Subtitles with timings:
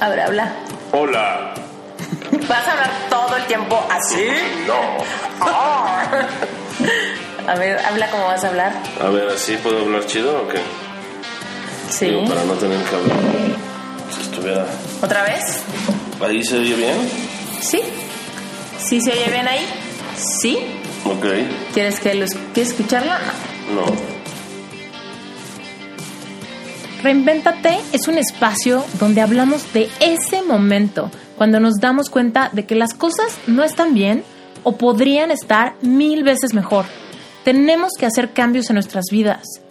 [0.00, 0.52] A ver, habla.
[0.92, 1.54] Hola.
[2.48, 4.26] ¿Vas a hablar todo el tiempo así?
[4.66, 5.04] No.
[7.46, 8.72] A ver, habla como vas a hablar.
[9.02, 10.60] A ver, ¿así puedo hablar chido o qué?
[11.90, 12.06] Sí.
[12.06, 13.16] Digo, para no tener que hablar.
[14.14, 14.66] Si estuviera.
[15.02, 15.62] ¿Otra vez?
[16.22, 16.96] ¿Ahí se oye bien?
[17.60, 17.82] Sí.
[18.78, 19.66] ¿Sí se oye bien ahí?
[20.40, 20.58] Sí.
[21.04, 21.26] Ok.
[21.74, 23.18] ¿Quieres que los quieres escucharla?
[23.74, 23.84] No.
[27.02, 32.74] Reinvéntate es un espacio donde hablamos de ese momento, cuando nos damos cuenta de que
[32.74, 34.22] las cosas no están bien
[34.64, 36.84] o podrían estar mil veces mejor.
[37.42, 39.62] Tenemos que hacer cambios en nuestras vidas.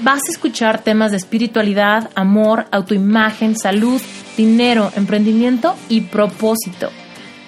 [0.00, 4.02] Vas a escuchar temas de espiritualidad, amor, autoimagen, salud,
[4.36, 6.90] dinero, emprendimiento y propósito.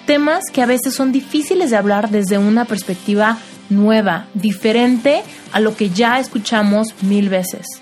[0.05, 5.21] Temas que a veces son difíciles de hablar desde una perspectiva nueva, diferente
[5.51, 7.81] a lo que ya escuchamos mil veces.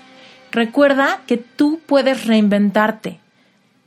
[0.52, 3.20] Recuerda que tú puedes reinventarte.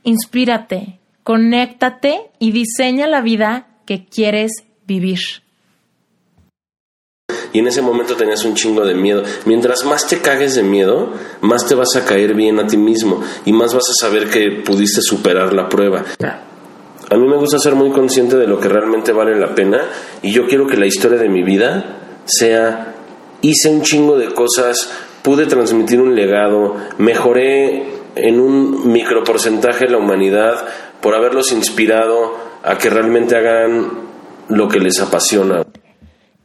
[0.02, 4.52] Inspírate, conéctate y diseña la vida que quieres
[4.86, 5.20] vivir.
[7.52, 9.22] Y en ese momento tenías un chingo de miedo.
[9.44, 13.22] Mientras más te cagues de miedo, más te vas a caer bien a ti mismo
[13.44, 16.04] y más vas a saber que pudiste superar la prueba.
[16.20, 19.80] A mí me gusta ser muy consciente de lo que realmente vale la pena
[20.22, 22.94] y yo quiero que la historia de mi vida sea
[23.40, 24.90] hice un chingo de cosas,
[25.22, 30.66] pude transmitir un legado, mejoré en un microporcentaje la humanidad
[31.00, 34.10] por haberlos inspirado a que realmente hagan
[34.48, 35.64] lo que les apasiona.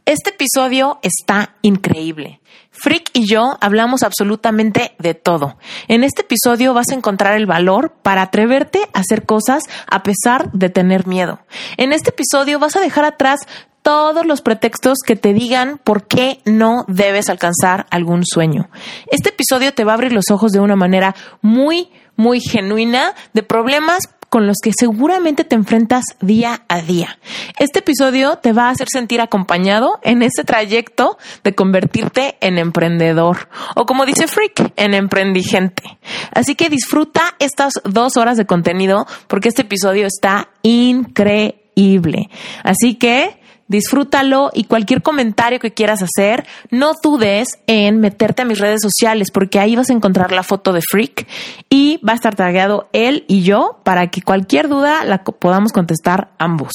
[0.04, 2.40] Este episodio está increíble.
[2.70, 5.58] Frick y yo hablamos absolutamente de todo.
[5.88, 10.52] En este episodio vas a encontrar el valor para atreverte a hacer cosas a pesar
[10.52, 11.40] de tener miedo.
[11.76, 13.40] En este episodio vas a dejar atrás
[13.86, 18.68] todos los pretextos que te digan por qué no debes alcanzar algún sueño.
[19.12, 23.44] Este episodio te va a abrir los ojos de una manera muy, muy genuina de
[23.44, 27.20] problemas con los que seguramente te enfrentas día a día.
[27.60, 33.48] Este episodio te va a hacer sentir acompañado en este trayecto de convertirte en emprendedor
[33.76, 35.84] o como dice Freak, en emprendigente.
[36.32, 42.30] Así que disfruta estas dos horas de contenido porque este episodio está increíble.
[42.64, 48.58] Así que disfrútalo y cualquier comentario que quieras hacer, no dudes en meterte a mis
[48.58, 51.26] redes sociales porque ahí vas a encontrar la foto de Freak
[51.70, 56.28] y va a estar tagueado él y yo para que cualquier duda la podamos contestar
[56.38, 56.72] ambos.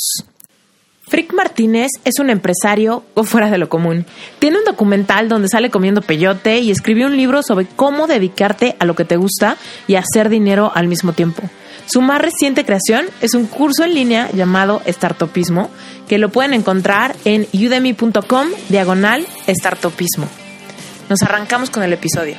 [1.11, 4.05] Frick Martínez es un empresario o fuera de lo común.
[4.39, 8.85] Tiene un documental donde sale comiendo peyote y escribió un libro sobre cómo dedicarte a
[8.85, 9.57] lo que te gusta
[9.87, 11.43] y hacer dinero al mismo tiempo.
[11.91, 15.69] Su más reciente creación es un curso en línea llamado Startupismo,
[16.07, 20.25] que lo pueden encontrar en udemy.com diagonal Startupismo.
[21.09, 22.37] Nos arrancamos con el episodio.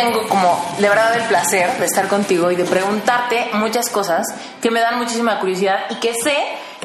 [0.00, 4.26] Tengo como de verdad el placer de estar contigo y de preguntarte muchas cosas
[4.62, 6.36] que me dan muchísima curiosidad y que sé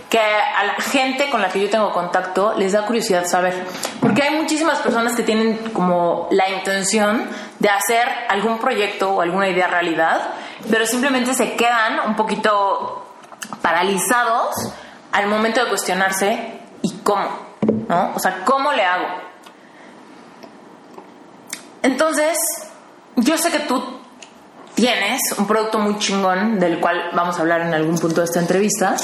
[0.09, 3.66] que a la gente con la que yo tengo contacto les da curiosidad saber.
[4.02, 7.28] Porque hay muchísimas personas que tienen como la intención
[7.59, 10.30] de hacer algún proyecto o alguna idea realidad,
[10.70, 13.08] pero simplemente se quedan un poquito
[13.62, 14.54] paralizados
[15.12, 17.30] al momento de cuestionarse y cómo,
[17.88, 18.12] ¿no?
[18.14, 19.08] O sea, ¿cómo le hago?
[21.81, 22.38] Entonces,
[23.16, 23.81] yo sé que tú
[24.76, 28.40] tienes un producto muy chingón del cual vamos a hablar en algún punto de esta
[28.40, 28.96] entrevista,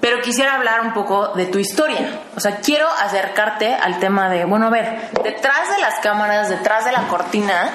[0.00, 2.20] pero quisiera hablar un poco de tu historia.
[2.36, 6.84] O sea, quiero acercarte al tema de, bueno, a ver, detrás de las cámaras, detrás
[6.84, 7.70] de la cortina,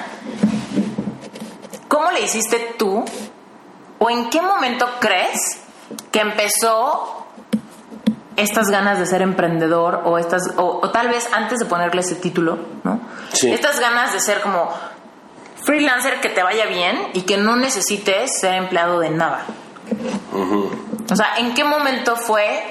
[1.88, 3.04] ¿cómo le hiciste tú?
[3.98, 5.60] ¿O en qué momento crees
[6.10, 7.26] que empezó
[8.36, 12.14] estas ganas de ser emprendedor o estas o, o tal vez antes de ponerle ese
[12.14, 12.98] título, ¿no?
[13.34, 13.52] Sí.
[13.52, 14.70] Estas ganas de ser como
[15.64, 19.46] freelancer que te vaya bien y que no necesites ser empleado de nada.
[21.10, 22.62] O sea, ¿en qué momento fue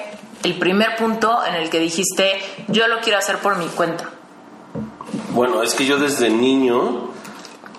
[0.44, 4.10] el primer punto en el que dijiste yo lo quiero hacer por mi cuenta?
[5.34, 7.12] Bueno, es que yo desde niño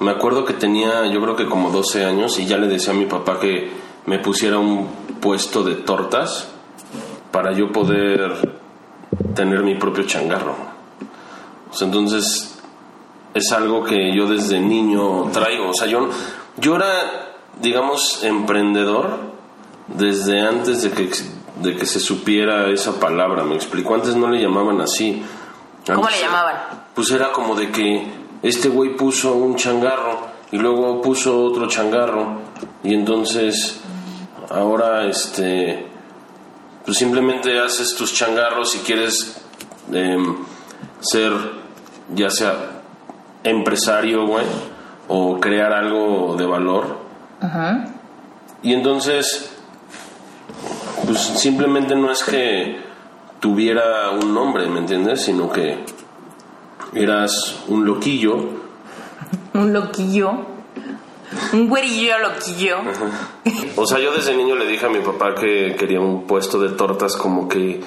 [0.00, 2.97] me acuerdo que tenía, yo creo que como 12 años y ya le decía a
[2.97, 3.70] mi papá que
[4.06, 4.88] me pusiera un
[5.20, 6.49] puesto de tortas
[7.31, 8.56] para yo poder
[9.35, 10.56] tener mi propio changarro.
[11.70, 12.51] O sea, entonces
[13.34, 15.70] es algo que yo desde niño traigo.
[15.70, 16.08] O sea, yo,
[16.56, 19.19] yo era digamos, emprendedor
[19.88, 21.11] desde antes de que,
[21.56, 23.94] de que se supiera esa palabra, me explico.
[23.94, 25.23] Antes no le llamaban así.
[25.87, 26.56] ¿Cómo le llamaban?
[26.94, 28.06] Pues era como de que
[28.43, 32.40] este güey puso un changarro y luego puso otro changarro
[32.82, 33.81] y entonces
[34.50, 35.87] ahora este
[36.85, 39.40] pues simplemente haces tus changarros si quieres
[39.93, 40.37] em,
[41.00, 41.32] ser
[42.14, 42.71] ya sea
[43.44, 44.46] empresario güey
[45.08, 46.98] o crear algo de valor.
[48.62, 49.56] Y entonces
[51.04, 52.80] pues simplemente no es que
[53.40, 55.84] tuviera un nombre me entiendes sino que
[56.94, 58.36] eras un loquillo.
[59.54, 60.30] Un loquillo.
[61.52, 62.78] Un güerillo loquillo.
[63.76, 66.70] O sea, yo desde niño le dije a mi papá que quería un puesto de
[66.70, 67.80] tortas como que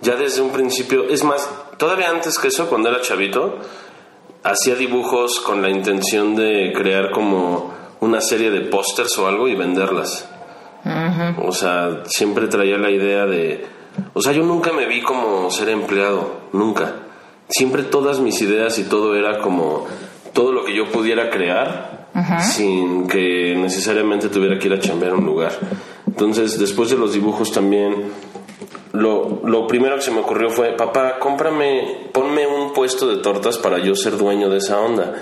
[0.00, 1.48] ya desde un principio, es más,
[1.78, 3.58] todavía antes que eso, cuando era chavito,
[4.46, 9.54] hacía dibujos con la intención de crear como una serie de pósters o algo y
[9.54, 10.28] venderlas.
[11.42, 13.66] O sea, siempre traía la idea de...
[14.14, 16.94] O sea, yo nunca me vi como ser empleado, nunca.
[17.48, 19.86] Siempre todas mis ideas y todo era como
[20.32, 22.06] todo lo que yo pudiera crear
[22.40, 25.52] sin que necesariamente tuviera que ir a chambear a un lugar.
[26.06, 28.10] Entonces, después de los dibujos también,
[28.96, 33.58] lo, lo primero que se me ocurrió fue, papá, cómprame, ponme un puesto de tortas
[33.58, 35.14] para yo ser dueño de esa onda.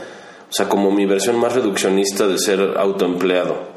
[0.49, 3.75] O sea, como mi versión más reduccionista de ser autoempleado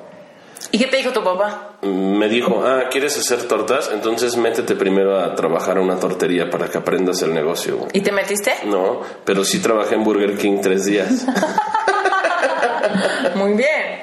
[0.71, 1.77] ¿Y qué te dijo tu papá?
[1.83, 3.91] me dijo, ah, ¿quieres hacer tortas?
[3.93, 7.77] Entonces métete primero a trabajar a una tortería para que aprendas el negocio.
[7.77, 7.89] güey".
[7.93, 8.51] ¿Y te metiste?
[8.65, 11.25] No, pero sí trabajé en Burger King tres días.
[13.35, 14.01] Muy bien.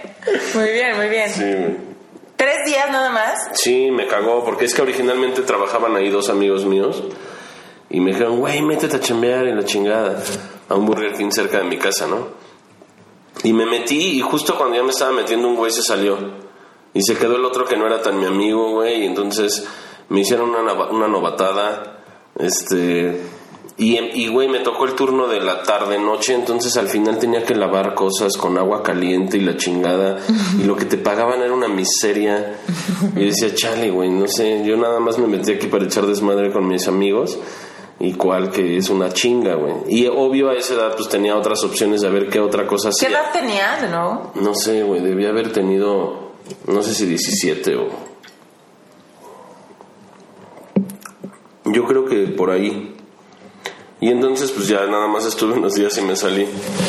[0.55, 1.31] Muy bien, muy bien.
[1.31, 1.94] Sí.
[2.37, 3.51] ¿Tres días nada más?
[3.55, 7.03] Sí, me cagó, porque es que originalmente trabajaban ahí dos amigos míos
[7.91, 10.23] y me dijeron, güey, métete a chambear en la chingada
[10.69, 12.29] a un Burger King cerca de mi casa, ¿no?
[13.45, 16.19] Y me metí y justo cuando ya me estaba metiendo un güey se salió
[16.93, 19.67] y se quedó el otro que no era tan mi amigo, güey, y entonces
[20.09, 22.01] me hicieron una, una novatada,
[22.39, 23.21] este...
[23.77, 27.57] Y, y, güey, me tocó el turno de la tarde-noche, entonces al final tenía que
[27.57, 30.21] lavar cosas con agua caliente y la chingada.
[30.61, 32.61] Y lo que te pagaban era una miseria.
[33.17, 36.53] Y decía, chale, güey, no sé, yo nada más me metí aquí para echar desmadre
[36.53, 37.37] con mis amigos.
[37.99, 39.75] Y cual que es una chinga, güey.
[39.89, 43.07] Y obvio a esa edad pues tenía otras opciones de ver qué otra cosa ¿Qué
[43.07, 43.19] hacía.
[43.19, 44.33] edad tenías de nuevo?
[44.37, 46.33] No sé, güey, debía haber tenido,
[46.67, 47.89] no sé si 17 o...
[51.67, 52.94] Yo creo que por ahí.
[54.05, 56.47] Y entonces pues ya nada más estuve unos días y me salí.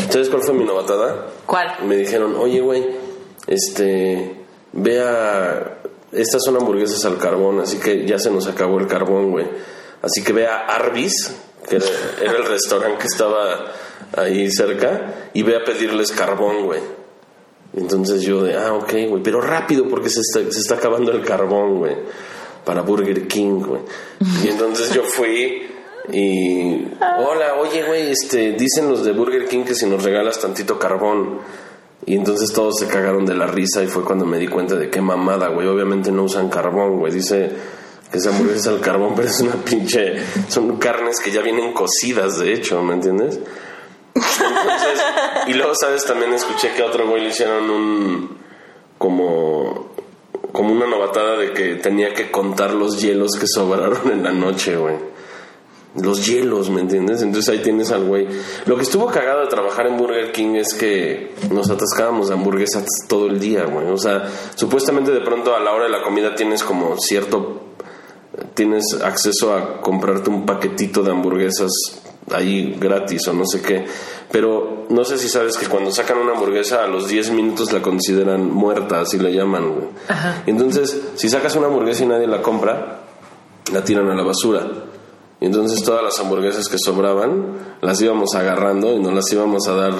[0.09, 1.27] ¿Sabes cuál fue mi novatada?
[1.45, 1.85] ¿Cuál?
[1.85, 2.85] Me dijeron, oye, güey,
[3.47, 4.35] este,
[4.73, 5.77] vea,
[6.12, 9.47] estas son hamburguesas al carbón, así que ya se nos acabó el carbón, güey.
[10.01, 11.33] Así que ve a Arby's,
[11.69, 11.85] que era,
[12.21, 13.71] era el restaurante que estaba
[14.17, 16.81] ahí cerca, y ve a pedirles carbón, güey.
[17.77, 21.23] Entonces yo de, ah, ok, güey, pero rápido porque se está, se está acabando el
[21.23, 21.95] carbón, güey,
[22.65, 23.81] para Burger King, güey.
[24.44, 25.75] Y entonces yo fui
[26.12, 30.78] y, hola, oye, güey, este, dicen los de Burger King que si nos regalas tantito
[30.78, 31.40] carbón.
[32.06, 34.90] Y entonces todos se cagaron de la risa y fue cuando me di cuenta de
[34.90, 35.68] qué mamada, güey.
[35.68, 37.12] Obviamente no usan carbón, güey.
[37.12, 37.50] Dice
[38.12, 40.18] que esa hamburguesa al carbón, pero es una pinche...
[40.48, 43.40] Son carnes que ya vienen cocidas, de hecho, ¿me entiendes?
[44.13, 45.01] Entonces,
[45.48, 46.06] y luego, ¿sabes?
[46.06, 48.38] También escuché que a otro güey le hicieron un...
[49.00, 49.96] como...
[50.51, 54.77] como una novatada de que tenía que contar los hielos que sobraron en la noche,
[54.77, 55.14] güey.
[56.02, 57.22] Los hielos, ¿me entiendes?
[57.22, 58.28] Entonces ahí tienes al güey.
[58.66, 62.86] Lo que estuvo cagado de trabajar en Burger King es que nos atascábamos de hamburguesas
[63.08, 63.88] todo el día, güey.
[63.88, 67.62] O sea, supuestamente de pronto a la hora de la comida tienes como cierto
[68.54, 71.72] tienes acceso a comprarte un paquetito de hamburguesas
[72.34, 73.86] ahí gratis o no sé qué.
[74.32, 77.82] Pero no sé si sabes que cuando sacan una hamburguesa a los 10 minutos la
[77.82, 79.74] consideran muerta, así la llaman.
[79.74, 79.88] güey.
[80.48, 83.02] Entonces, si sacas una hamburguesa y nadie la compra,
[83.72, 84.68] la tiran a la basura.
[85.46, 89.75] Y entonces todas las hamburguesas que sobraban las íbamos agarrando y nos las íbamos a
[89.75, 89.94] dar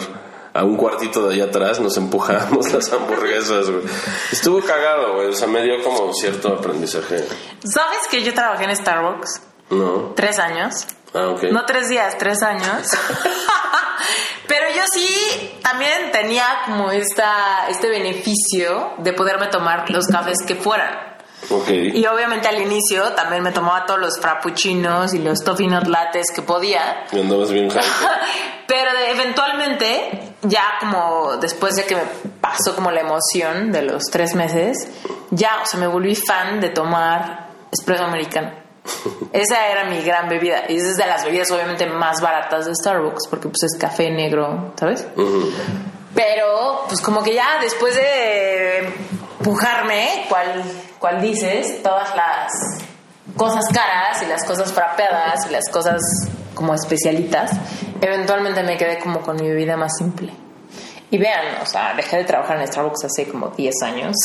[0.56, 3.84] a un cuartito de allá atrás, nos empujábamos las hamburguesas, güey.
[4.32, 5.28] Estuvo cagado, güey.
[5.28, 7.28] O sea, me dio como cierto aprendizaje.
[7.64, 9.42] ¿Sabes que yo trabajé en Starbucks?
[9.70, 10.14] ¿No?
[10.16, 10.88] Tres años.
[11.14, 11.44] Ah, ok.
[11.52, 12.88] No tres días, tres años.
[14.48, 15.08] Pero yo sí
[15.62, 21.15] también tenía como esta, este beneficio de poderme tomar los cafés que fueran.
[21.94, 26.28] Y obviamente al inicio también me tomaba todos los frappuccinos y los toffee nut lattes
[26.34, 27.06] que podía.
[27.12, 27.70] Y andabas bien.
[28.68, 32.04] Pero de- eventualmente, ya como después de que me
[32.42, 34.88] pasó como la emoción de los tres meses,
[35.32, 38.52] ya, o sea, me volví fan de tomar espresso americano.
[39.34, 40.64] Esa era mi gran bebida.
[40.70, 44.10] Y esa es de las bebidas obviamente más baratas de Starbucks, porque pues es café
[44.12, 45.06] negro, ¿sabes?
[46.14, 48.94] Pero, pues como que ya después de
[49.44, 50.64] pujarme, cual,
[51.00, 52.52] cual dices, todas las
[53.36, 56.02] cosas caras y las cosas frapeadas y las cosas
[56.54, 57.52] como especialitas,
[58.02, 60.34] eventualmente me quedé como con mi vida más simple.
[61.12, 64.16] Y vean, o sea, dejé de trabajar en Starbucks hace como 10 años.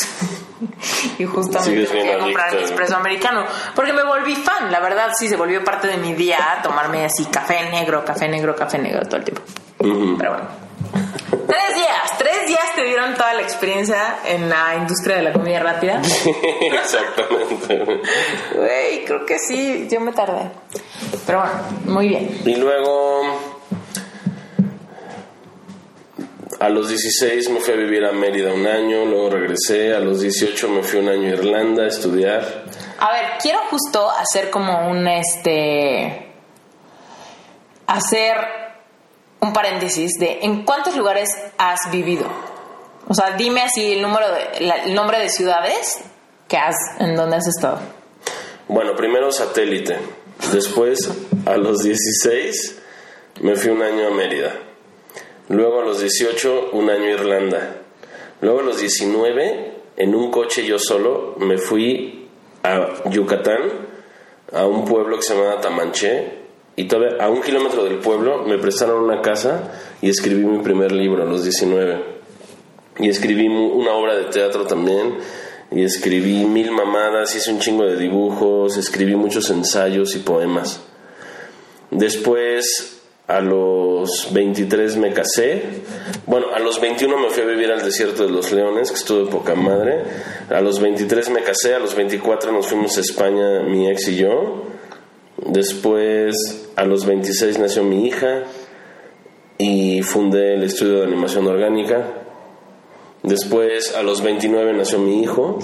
[1.19, 2.61] y justamente Sigues bien fui a comprar ¿no?
[2.61, 3.45] espresso americano.
[3.75, 7.27] Porque me volví fan, la verdad sí se volvió parte de mi día tomarme así
[7.27, 9.43] café negro, café negro, café negro todo el tiempo.
[9.79, 10.17] Ujú.
[10.19, 10.49] Pero bueno.
[11.47, 15.59] Tres días, tres días te dieron toda la experiencia en la industria de la comida
[15.61, 16.03] rápida.
[16.61, 17.83] Exactamente.
[18.55, 20.51] Güey, creo que sí, yo me tardé.
[21.25, 21.55] Pero bueno,
[21.87, 22.43] muy bien.
[22.45, 23.23] Y luego,
[26.61, 30.21] a los 16 me fui a vivir a Mérida un año, luego regresé, a los
[30.21, 32.65] 18 me fui un año a Irlanda a estudiar.
[32.99, 36.35] A ver, quiero justo hacer como un este.
[37.87, 38.60] hacer
[39.41, 41.29] un paréntesis de en cuántos lugares
[41.59, 42.27] has vivido.
[43.09, 45.99] O sea, dime así el número el nombre de ciudades
[46.49, 47.81] que has en donde has estado.
[48.69, 49.99] Bueno, primero satélite,
[50.53, 51.11] después
[51.47, 52.83] a los 16
[53.41, 54.55] me fui un año a Mérida,
[55.49, 57.77] luego a los 18 un año a Irlanda,
[58.41, 62.29] luego a los 19 en un coche yo solo me fui
[62.63, 63.89] a Yucatán,
[64.53, 66.40] a un pueblo que se llamaba Tamanché,
[66.77, 70.93] y todavía a un kilómetro del pueblo me prestaron una casa y escribí mi primer
[70.93, 72.21] libro a los 19.
[72.99, 75.19] Y escribí una obra de teatro también.
[75.73, 80.81] Y escribí mil mamadas, hice un chingo de dibujos, escribí muchos ensayos y poemas.
[81.91, 83.01] Después,
[83.31, 85.63] a los 23 me casé.
[86.27, 89.31] Bueno, a los 21 me fui a vivir al desierto de los leones, que estuve
[89.31, 90.03] poca madre.
[90.51, 94.17] A los 23 me casé, a los 24 nos fuimos a España, mi ex y
[94.17, 94.70] yo.
[95.47, 98.45] Después, a los 26 nació mi hija
[99.57, 102.25] y fundé el estudio de animación orgánica.
[103.23, 105.59] Después, a los 29 nació mi hijo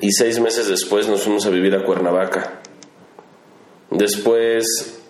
[0.00, 2.60] y seis meses después nos fuimos a vivir a Cuernavaca.
[3.90, 5.02] Después,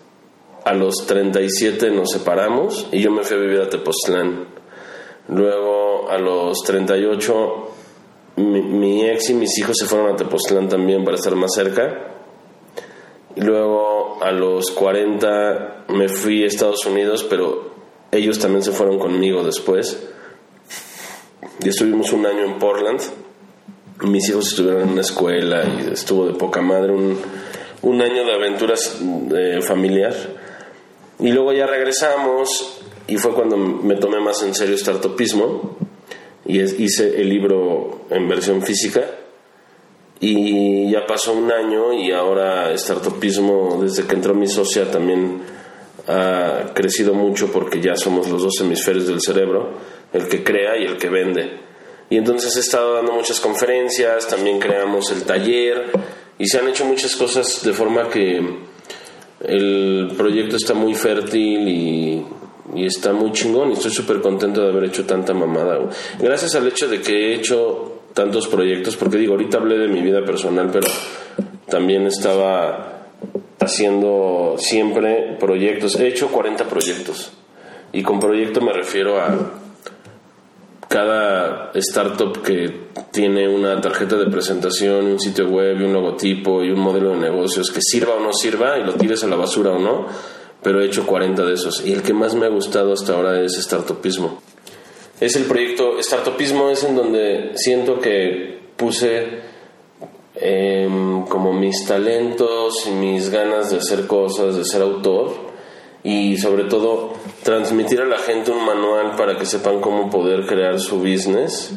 [0.65, 4.47] a los 37 nos separamos y yo me fui a vivir a Tepoztlán.
[5.29, 7.69] Luego, a los 38,
[8.37, 12.16] mi, mi ex y mis hijos se fueron a Tepoztlán también para estar más cerca.
[13.39, 17.71] Luego, a los 40, me fui a Estados Unidos, pero
[18.11, 20.07] ellos también se fueron conmigo después.
[21.63, 23.01] Y estuvimos un año en Portland.
[24.01, 27.17] Mis hijos estuvieron en una escuela y estuvo de poca madre un,
[27.81, 28.99] un año de aventuras
[29.35, 30.13] eh, familiar.
[31.19, 35.77] Y luego ya regresamos y fue cuando me tomé más en serio startupismo
[36.45, 39.01] y hice el libro en versión física.
[40.19, 45.41] Y ya pasó un año y ahora startupismo, desde que entró mi socia, también
[46.07, 49.73] ha crecido mucho porque ya somos los dos hemisferios del cerebro,
[50.13, 51.59] el que crea y el que vende.
[52.09, 55.91] Y entonces he estado dando muchas conferencias, también creamos el taller
[56.39, 58.41] y se han hecho muchas cosas de forma que
[59.41, 62.25] el proyecto está muy fértil y,
[62.75, 65.89] y está muy chingón y estoy súper contento de haber hecho tanta mamada.
[66.17, 70.01] Gracias al hecho de que he hecho tantos proyectos, porque digo, ahorita hablé de mi
[70.01, 70.87] vida personal, pero
[71.69, 73.03] también estaba
[73.59, 75.99] haciendo siempre proyectos.
[75.99, 77.31] He hecho 40 proyectos.
[77.93, 79.51] Y con proyecto me refiero a
[80.87, 86.79] cada startup que tiene una tarjeta de presentación, un sitio web un logotipo y un
[86.79, 89.79] modelo de negocios que sirva o no sirva y lo tires a la basura o
[89.79, 90.07] no,
[90.63, 91.85] pero he hecho 40 de esos.
[91.85, 94.41] Y el que más me ha gustado hasta ahora es Startupismo.
[95.19, 99.39] Es el proyecto, Startupismo es en donde siento que puse
[100.35, 105.33] em, como mis talentos y mis ganas de hacer cosas, de ser autor
[106.03, 110.79] y sobre todo transmitir a la gente un manual para que sepan cómo poder crear
[110.79, 111.73] su business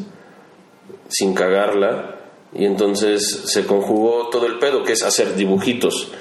[1.08, 2.16] sin cagarla
[2.54, 6.12] y entonces se conjugó todo el pedo que es hacer dibujitos,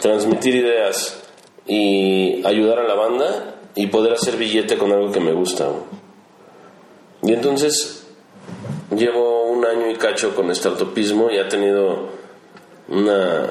[0.00, 1.24] transmitir ideas
[1.66, 5.68] y ayudar a la banda y poder hacer billete con algo que me gusta.
[7.22, 8.06] Y entonces
[8.94, 12.10] llevo un año y cacho con startupismo y ha tenido
[12.88, 13.46] una,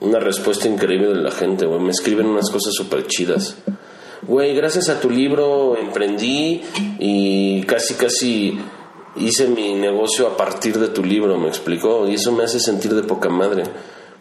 [0.00, 1.80] una respuesta increíble de la gente, güey.
[1.80, 3.56] Me escriben unas cosas súper chidas.
[4.26, 6.62] Güey, gracias a tu libro emprendí
[6.98, 8.58] y casi, casi
[9.16, 12.08] hice mi negocio a partir de tu libro, me explicó.
[12.08, 13.64] Y eso me hace sentir de poca madre.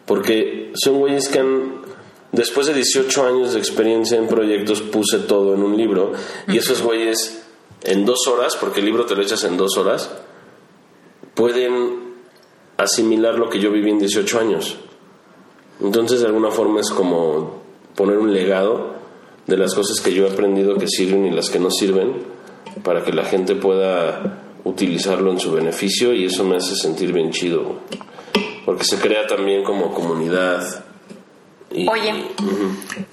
[0.06, 1.82] Porque son güeyes que han,
[2.32, 6.12] después de 18 años de experiencia en proyectos, puse todo en un libro.
[6.48, 7.43] Y esos güeyes,
[7.84, 10.12] en dos horas, porque el libro te lo echas en dos horas,
[11.34, 12.14] pueden
[12.78, 14.78] asimilar lo que yo viví en 18 años.
[15.82, 17.62] Entonces, de alguna forma es como
[17.96, 18.94] poner un legado
[19.48, 22.24] de las cosas que yo he aprendido que sirven y las que no sirven
[22.84, 27.32] para que la gente pueda utilizarlo en su beneficio y eso me hace sentir bien
[27.32, 27.80] chido,
[28.66, 30.86] porque se crea también como comunidad.
[31.72, 32.28] Oye,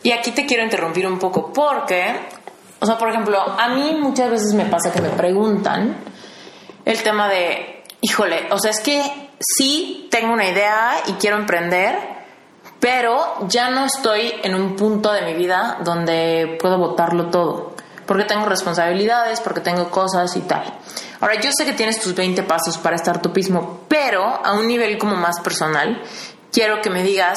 [0.02, 2.04] y aquí te quiero interrumpir un poco porque,
[2.80, 5.98] o sea, por ejemplo, a mí muchas veces me pasa que me preguntan
[6.84, 11.98] el tema de, híjole, o sea, es que sí tengo una idea y quiero emprender,
[12.80, 17.74] pero ya no estoy en un punto de mi vida donde puedo votarlo todo,
[18.06, 20.64] porque tengo responsabilidades, porque tengo cosas y tal.
[21.20, 24.96] Ahora, yo sé que tienes tus 20 pasos para estar topismo, pero a un nivel
[24.96, 26.02] como más personal,
[26.50, 27.36] quiero que me digas,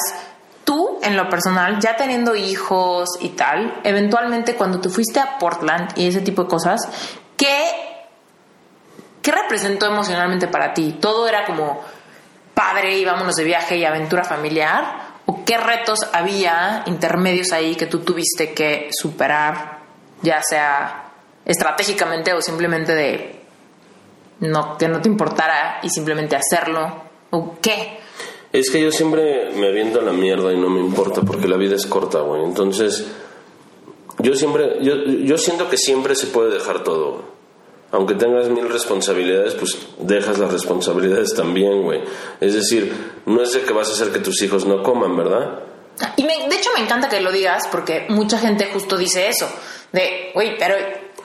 [0.64, 5.92] tú en lo personal, ya teniendo hijos y tal, eventualmente cuando tú fuiste a Portland
[5.96, 6.80] y ese tipo de cosas,
[7.36, 7.70] ¿qué,
[9.22, 10.96] qué representó emocionalmente para ti?
[11.00, 11.82] ¿Todo era como
[12.54, 15.14] padre y vámonos de viaje y aventura familiar?
[15.26, 19.80] ¿O qué retos había intermedios ahí que tú tuviste que superar,
[20.22, 21.10] ya sea
[21.44, 23.40] estratégicamente o simplemente de
[24.40, 27.04] no, que no te importara y simplemente hacerlo?
[27.30, 28.03] ¿O qué?
[28.54, 31.56] Es que yo siempre me aviento a la mierda y no me importa porque la
[31.56, 32.44] vida es corta, güey.
[32.44, 33.04] Entonces,
[34.20, 37.24] yo siempre, yo, yo siento que siempre se puede dejar todo.
[37.90, 42.02] Aunque tengas mil responsabilidades, pues dejas las responsabilidades también, güey.
[42.40, 42.94] Es decir,
[43.26, 45.58] no es de que vas a hacer que tus hijos no coman, ¿verdad?
[46.16, 49.48] Y de hecho me encanta que lo digas porque mucha gente justo dice eso,
[49.90, 50.76] de, güey, pero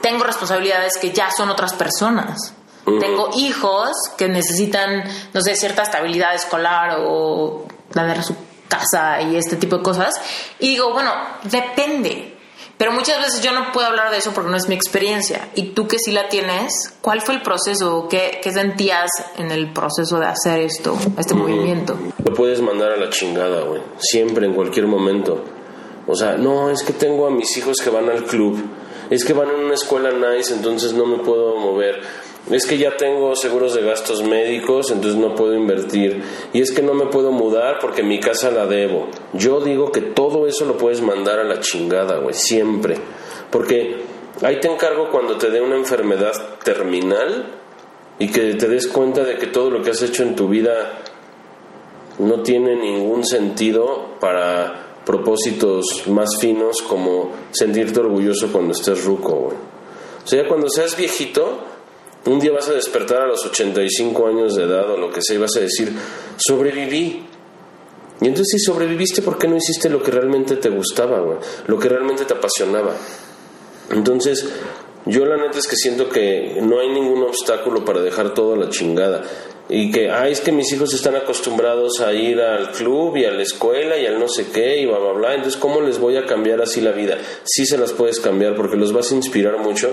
[0.02, 2.56] tengo responsabilidades que ya son otras personas.
[2.98, 5.04] Tengo hijos que necesitan,
[5.34, 7.66] no sé, cierta estabilidad escolar o
[7.96, 8.36] a su
[8.68, 10.14] casa y este tipo de cosas.
[10.60, 11.12] Y digo, bueno,
[11.44, 12.36] depende.
[12.78, 15.50] Pero muchas veces yo no puedo hablar de eso porque no es mi experiencia.
[15.54, 18.08] Y tú que sí la tienes, ¿cuál fue el proceso?
[18.10, 21.98] ¿Qué, qué sentías en el proceso de hacer esto, este movimiento?
[22.24, 23.82] Lo puedes mandar a la chingada, güey.
[23.98, 25.44] Siempre, en cualquier momento.
[26.08, 28.58] O sea, no, es que tengo a mis hijos que van al club.
[29.10, 32.02] Es que van en una escuela nice, entonces no me puedo mover
[32.50, 36.24] es que ya tengo seguros de gastos médicos, entonces no puedo invertir.
[36.52, 39.08] Y es que no me puedo mudar porque mi casa la debo.
[39.34, 42.98] Yo digo que todo eso lo puedes mandar a la chingada, güey, siempre.
[43.52, 43.98] Porque
[44.42, 47.54] ahí te encargo cuando te dé una enfermedad terminal
[48.18, 51.04] y que te des cuenta de que todo lo que has hecho en tu vida
[52.18, 59.58] no tiene ningún sentido para propósitos más finos como sentirte orgulloso cuando estés ruco, güey.
[60.24, 61.60] O sea, cuando seas viejito,
[62.26, 65.36] un día vas a despertar a los 85 años de edad o lo que sea
[65.36, 65.92] y vas a decir,
[66.38, 67.26] sobreviví.
[68.22, 71.40] Y entonces si sobreviviste, ¿por qué no hiciste lo que realmente te gustaba?
[71.68, 72.94] Lo que realmente te apasionaba.
[73.92, 74.46] Entonces,
[75.06, 78.58] yo la neta es que siento que no hay ningún obstáculo para dejar todo a
[78.58, 79.24] la chingada.
[79.70, 83.32] Y que, ay, es que mis hijos están acostumbrados a ir al club y a
[83.32, 85.36] la escuela y al no sé qué y bla, bla, bla.
[85.36, 87.18] Entonces, ¿cómo les voy a cambiar así la vida?
[87.46, 89.92] Sí se las puedes cambiar porque los vas a inspirar mucho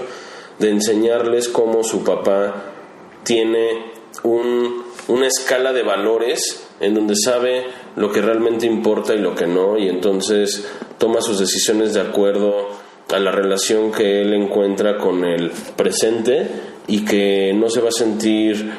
[0.59, 2.64] de enseñarles cómo su papá
[3.25, 3.92] tiene
[4.23, 7.64] un, una escala de valores en donde sabe
[7.97, 12.69] lo que realmente importa y lo que no, y entonces toma sus decisiones de acuerdo
[13.12, 16.49] a la relación que él encuentra con el presente
[16.87, 18.73] y que no se va a sentir,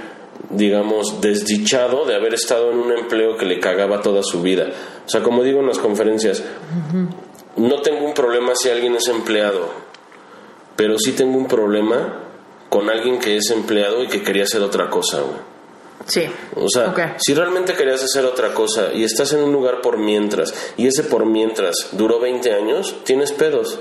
[0.50, 4.68] digamos, desdichado de haber estado en un empleo que le cagaba toda su vida.
[5.06, 6.44] O sea, como digo en las conferencias,
[7.56, 9.70] no tengo un problema si alguien es empleado,
[10.78, 12.24] pero sí tengo un problema
[12.70, 15.22] con alguien que es empleado y que quería hacer otra cosa,
[16.06, 16.22] Sí.
[16.56, 20.54] O sea, si realmente querías hacer otra cosa y estás en un lugar por mientras
[20.78, 23.78] y ese por mientras duró 20 años, tienes pedos.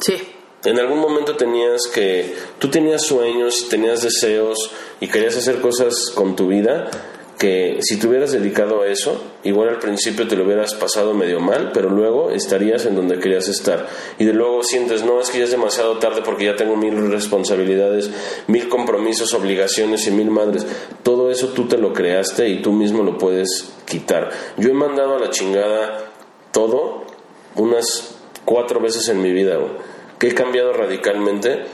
[0.00, 0.16] Sí.
[0.64, 4.58] En algún momento tenías que, tú tenías sueños, tenías deseos
[4.98, 6.90] y querías hacer cosas con tu vida
[7.42, 11.40] que si te hubieras dedicado a eso, igual al principio te lo hubieras pasado medio
[11.40, 13.88] mal, pero luego estarías en donde querías estar.
[14.20, 17.10] Y de luego sientes, no, es que ya es demasiado tarde porque ya tengo mil
[17.10, 18.12] responsabilidades,
[18.46, 20.64] mil compromisos, obligaciones y mil madres.
[21.02, 24.30] Todo eso tú te lo creaste y tú mismo lo puedes quitar.
[24.56, 26.12] Yo he mandado a la chingada
[26.52, 27.02] todo
[27.56, 29.58] unas cuatro veces en mi vida,
[30.20, 31.64] que he cambiado radicalmente.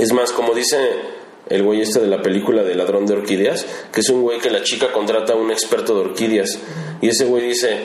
[0.00, 1.19] Es más, como dice
[1.50, 4.50] el güey este de la película de ladrón de orquídeas, que es un güey que
[4.50, 6.58] la chica contrata a un experto de orquídeas.
[7.02, 7.80] Y ese güey dice,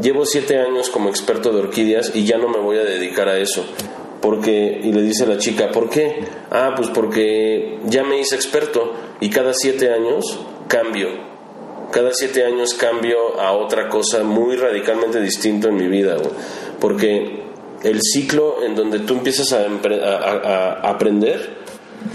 [0.00, 3.38] llevo siete años como experto de orquídeas y ya no me voy a dedicar a
[3.38, 3.64] eso.
[4.22, 6.24] Porque, y le dice a la chica, ¿por qué?
[6.50, 11.08] Ah, pues porque ya me hice experto y cada siete años cambio.
[11.92, 16.16] Cada siete años cambio a otra cosa muy radicalmente distinta en mi vida.
[16.80, 17.42] Porque
[17.82, 21.59] el ciclo en donde tú empiezas a aprender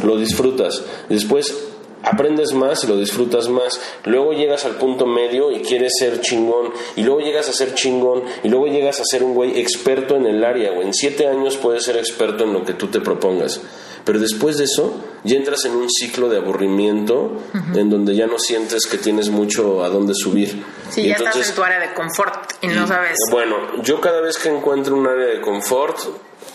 [0.04, 0.84] lo disfrutas.
[1.10, 1.56] Después
[2.04, 3.80] aprendes más y lo disfrutas más.
[4.04, 6.72] Luego llegas al punto medio y quieres ser chingón.
[6.96, 8.24] Y luego llegas a ser chingón.
[8.44, 10.72] Y luego llegas a ser un güey experto en el área.
[10.72, 13.60] O en siete años puedes ser experto en lo que tú te propongas.
[14.04, 14.94] Pero después de eso,
[15.24, 17.32] ya entras en un ciclo de aburrimiento
[17.74, 20.64] en donde ya no sientes que tienes mucho a dónde subir.
[20.92, 23.18] Sí, Y ya entonces- estás en tu área de confort y no sabes.
[23.32, 25.98] Bueno, yo cada vez que encuentro un área de confort,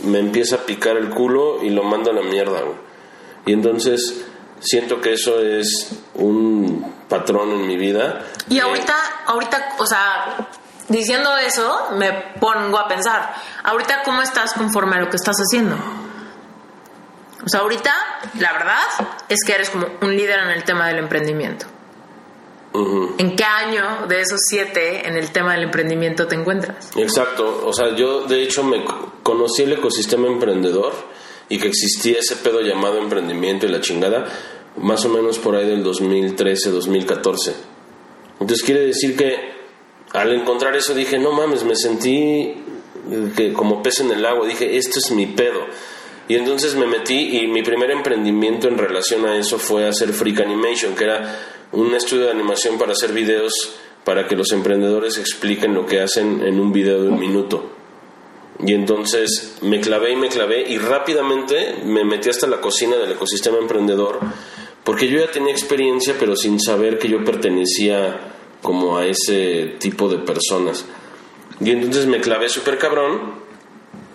[0.05, 2.77] me empieza a picar el culo y lo mando a la mierda, güey.
[3.46, 4.24] Y entonces
[4.61, 8.26] siento que eso es un patrón en mi vida.
[8.48, 8.94] Y ahorita,
[9.26, 10.48] ahorita, o sea,
[10.88, 15.76] diciendo eso, me pongo a pensar, ahorita cómo estás conforme a lo que estás haciendo.
[17.44, 17.92] O sea, ahorita,
[18.38, 21.66] la verdad, es que eres como un líder en el tema del emprendimiento.
[22.72, 26.90] ¿En qué año de esos siete en el tema del emprendimiento te encuentras?
[26.94, 28.85] Exacto, o sea, yo de hecho me
[29.24, 30.92] conocí el ecosistema emprendedor
[31.50, 34.26] y que existía ese pedo llamado emprendimiento y la chingada,
[34.78, 37.54] más o menos por ahí del 2013, 2014.
[38.40, 39.34] Entonces quiere decir que
[40.12, 42.54] al encontrar eso dije, no mames, me sentí
[43.10, 45.66] eh, que como pez en el agua, dije, esto es mi pedo.
[46.28, 50.40] Y entonces me metí y mi primer emprendimiento en relación a eso fue hacer Freak
[50.40, 51.36] Animation, que era
[51.72, 56.42] un estudio de animación para hacer videos para que los emprendedores expliquen lo que hacen
[56.46, 57.80] en un video de un minuto.
[58.64, 63.12] Y entonces me clavé y me clavé y rápidamente me metí hasta la cocina del
[63.12, 64.20] ecosistema emprendedor
[64.85, 70.09] porque yo ya tenía experiencia pero sin saber que yo pertenecía como a ese tipo
[70.09, 70.85] de personas.
[71.61, 73.40] Y entonces me clavé súper cabrón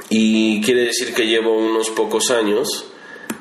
[0.10, 2.92] y quiere decir que llevo unos pocos años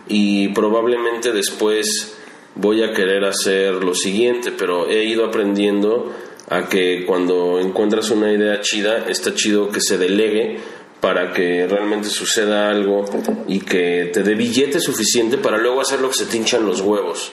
[0.08, 2.16] y probablemente después
[2.54, 6.12] voy a querer hacer lo siguiente, pero he ido aprendiendo
[6.48, 10.58] a que cuando encuentras una idea chida, está chido que se delegue
[11.04, 13.04] para que realmente suceda algo
[13.46, 16.80] y que te dé billete suficiente para luego hacer lo que se te hinchan los
[16.80, 17.30] huevos.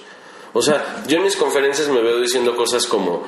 [0.51, 3.23] O sea, yo en mis conferencias me veo diciendo cosas como,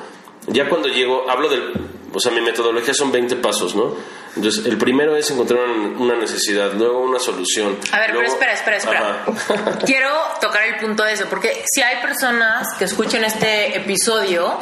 [0.48, 1.72] ya cuando llego, hablo del,
[2.12, 3.96] o sea, mi metodología son 20 pasos, ¿no?
[4.36, 7.78] Entonces, el primero es encontrar una, necesidad, luego una solución.
[7.90, 9.24] A ver, pero luego- espera, espera, espera.
[9.26, 9.78] Ajá.
[9.86, 10.10] Quiero
[10.42, 14.58] tocar el punto de eso, porque si hay personas que escuchen este episodio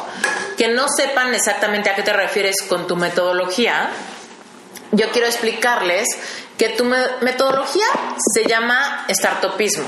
[0.57, 3.89] que no sepan exactamente a qué te refieres con tu metodología,
[4.93, 6.07] yo quiero explicarles
[6.57, 7.85] que tu me- metodología
[8.33, 9.85] se llama startupismo.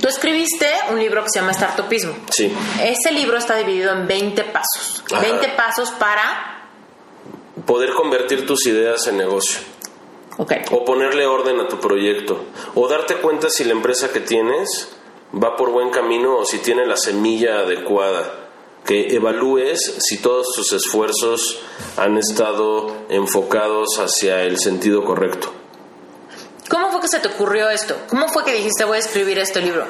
[0.00, 2.14] Tú escribiste un libro que se llama Startupismo.
[2.30, 2.52] Sí.
[2.82, 5.02] Ese libro está dividido en 20 pasos.
[5.10, 5.20] Ajá.
[5.22, 6.68] 20 pasos para...
[7.66, 9.60] Poder convertir tus ideas en negocio.
[10.36, 10.52] Ok.
[10.72, 12.44] O ponerle orden a tu proyecto.
[12.74, 14.90] O darte cuenta si la empresa que tienes
[15.32, 18.43] va por buen camino o si tiene la semilla adecuada.
[18.84, 21.60] Que evalúes si todos tus esfuerzos
[21.96, 25.52] han estado enfocados hacia el sentido correcto.
[26.68, 27.96] ¿Cómo fue que se te ocurrió esto?
[28.08, 29.84] ¿Cómo fue que dijiste voy a escribir este libro?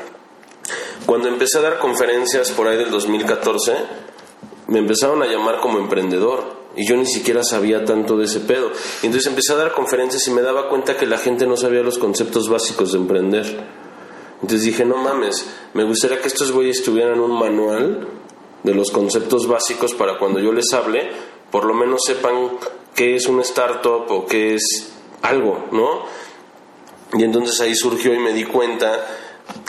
[1.07, 3.73] Cuando empecé a dar conferencias por ahí del 2014,
[4.69, 8.71] me empezaron a llamar como emprendedor y yo ni siquiera sabía tanto de ese pedo.
[9.03, 11.99] Entonces empecé a dar conferencias y me daba cuenta que la gente no sabía los
[11.99, 13.65] conceptos básicos de emprender.
[14.43, 18.09] Entonces dije, no mames, me gustaría que estos güeyes tuvieran un manual
[18.65, 21.11] de los conceptos básicos para cuando yo les hable,
[21.51, 22.59] por lo menos sepan
[22.95, 26.03] qué es una startup o qué es algo, ¿no?
[27.17, 29.07] Y entonces ahí surgió y me di cuenta,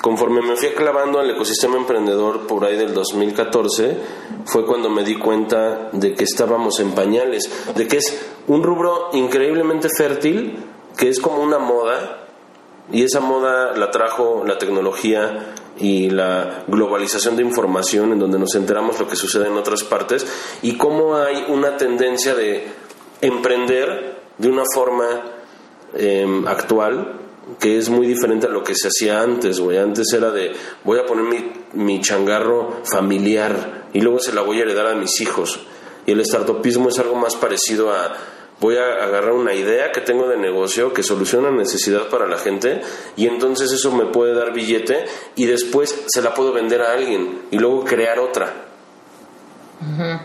[0.01, 3.97] conforme me fui clavando al ecosistema emprendedor por ahí del 2014,
[4.45, 9.09] fue cuando me di cuenta de que estábamos en pañales, de que es un rubro
[9.13, 10.57] increíblemente fértil,
[10.97, 12.25] que es como una moda,
[12.91, 18.55] y esa moda la trajo la tecnología y la globalización de información en donde nos
[18.55, 20.25] enteramos lo que sucede en otras partes
[20.61, 22.67] y cómo hay una tendencia de
[23.21, 25.05] emprender de una forma
[25.93, 27.21] eh, actual
[27.59, 29.77] que es muy diferente a lo que se hacía antes, güey.
[29.77, 34.59] Antes era de voy a poner mi, mi changarro familiar y luego se la voy
[34.59, 35.59] a heredar a mis hijos.
[36.05, 38.13] Y el startupismo es algo más parecido a
[38.65, 42.81] voy a agarrar una idea que tengo de negocio que soluciona necesidad para la gente
[43.15, 47.43] y entonces eso me puede dar billete y después se la puedo vender a alguien
[47.51, 48.65] y luego crear otra.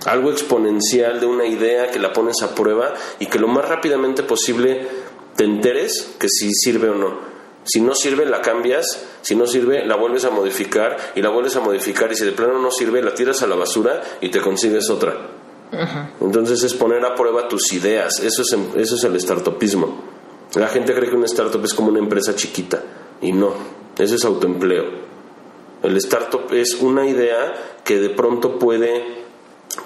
[0.06, 4.22] Algo exponencial de una idea que la pones a prueba y que lo más rápidamente
[4.22, 4.88] posible
[5.36, 7.18] te enteres que si sirve o no.
[7.64, 8.86] Si no sirve, la cambias.
[9.20, 12.10] Si no sirve, la vuelves a modificar y la vuelves a modificar.
[12.10, 15.39] Y si de plano no sirve, la tiras a la basura y te consigues otra.
[16.20, 18.18] Entonces es poner a prueba tus ideas.
[18.20, 20.02] Eso es, eso es el startupismo.
[20.54, 22.82] La gente cree que una startup es como una empresa chiquita.
[23.20, 23.52] Y no.
[23.98, 24.84] Eso es autoempleo.
[25.82, 27.54] El startup es una idea
[27.84, 29.24] que de pronto puede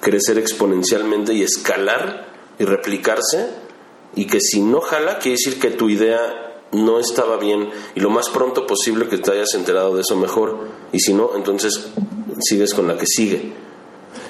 [0.00, 2.26] crecer exponencialmente y escalar
[2.58, 3.50] y replicarse
[4.16, 8.10] y que si no jala quiere decir que tu idea no estaba bien y lo
[8.10, 11.90] más pronto posible que te hayas enterado de eso mejor y si no entonces
[12.40, 13.52] sigues con la que sigue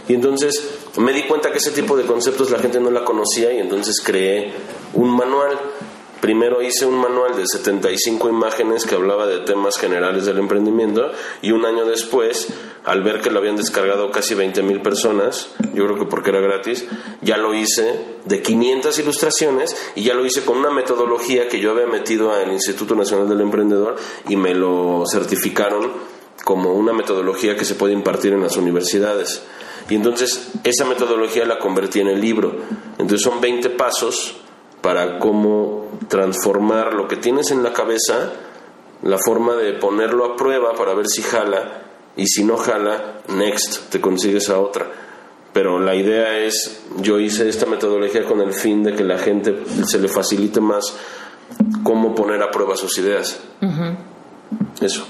[0.08, 3.52] y entonces me di cuenta que ese tipo de conceptos la gente no la conocía
[3.52, 4.52] y entonces creé
[4.94, 5.58] un manual
[6.24, 11.12] primero hice un manual de 75 imágenes que hablaba de temas generales del emprendimiento
[11.42, 12.48] y un año después,
[12.86, 16.40] al ver que lo habían descargado casi 20 mil personas, yo creo que porque era
[16.40, 16.86] gratis,
[17.20, 21.72] ya lo hice de 500 ilustraciones y ya lo hice con una metodología que yo
[21.72, 25.92] había metido al Instituto Nacional del Emprendedor y me lo certificaron
[26.42, 29.42] como una metodología que se puede impartir en las universidades.
[29.88, 32.56] Y entonces esa metodología la convertí en el libro.
[32.98, 34.36] Entonces son 20 pasos
[34.80, 38.32] para cómo transformar lo que tienes en la cabeza,
[39.02, 41.82] la forma de ponerlo a prueba para ver si jala
[42.16, 44.86] y si no jala, next, te consigues a otra.
[45.52, 49.62] Pero la idea es, yo hice esta metodología con el fin de que la gente
[49.86, 50.96] se le facilite más
[51.82, 53.40] cómo poner a prueba sus ideas.
[54.80, 55.06] Eso.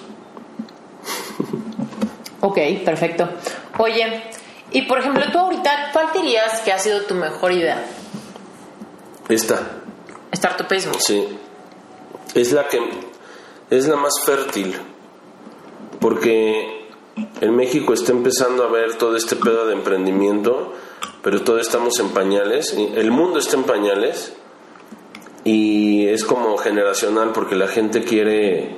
[2.41, 3.29] Ok, perfecto.
[3.79, 4.23] Oye,
[4.75, 7.87] y por ejemplo, tú ahorita, ¿cuál dirías que ha sido tu mejor idea?
[9.29, 9.61] Esta.
[10.35, 10.95] Startupismo.
[10.99, 11.39] Sí.
[12.35, 12.81] Es la que
[13.71, 14.75] es la más fértil.
[16.01, 16.89] Porque
[17.41, 20.73] en México está empezando a ver todo este pedo de emprendimiento,
[21.23, 22.75] pero todos estamos en pañales.
[22.77, 24.35] El mundo está en pañales
[25.45, 28.77] y es como generacional porque la gente quiere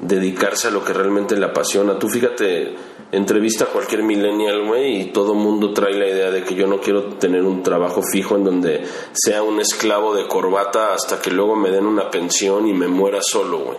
[0.00, 1.98] dedicarse a lo que realmente le apasiona.
[1.98, 2.74] Tú fíjate,
[3.12, 6.80] entrevista a cualquier millennial, güey, y todo mundo trae la idea de que yo no
[6.80, 11.56] quiero tener un trabajo fijo en donde sea un esclavo de corbata hasta que luego
[11.56, 13.78] me den una pensión y me muera solo, güey.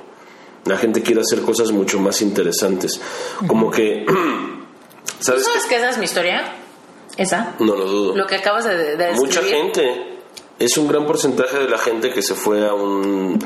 [0.66, 3.00] La gente quiere hacer cosas mucho más interesantes.
[3.48, 4.06] Como que...
[5.20, 6.56] ¿Sabes, ¿Sabes que esa es mi historia?
[7.16, 7.56] ¿Esa?
[7.60, 8.16] No lo dudo.
[8.16, 10.20] Lo que acabas de, de Mucha gente.
[10.60, 13.40] Es un gran porcentaje de la gente que se fue a un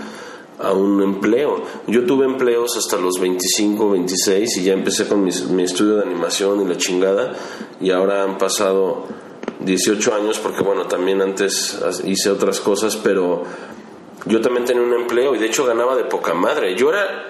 [0.61, 1.63] a un empleo.
[1.87, 6.61] Yo tuve empleos hasta los 25, 26 y ya empecé con mi, estudio de animación
[6.61, 7.33] y la chingada
[7.79, 9.05] y ahora han pasado
[9.59, 13.43] 18 años porque bueno, también antes hice otras cosas, pero
[14.25, 16.75] yo también tenía un empleo y de hecho ganaba de poca madre.
[16.75, 17.27] Yo era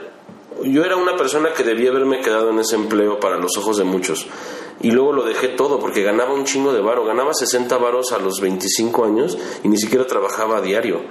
[0.64, 3.84] yo era una persona que debía haberme quedado en ese empleo para los ojos de
[3.84, 4.28] muchos.
[4.82, 7.04] Y luego lo dejé todo porque ganaba un chingo de varo.
[7.06, 11.02] Ganaba 60 varos a los 25 años y ni siquiera trabajaba a diario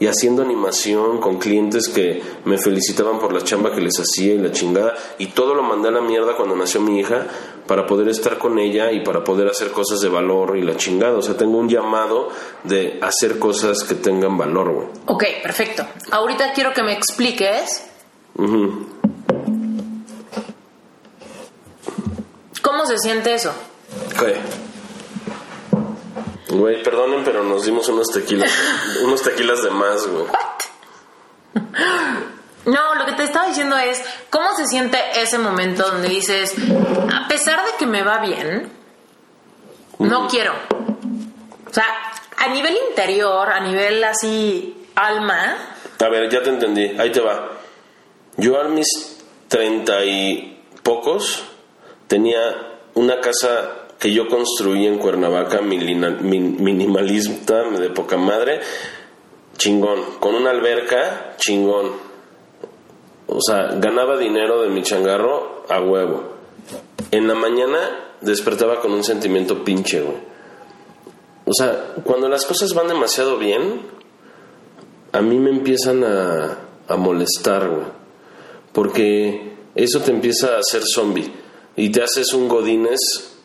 [0.00, 4.38] y haciendo animación con clientes que me felicitaban por la chamba que les hacía y
[4.38, 7.26] la chingada y todo lo mandé a la mierda cuando nació mi hija
[7.66, 11.18] para poder estar con ella y para poder hacer cosas de valor y la chingada,
[11.18, 12.30] o sea, tengo un llamado
[12.64, 14.86] de hacer cosas que tengan valor, güey.
[15.06, 15.86] Ok, perfecto.
[16.10, 17.84] Ahorita quiero que me expliques
[22.62, 23.52] ¿Cómo se siente eso?
[24.18, 24.36] ¿Qué?
[26.48, 28.50] Güey, perdonen, pero nos dimos unos tequilas,
[29.02, 30.24] unos tequilas de más, güey.
[32.64, 36.54] No, lo que te estaba diciendo es, ¿cómo se siente ese momento donde dices,
[37.12, 38.70] a pesar de que me va bien,
[39.98, 40.52] no quiero?
[41.68, 41.86] O sea,
[42.36, 45.56] a nivel interior, a nivel así, alma.
[45.98, 47.52] A ver, ya te entendí, ahí te va.
[48.36, 51.42] Yo a mis treinta y pocos
[52.06, 58.60] tenía una casa que yo construí en Cuernavaca, minimalista, de poca madre,
[59.56, 60.00] chingón.
[60.20, 61.90] Con una alberca, chingón.
[63.26, 66.36] O sea, ganaba dinero de mi changarro a huevo.
[67.10, 70.16] En la mañana despertaba con un sentimiento pinche, güey.
[71.44, 73.82] O sea, cuando las cosas van demasiado bien,
[75.12, 77.86] a mí me empiezan a, a molestar, güey.
[78.72, 81.32] Porque eso te empieza a hacer zombie.
[81.74, 83.37] Y te haces un godines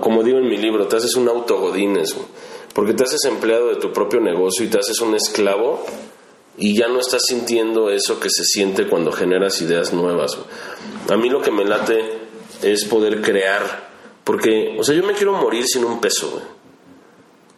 [0.00, 2.16] como digo en mi libro, te haces un autogodines,
[2.74, 5.84] porque te haces empleado de tu propio negocio y te haces un esclavo
[6.56, 10.36] y ya no estás sintiendo eso que se siente cuando generas ideas nuevas.
[11.08, 12.00] A mí lo que me late
[12.62, 13.90] es poder crear,
[14.24, 16.42] porque, o sea, yo me quiero morir sin un peso,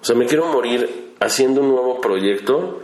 [0.01, 2.81] O sea, me quiero morir haciendo un nuevo proyecto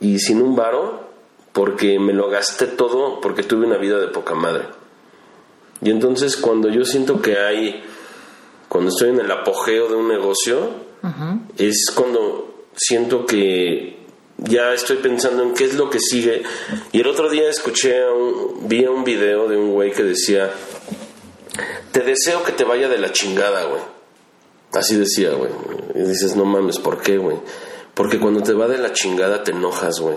[0.00, 1.10] y sin un varo
[1.52, 4.64] porque me lo gasté todo porque tuve una vida de poca madre.
[5.82, 7.82] Y entonces cuando yo siento que hay
[8.72, 10.70] cuando estoy en el apogeo de un negocio,
[11.58, 13.98] es cuando siento que
[14.38, 16.42] ya estoy pensando en qué es lo que sigue.
[16.90, 20.50] Y el otro día escuché, un, vi un video de un güey que decía,
[21.90, 23.82] te deseo que te vaya de la chingada, güey.
[24.72, 25.50] Así decía, güey.
[25.94, 27.36] Y dices, no mames, ¿por qué, güey?
[27.92, 30.16] Porque cuando te va de la chingada te enojas, güey.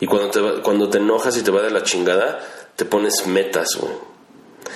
[0.00, 2.40] Y cuando te, cuando te enojas y te va de la chingada,
[2.74, 3.94] te pones metas, güey.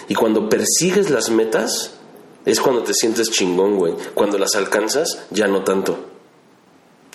[0.06, 1.96] Y cuando persigues las metas,
[2.44, 3.94] es cuando te sientes chingón, güey.
[4.14, 5.98] Cuando las alcanzas, ya no tanto.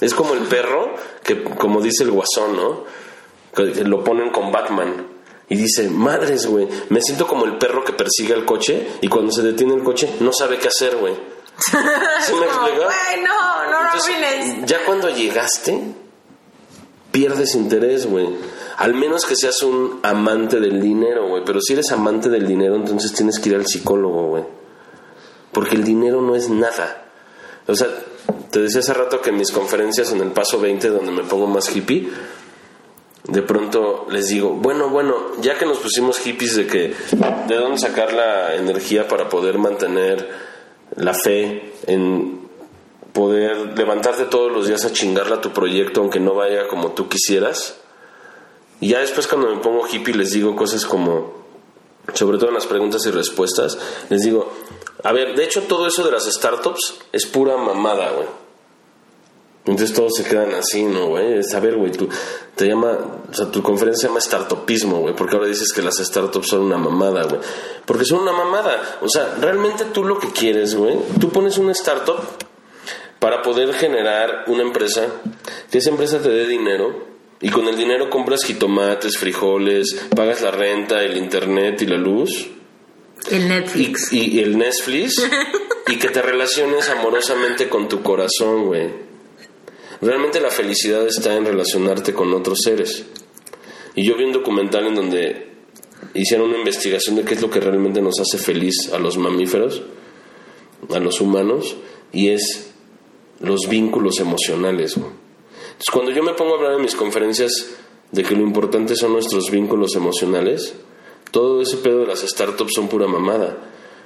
[0.02, 2.84] Es como el perro, que como dice el guasón, ¿no?
[3.56, 5.08] Que lo ponen con Batman.
[5.48, 9.32] Y dice, madres, güey, me siento como el perro que persigue al coche y cuando
[9.32, 11.14] se detiene el coche no sabe qué hacer, güey.
[11.58, 12.46] ¿Sí me
[13.24, 15.80] no, no, no, Ya cuando llegaste,
[17.12, 18.28] pierdes interés, güey.
[18.78, 21.44] Al menos que seas un amante del dinero, güey.
[21.46, 24.44] Pero si eres amante del dinero, entonces tienes que ir al psicólogo, güey.
[25.56, 27.06] Porque el dinero no es nada.
[27.66, 27.88] O sea,
[28.52, 31.48] te decía hace rato que en mis conferencias en el paso 20, donde me pongo
[31.48, 32.10] más hippie,
[33.24, 36.94] de pronto les digo, bueno, bueno, ya que nos pusimos hippies de que,
[37.48, 40.30] ¿de dónde sacar la energía para poder mantener
[40.98, 42.42] la fe en
[43.14, 47.08] poder levantarte todos los días a chingarla a tu proyecto aunque no vaya como tú
[47.08, 47.78] quisieras?
[48.82, 51.46] Y ya después cuando me pongo hippie les digo cosas como,
[52.14, 54.52] sobre todo en las preguntas y respuestas, les digo,
[55.06, 58.28] a ver, de hecho todo eso de las startups es pura mamada, güey.
[59.60, 61.38] Entonces todos se quedan así, ¿no, güey?
[61.38, 62.10] Es, a ver, güey, tú
[62.56, 62.98] te llama,
[63.32, 66.62] o sea, tu conferencia se llama startupismo, güey, porque ahora dices que las startups son
[66.62, 67.40] una mamada, güey.
[67.86, 68.98] Porque son una mamada.
[69.02, 72.20] O sea, realmente tú lo que quieres, güey, tú pones una startup
[73.20, 75.06] para poder generar una empresa,
[75.70, 77.06] que esa empresa te dé dinero
[77.42, 82.55] y con el dinero compras jitomates, frijoles, pagas la renta, el internet y la luz.
[83.32, 84.12] El Netflix.
[84.14, 85.16] Y, y el Netflix.
[85.88, 88.90] y que te relaciones amorosamente con tu corazón, güey.
[90.02, 93.06] Realmente la felicidad está en relacionarte con otros seres.
[93.96, 95.48] Y yo vi un documental en donde
[96.14, 99.84] hicieron una investigación de qué es lo que realmente nos hace feliz a los mamíferos,
[100.94, 101.76] a los humanos,
[102.12, 102.74] y es
[103.40, 104.96] los vínculos emocionales.
[104.96, 105.12] Güey.
[105.76, 107.76] Entonces, cuando yo me pongo a hablar en mis conferencias
[108.12, 110.76] de que lo importante son nuestros vínculos emocionales,
[111.36, 113.58] todo ese pedo de las startups son pura mamada.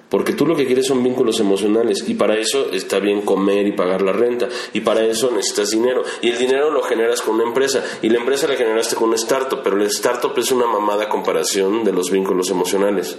[0.10, 3.74] Porque tú lo que quieres son vínculos emocionales y para eso está bien comer y
[3.74, 7.44] pagar la renta y para eso necesitas dinero y el dinero lo generas con una
[7.44, 11.08] empresa y la empresa la generaste con una startup, pero la startup es una mamada
[11.08, 13.16] comparación de los vínculos emocionales.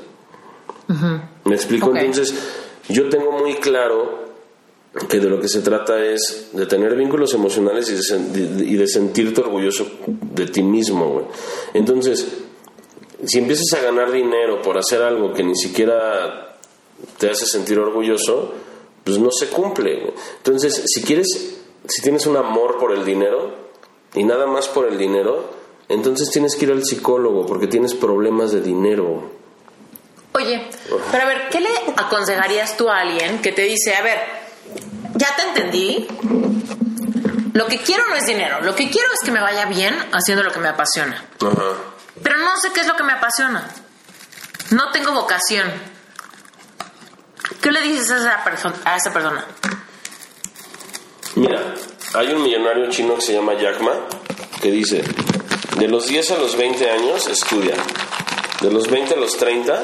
[1.44, 1.94] ¿Me explico?
[1.94, 2.34] Entonces,
[2.88, 4.24] yo tengo muy claro
[5.08, 9.86] que de lo que se trata es de tener vínculos emocionales y de, sentirte orgulloso
[10.08, 11.28] de ti mismo,
[11.74, 12.26] Entonces,
[13.26, 16.56] si empiezas a ganar dinero por hacer algo que ni siquiera
[17.18, 18.54] te hace sentir orgulloso,
[19.04, 20.12] pues no se cumple.
[20.38, 21.56] Entonces, si quieres,
[21.86, 23.54] si tienes un amor por el dinero
[24.14, 25.50] y nada más por el dinero,
[25.88, 29.30] entonces tienes que ir al psicólogo porque tienes problemas de dinero.
[30.32, 30.68] Oye,
[31.10, 34.18] pero a ver, ¿qué le aconsejarías tú a alguien que te dice, a ver,
[35.16, 36.06] ya te entendí,
[37.52, 40.44] lo que quiero no es dinero, lo que quiero es que me vaya bien haciendo
[40.44, 41.26] lo que me apasiona.
[42.22, 43.68] Pero no sé qué es lo que me apasiona.
[44.70, 45.70] No tengo vocación.
[47.60, 49.44] ¿Qué le dices a esa, a esa persona?
[51.34, 51.74] Mira,
[52.14, 53.92] hay un millonario chino que se llama Jack Ma
[54.60, 55.02] que dice,
[55.78, 57.74] de los 10 a los 20 años estudia,
[58.60, 59.82] de los 20 a los 30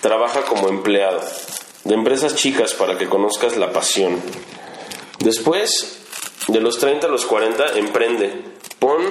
[0.00, 1.20] trabaja como empleado,
[1.84, 4.20] de empresas chicas para que conozcas la pasión.
[5.18, 5.98] Después,
[6.48, 8.44] de los 30 a los 40, emprende,
[8.78, 9.02] pon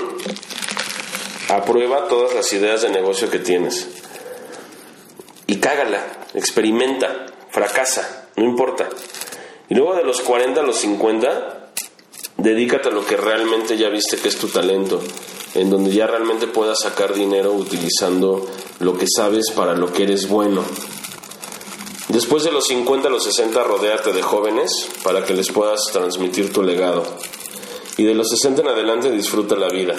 [1.53, 3.87] a prueba todas las ideas de negocio que tienes
[5.45, 8.89] y cágala, experimenta, fracasa, no importa.
[9.69, 11.71] Y luego de los 40 a los 50,
[12.37, 14.99] dedícate a lo que realmente ya viste que es tu talento,
[15.53, 20.27] en donde ya realmente puedas sacar dinero utilizando lo que sabes para lo que eres
[20.27, 20.63] bueno.
[22.07, 26.51] Después de los 50 a los 60, rodéate de jóvenes para que les puedas transmitir
[26.51, 27.05] tu legado.
[27.97, 29.95] Y de los 60 en adelante, disfruta la vida.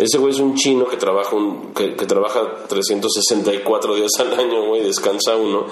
[0.00, 4.66] Ese güey es un chino que trabaja, un, que, que, trabaja 364 días al año,
[4.66, 5.66] güey, descansa uno,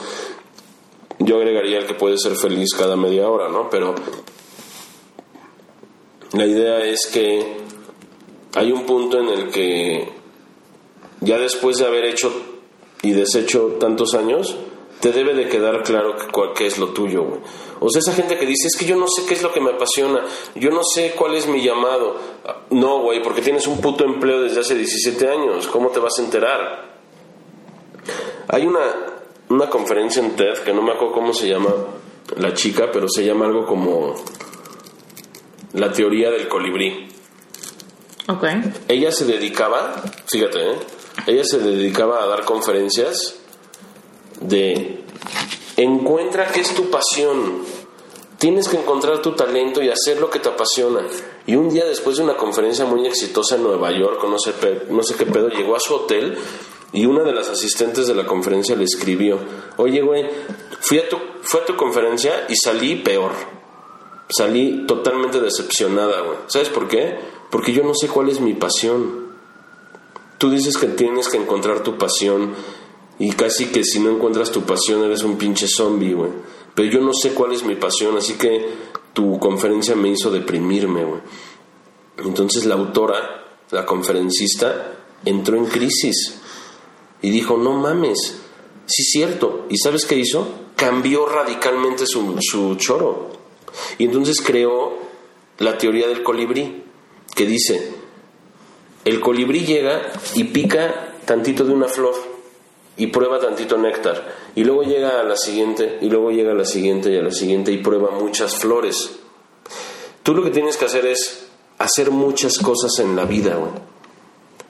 [1.19, 3.71] yo agregaría el que puede ser feliz cada media hora, ¿no?
[3.71, 3.95] Pero
[6.33, 7.57] la idea es que
[8.55, 10.13] hay un punto en el que
[11.21, 12.31] ya después de haber hecho
[13.03, 14.57] y deshecho tantos años,
[15.01, 16.17] te debe de quedar claro
[16.55, 17.41] qué es lo tuyo, güey.
[17.81, 19.61] O sea, esa gente que dice, es que yo no sé qué es lo que
[19.61, 20.25] me apasiona,
[20.57, 22.17] yo no sé cuál es mi llamado.
[22.71, 26.23] No, güey, porque tienes un puto empleo desde hace 17 años, ¿cómo te vas a
[26.23, 26.89] enterar?
[28.49, 28.81] Hay una,
[29.51, 31.73] una conferencia en TED, que no me acuerdo cómo se llama
[32.37, 34.15] la chica, pero se llama algo como
[35.75, 37.09] la teoría del colibrí.
[38.29, 38.45] Ok.
[38.89, 40.75] Ella se dedicaba, fíjate, ¿eh?
[41.27, 43.39] ella se dedicaba a dar conferencias
[44.41, 45.05] de
[45.77, 47.63] encuentra qué es tu pasión.
[48.39, 51.01] Tienes que encontrar tu talento y hacer lo que te apasiona.
[51.47, 54.53] Y un día después de una conferencia muy exitosa en Nueva York, no sé,
[54.91, 56.39] no sé qué pedo, llegó a su hotel
[56.93, 59.39] y una de las asistentes de la conferencia le escribió,
[59.77, 60.27] oye, güey,
[60.81, 63.33] fui a tu, fui a tu conferencia y salí peor.
[64.31, 66.39] Salí totalmente decepcionada, güey.
[66.47, 67.19] ¿Sabes por qué?
[67.51, 69.29] Porque yo no sé cuál es mi pasión.
[70.37, 72.55] Tú dices que tienes que encontrar tu pasión
[73.19, 76.31] y casi que si no encuentras tu pasión eres un pinche zombie, güey.
[76.75, 78.67] Pero yo no sé cuál es mi pasión, así que
[79.13, 81.21] tu conferencia me hizo deprimirme, güey.
[82.19, 83.39] Entonces la autora
[83.71, 86.39] la conferencista, entró en crisis
[87.21, 88.41] y dijo, no mames,
[88.87, 89.67] sí cierto.
[89.69, 90.49] ¿Y sabes qué hizo?
[90.77, 93.31] Cambió radicalmente su, su choro.
[93.99, 94.99] Y entonces creó
[95.59, 96.85] la teoría del colibrí,
[97.35, 97.93] que dice,
[99.05, 102.15] el colibrí llega y pica tantito de una flor
[102.99, 104.35] y prueba tantito néctar.
[104.55, 107.31] Y luego llega a la siguiente, y luego llega a la siguiente y a la
[107.31, 109.19] siguiente y prueba muchas flores.
[110.23, 111.47] Tú lo que tienes que hacer es
[111.79, 113.57] hacer muchas cosas en la vida,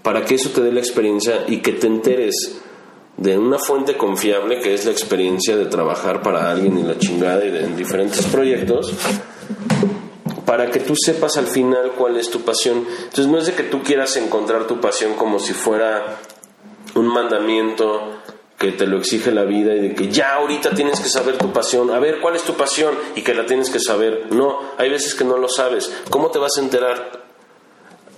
[0.03, 2.61] para que eso te dé la experiencia y que te enteres
[3.17, 7.45] de una fuente confiable que es la experiencia de trabajar para alguien y la chingada
[7.45, 8.93] y en diferentes proyectos
[10.49, 12.87] para que tú sepas al final cuál es tu pasión.
[13.03, 16.21] Entonces no es de que tú quieras encontrar tu pasión como si fuera
[16.95, 18.18] un mandamiento
[18.59, 21.53] que te lo exige la vida y de que ya ahorita tienes que saber tu
[21.53, 24.27] pasión, a ver cuál es tu pasión y que la tienes que saber.
[24.33, 25.93] No, hay veces que no lo sabes.
[26.11, 27.23] ¿Cómo te vas a enterar?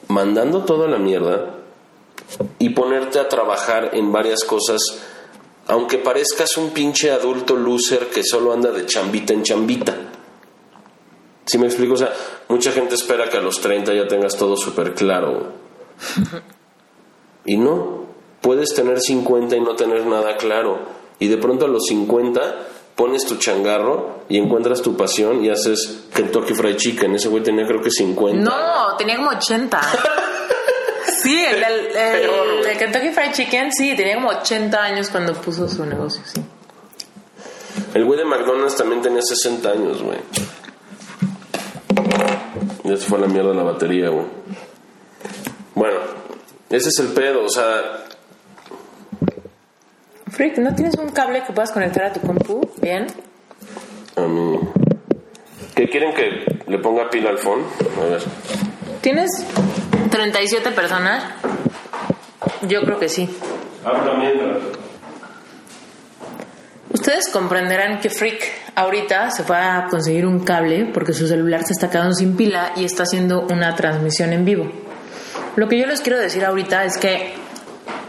[0.08, 1.56] Mandando toda la mierda
[2.58, 4.80] y ponerte a trabajar en varias cosas,
[5.66, 9.94] aunque parezcas un pinche adulto loser que solo anda de chambita en chambita.
[11.44, 11.94] Si me explico?
[11.94, 12.14] O sea,
[12.48, 15.52] mucha gente espera que a los 30 ya tengas todo súper claro.
[17.42, 17.99] Y no,
[18.40, 20.78] puedes tener 50 y no tener nada claro.
[21.18, 22.40] Y de pronto a los 50
[22.94, 27.14] pones tu changarro y encuentras tu pasión y haces Kentucky Fried Chicken.
[27.14, 28.42] Ese güey tenía creo que 50.
[28.42, 29.80] No, tenía como 80.
[31.22, 31.62] sí, el,
[31.96, 36.42] el, Kentucky Fried Chicken, sí, tenía como 80 años cuando puso su negocio, sí.
[37.94, 40.18] El güey de McDonald's también tenía 60 años, güey.
[42.84, 44.26] Ya se fue la mierda la batería, güey.
[45.74, 45.98] Bueno,
[46.68, 48.04] ese es el pedo, o sea.
[50.40, 52.66] Freak, ¿no tienes un cable que puedas conectar a tu compu?
[52.80, 53.06] Bien.
[54.16, 54.58] A mí.
[55.74, 57.62] ¿Qué quieren que le ponga pila al phone?
[58.00, 58.22] A ver.
[59.02, 59.28] ¿Tienes
[60.10, 61.24] 37 personas?
[62.62, 63.28] Yo creo que sí.
[63.84, 64.62] Habla mientras.
[66.94, 68.42] Ustedes comprenderán que Freak
[68.76, 72.72] ahorita se fue a conseguir un cable porque su celular se está quedando sin pila
[72.76, 74.72] y está haciendo una transmisión en vivo.
[75.56, 77.34] Lo que yo les quiero decir ahorita es que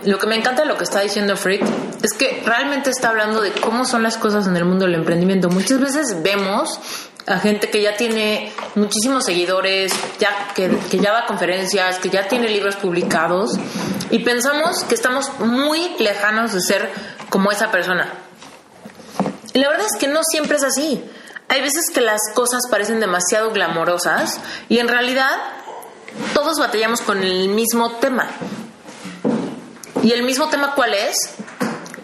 [0.05, 1.63] lo que me encanta de lo que está diciendo Freak
[2.01, 5.49] es que realmente está hablando de cómo son las cosas en el mundo del emprendimiento.
[5.49, 6.79] Muchas veces vemos
[7.27, 12.09] a gente que ya tiene muchísimos seguidores, ya, que, que ya va a conferencias, que
[12.09, 13.51] ya tiene libros publicados
[14.09, 16.89] y pensamos que estamos muy lejanos de ser
[17.29, 18.11] como esa persona.
[19.53, 21.03] Y la verdad es que no siempre es así.
[21.49, 24.39] Hay veces que las cosas parecen demasiado glamorosas
[24.69, 25.37] y en realidad
[26.33, 28.29] todos batallamos con el mismo tema.
[30.03, 31.15] ¿Y el mismo tema cuál es?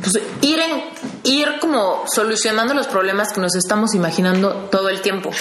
[0.02, 0.84] Pues ir, en,
[1.24, 5.32] ir como solucionando los problemas que nos estamos imaginando todo el tiempo.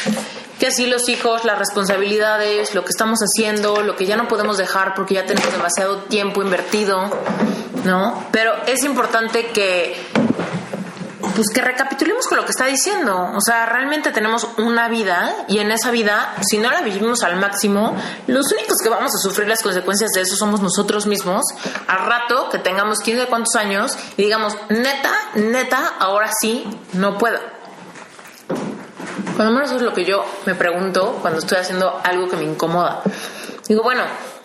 [0.58, 4.56] Que así los hijos, las responsabilidades, lo que estamos haciendo, lo que ya no podemos
[4.56, 7.10] dejar porque ya tenemos demasiado tiempo invertido,
[7.84, 8.26] ¿no?
[8.32, 9.94] Pero es importante que
[11.36, 13.30] pues que recapitulemos con lo que está diciendo.
[13.34, 17.36] O sea, realmente tenemos una vida y en esa vida, si no la vivimos al
[17.36, 17.94] máximo,
[18.26, 21.44] los únicos que vamos a sufrir las consecuencias de eso somos nosotros mismos.
[21.86, 26.64] Al rato que tengamos 15 cuántos años y digamos, neta, neta, ahora sí,
[26.94, 27.38] no puedo.
[29.36, 33.02] Cuando menos es lo que yo me pregunto cuando estoy haciendo algo que me incomoda.
[33.68, 34.04] Digo, bueno,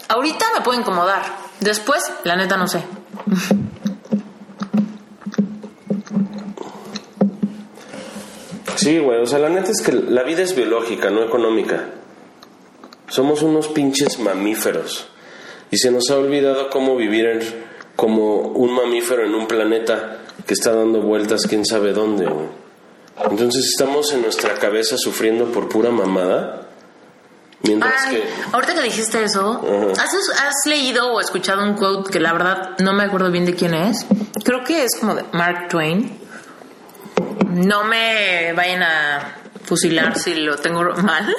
[0.10, 1.24] ahorita me puedo incomodar.
[1.62, 2.84] Después, la neta, no sé.
[8.76, 11.86] Sí, güey, o sea, la neta es que la vida es biológica, no económica.
[13.10, 15.08] Somos unos pinches mamíferos.
[15.70, 17.66] Y se nos ha olvidado cómo vivir
[17.96, 22.48] como un mamífero en un planeta que está dando vueltas quién sabe dónde, güey.
[23.30, 26.68] Entonces estamos en nuestra cabeza sufriendo por pura mamada.
[27.64, 28.24] Mientras Ay, que.
[28.52, 29.62] ahorita que dijiste eso,
[29.92, 33.54] ¿has, ¿has leído o escuchado un quote que la verdad no me acuerdo bien de
[33.54, 34.06] quién es?
[34.44, 36.20] Creo que es como de Mark Twain.
[37.50, 41.34] No me vayan a fusilar si lo tengo mal,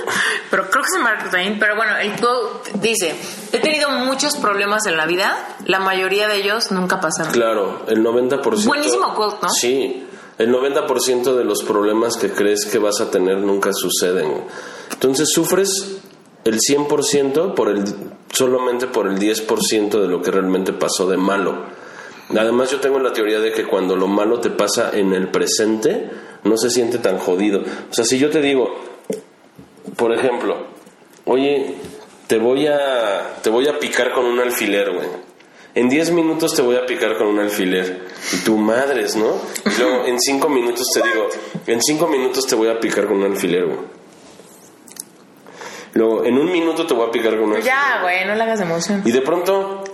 [0.50, 1.58] pero creo que es Mark Twain.
[1.58, 3.14] Pero bueno, el quote dice:
[3.52, 7.32] He tenido muchos problemas en la vida, la mayoría de ellos nunca pasaron.
[7.32, 8.66] Claro, el 90%.
[8.66, 9.48] Buenísimo quote, ¿no?
[9.50, 10.06] Sí,
[10.38, 14.44] el 90% de los problemas que crees que vas a tener nunca suceden.
[14.90, 15.98] Entonces sufres
[16.44, 17.84] el 100% por el,
[18.32, 21.81] solamente por el 10% de lo que realmente pasó de malo.
[22.38, 26.10] Además yo tengo la teoría de que cuando lo malo te pasa en el presente,
[26.44, 27.60] no se siente tan jodido.
[27.60, 28.74] O sea, si yo te digo,
[29.96, 30.66] por ejemplo,
[31.24, 31.74] oye,
[32.26, 35.08] te voy a, te voy a picar con un alfiler, güey.
[35.74, 38.06] En 10 minutos te voy a picar con un alfiler.
[38.32, 39.36] Y tu madres, ¿no?
[39.64, 41.28] Y luego en 5 minutos te digo,
[41.66, 43.78] en 5 minutos te voy a picar con un alfiler, güey.
[45.94, 48.60] Luego, en un minuto te voy a picar con una Ya, güey, no le hagas
[48.60, 49.02] emoción.
[49.04, 49.84] Y de pronto,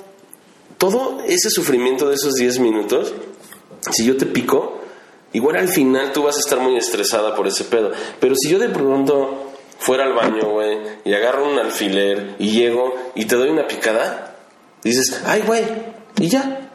[0.78, 3.12] todo ese sufrimiento de esos 10 minutos,
[3.90, 4.80] si yo te pico,
[5.32, 7.92] igual al final tú vas a estar muy estresada por ese pedo.
[8.20, 12.94] Pero si yo de pronto fuera al baño, güey, y agarro un alfiler y llego
[13.14, 14.36] y te doy una picada,
[14.82, 15.64] dices, ay, güey,
[16.18, 16.70] y ya.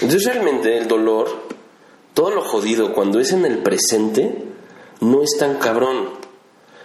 [0.00, 1.46] Entonces realmente el dolor,
[2.14, 4.44] todo lo jodido, cuando es en el presente,
[5.00, 6.10] no es tan cabrón.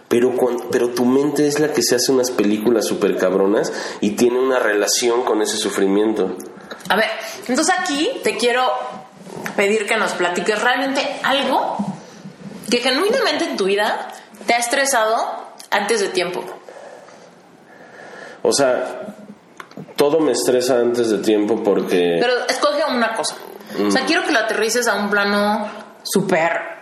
[0.08, 0.34] Pero,
[0.72, 4.60] pero tu mente es la que se hace unas películas súper cabronas y tiene una
[4.60, 6.36] relación con ese sufrimiento.
[6.89, 7.10] A ver,
[7.47, 8.72] entonces aquí te quiero
[9.56, 11.78] pedir que nos platiques realmente algo
[12.70, 14.10] que genuinamente en tu vida
[14.45, 15.16] te ha estresado
[15.72, 16.43] antes de tiempo.
[18.43, 19.16] O sea,
[19.95, 22.18] todo me estresa antes de tiempo porque...
[22.20, 23.36] Pero escoge una cosa.
[23.88, 24.06] O sea, mm.
[24.06, 25.68] quiero que lo aterrices a un plano
[26.03, 26.74] súper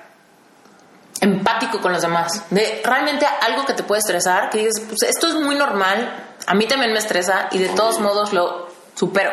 [1.54, 2.46] empático con los demás.
[2.50, 6.54] De realmente algo que te puede estresar, que dices, pues esto es muy normal, a
[6.56, 9.32] mí también me estresa y de todos modos lo supero.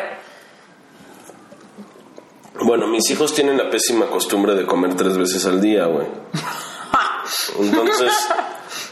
[2.63, 6.07] Bueno, mis hijos tienen la pésima costumbre de comer tres veces al día, güey.
[7.59, 8.11] Entonces,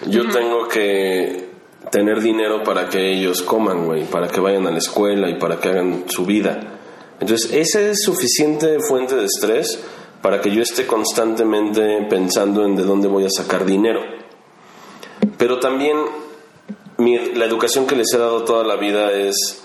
[0.07, 1.49] yo tengo que
[1.91, 5.59] tener dinero para que ellos coman, güey, para que vayan a la escuela y para
[5.59, 6.59] que hagan su vida.
[7.19, 9.79] Entonces, esa es suficiente fuente de estrés
[10.21, 14.01] para que yo esté constantemente pensando en de dónde voy a sacar dinero.
[15.37, 15.97] Pero también
[16.97, 19.63] la educación que les he dado toda la vida es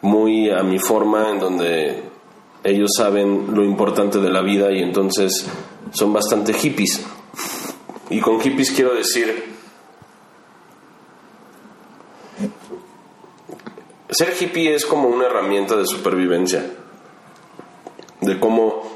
[0.00, 2.02] muy a mi forma, en donde
[2.62, 5.46] ellos saben lo importante de la vida y entonces
[5.92, 7.04] son bastante hippies.
[8.08, 9.52] Y con hippies quiero decir,
[14.08, 16.70] ser hippie es como una herramienta de supervivencia,
[18.20, 18.93] de cómo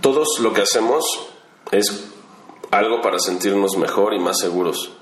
[0.00, 1.04] todos lo que hacemos
[1.70, 2.12] es
[2.70, 4.92] algo para sentirnos mejor y más seguros.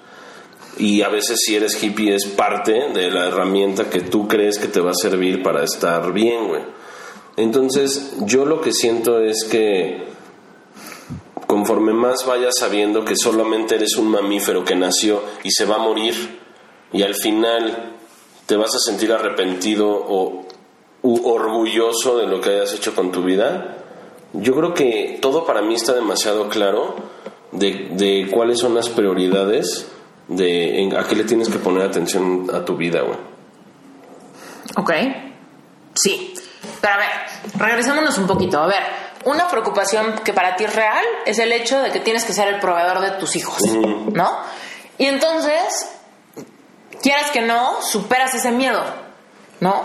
[0.77, 4.69] Y a veces si eres hippie es parte de la herramienta que tú crees que
[4.69, 6.63] te va a servir para estar bien, güey.
[7.37, 10.09] Entonces yo lo que siento es que
[11.47, 15.81] conforme más vayas sabiendo que solamente eres un mamífero que nació y se va a
[15.81, 16.39] morir
[16.93, 17.97] y al final
[18.47, 20.47] te vas a sentir arrepentido o
[21.03, 23.80] orgulloso de lo que hayas hecho con tu vida,
[24.33, 26.97] yo creo que todo para mí está demasiado claro
[27.53, 29.89] de, cuáles son las prioridades,
[30.29, 33.19] de a qué le tienes que poner atención a tu vida, güey.
[34.77, 34.93] Ok.
[35.95, 36.35] Sí.
[36.81, 37.11] Pero a ver,
[37.57, 38.59] regresémonos un poquito.
[38.61, 38.83] A ver,
[39.25, 42.49] una preocupación que para ti es real es el hecho de que tienes que ser
[42.49, 43.61] el proveedor de tus hijos,
[44.13, 44.39] ¿no?
[44.99, 45.91] Y entonces,
[47.03, 48.83] quieras que no, superas ese miedo,
[49.61, 49.83] ¿no?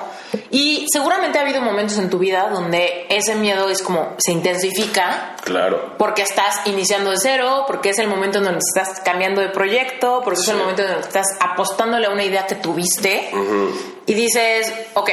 [0.52, 5.36] Y seguramente ha habido momentos en tu vida donde ese miedo es como se intensifica.
[5.44, 5.96] Claro.
[5.98, 10.22] Porque estás iniciando de cero, porque es el momento en donde estás cambiando de proyecto,
[10.24, 13.30] porque es el momento en donde estás apostándole a una idea que tuviste
[14.06, 15.10] y dices, ok,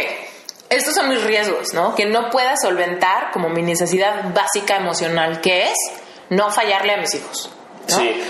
[0.70, 1.95] estos son mis riesgos, ¿no?
[1.95, 5.77] Que no pueda solventar como mi necesidad básica emocional, que es
[6.31, 7.51] no fallarle a mis hijos.
[7.87, 8.23] Sí.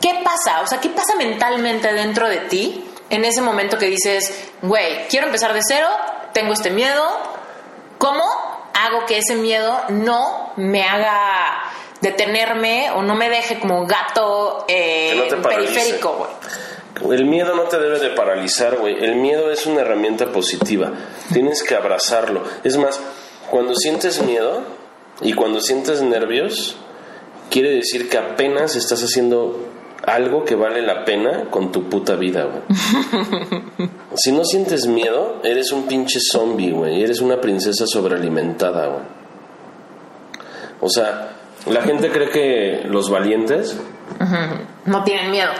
[0.00, 0.60] ¿Qué pasa?
[0.60, 5.26] O sea, ¿qué pasa mentalmente dentro de ti en ese momento que dices, güey, quiero
[5.26, 5.88] empezar de cero,
[6.32, 7.02] tengo este miedo,
[7.98, 8.24] ¿cómo
[8.74, 15.28] hago que ese miedo no me haga detenerme o no me deje como gato eh,
[15.42, 16.30] periférico, güey?
[17.12, 19.04] El miedo no te debe de paralizar, güey.
[19.04, 20.92] El miedo es una herramienta positiva.
[21.32, 22.42] Tienes que abrazarlo.
[22.64, 22.98] Es más,
[23.50, 24.62] cuando sientes miedo
[25.20, 26.76] y cuando sientes nervios,
[27.50, 29.68] quiere decir que apenas estás haciendo
[30.06, 32.62] algo que vale la pena con tu puta vida, güey.
[34.14, 37.02] si no sientes miedo, eres un pinche zombie, güey.
[37.02, 39.04] Eres una princesa sobrealimentada, güey.
[40.80, 41.36] O sea,
[41.66, 43.78] la gente cree que los valientes
[44.84, 45.50] no tienen miedo.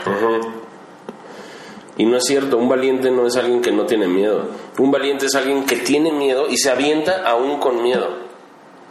[1.99, 4.51] Y no es cierto, un valiente no es alguien que no tiene miedo.
[4.79, 8.19] Un valiente es alguien que tiene miedo y se avienta aún con miedo.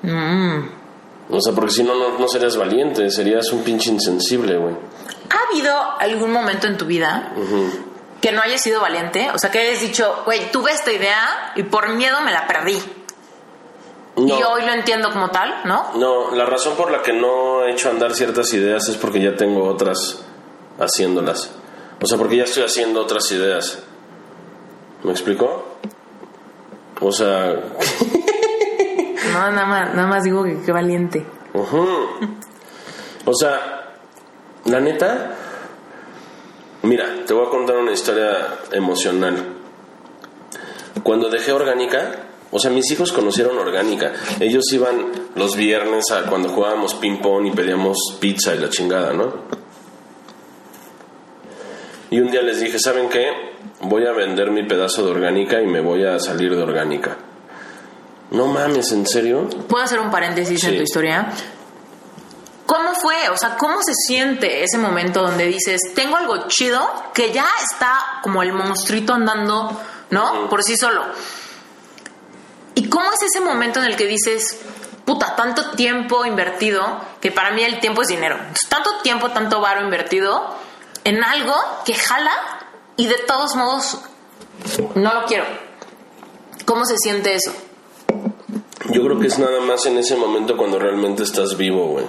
[0.02, 0.85] Mm.
[1.30, 4.76] O sea, porque si no, no serías valiente, serías un pinche insensible, güey.
[5.30, 7.34] ¿Ha habido algún momento en tu vida
[8.22, 9.30] que no hayas sido valiente?
[9.34, 12.78] O sea, que hayas dicho, güey, tuve esta idea y por miedo me la perdí.
[14.18, 15.92] Y hoy lo entiendo como tal, ¿no?
[15.96, 19.36] No, la razón por la que no he hecho andar ciertas ideas es porque ya
[19.36, 20.24] tengo otras
[20.80, 21.52] haciéndolas.
[22.02, 23.80] O sea, porque ya estoy haciendo otras ideas.
[25.04, 25.66] ¿Me explico?
[27.02, 27.56] O sea...
[29.36, 31.26] no, nada más, nada más digo que qué valiente.
[33.26, 33.94] O sea,
[34.66, 35.36] la neta,
[36.84, 39.36] mira, te voy a contar una historia emocional.
[41.04, 44.14] Cuando dejé orgánica, o sea, mis hijos conocieron orgánica.
[44.40, 49.14] Ellos iban los viernes a cuando jugábamos ping pong y pedíamos pizza y la chingada,
[49.14, 49.34] ¿no?
[52.12, 53.28] Y un día les dije, ¿saben qué?
[53.82, 57.18] Voy a vender mi pedazo de orgánica y me voy a salir de orgánica.
[58.32, 59.48] No mames, ¿en serio?
[59.68, 61.32] ¿Puedo hacer un paréntesis en tu historia?
[62.66, 63.30] ¿Cómo fue?
[63.30, 66.82] O sea, ¿cómo se siente ese momento donde dices, tengo algo chido
[67.14, 70.50] que ya está como el monstruito andando, ¿no?
[70.50, 71.04] Por sí solo.
[72.74, 74.60] ¿Y cómo es ese momento en el que dices,
[75.06, 79.62] puta, tanto tiempo invertido, que para mí el tiempo es dinero, Entonces, tanto tiempo, tanto
[79.62, 80.56] varo invertido
[81.04, 81.54] en algo
[81.86, 82.34] que jala
[82.98, 84.00] y de todos modos
[84.96, 85.46] no lo quiero?
[86.66, 87.54] ¿Cómo se siente eso?
[88.92, 92.06] Yo creo que es nada más en ese momento cuando realmente estás vivo, güey.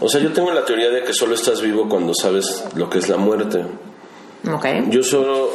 [0.00, 2.98] O sea, yo tengo la teoría de que solo estás vivo cuando sabes lo que
[2.98, 3.64] es la muerte.
[4.52, 4.66] Ok.
[4.88, 5.50] Yo solo,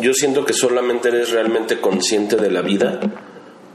[0.00, 3.00] yo siento que solamente eres realmente consciente de la vida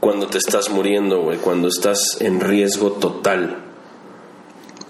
[0.00, 3.64] cuando te estás muriendo, güey, cuando estás en riesgo total.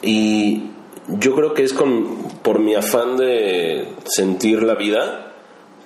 [0.03, 0.71] Y
[1.07, 5.33] yo creo que es con, por mi afán de sentir la vida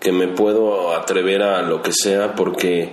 [0.01, 2.93] que me puedo atrever a lo que sea porque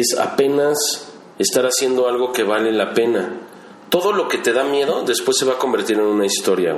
[0.00, 3.40] es apenas estar haciendo algo que vale la pena.
[3.88, 6.76] Todo lo que te da miedo después se va a convertir en una historia.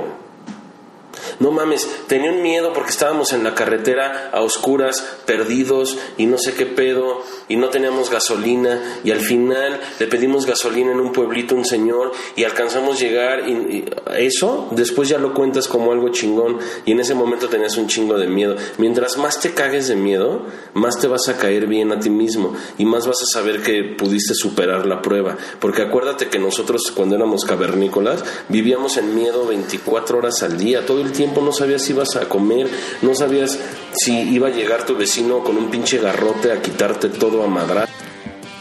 [1.39, 6.37] No mames, tenía un miedo porque estábamos en la carretera a oscuras, perdidos y no
[6.37, 11.11] sé qué pedo y no teníamos gasolina y al final le pedimos gasolina en un
[11.11, 13.85] pueblito a un señor y alcanzamos llegar y, y
[14.17, 18.17] eso después ya lo cuentas como algo chingón y en ese momento tenías un chingo
[18.17, 18.55] de miedo.
[18.77, 22.53] Mientras más te cagues de miedo, más te vas a caer bien a ti mismo
[22.77, 25.37] y más vas a saber que pudiste superar la prueba.
[25.59, 31.01] Porque acuérdate que nosotros cuando éramos cavernícolas vivíamos en miedo 24 horas al día, todo
[31.01, 32.67] el tiempo no sabías si ibas a comer,
[33.01, 33.59] no sabías
[33.93, 37.87] si iba a llegar tu vecino con un pinche garrote a quitarte todo a.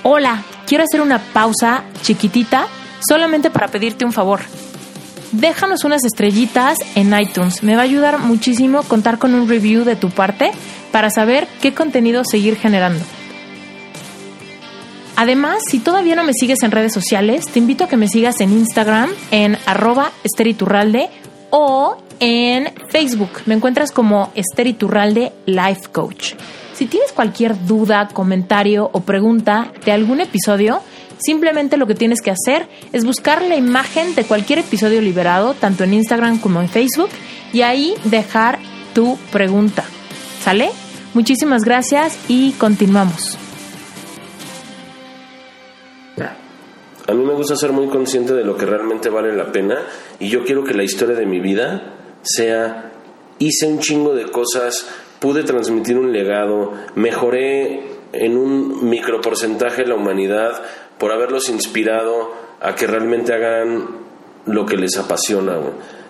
[0.03, 2.67] Hola, quiero hacer una pausa chiquitita
[3.07, 4.41] solamente para pedirte un favor.
[5.33, 7.63] Déjanos unas estrellitas en iTunes.
[7.63, 10.53] Me va a ayudar muchísimo contar con un review de tu parte
[10.93, 13.05] para saber qué contenido seguir generando.
[15.17, 18.41] Además, si todavía no me sigues en redes sociales, te invito a que me sigas
[18.41, 21.11] en Instagram en arroba esteriturralde
[21.51, 23.31] o en Facebook.
[23.47, 26.35] Me encuentras como Esteriturralde Life Coach.
[26.79, 30.81] Si tienes cualquier duda, comentario o pregunta de algún episodio,
[31.19, 35.83] simplemente lo que tienes que hacer es buscar la imagen de cualquier episodio liberado, tanto
[35.83, 37.09] en Instagram como en Facebook,
[37.53, 38.61] y ahí dejar
[38.95, 39.83] tu pregunta.
[40.41, 40.71] ¿Sale?
[41.15, 43.37] Muchísimas gracias y continuamos.
[47.09, 49.79] A mí me gusta ser muy consciente de lo que realmente vale la pena
[50.21, 52.93] y yo quiero que la historia de mi vida sea
[53.41, 54.87] hice un chingo de cosas,
[55.21, 60.63] pude transmitir un legado, mejoré en un microporcentaje la humanidad
[60.99, 63.89] por haberlos inspirado a que realmente hagan
[64.47, 65.59] lo que les apasiona.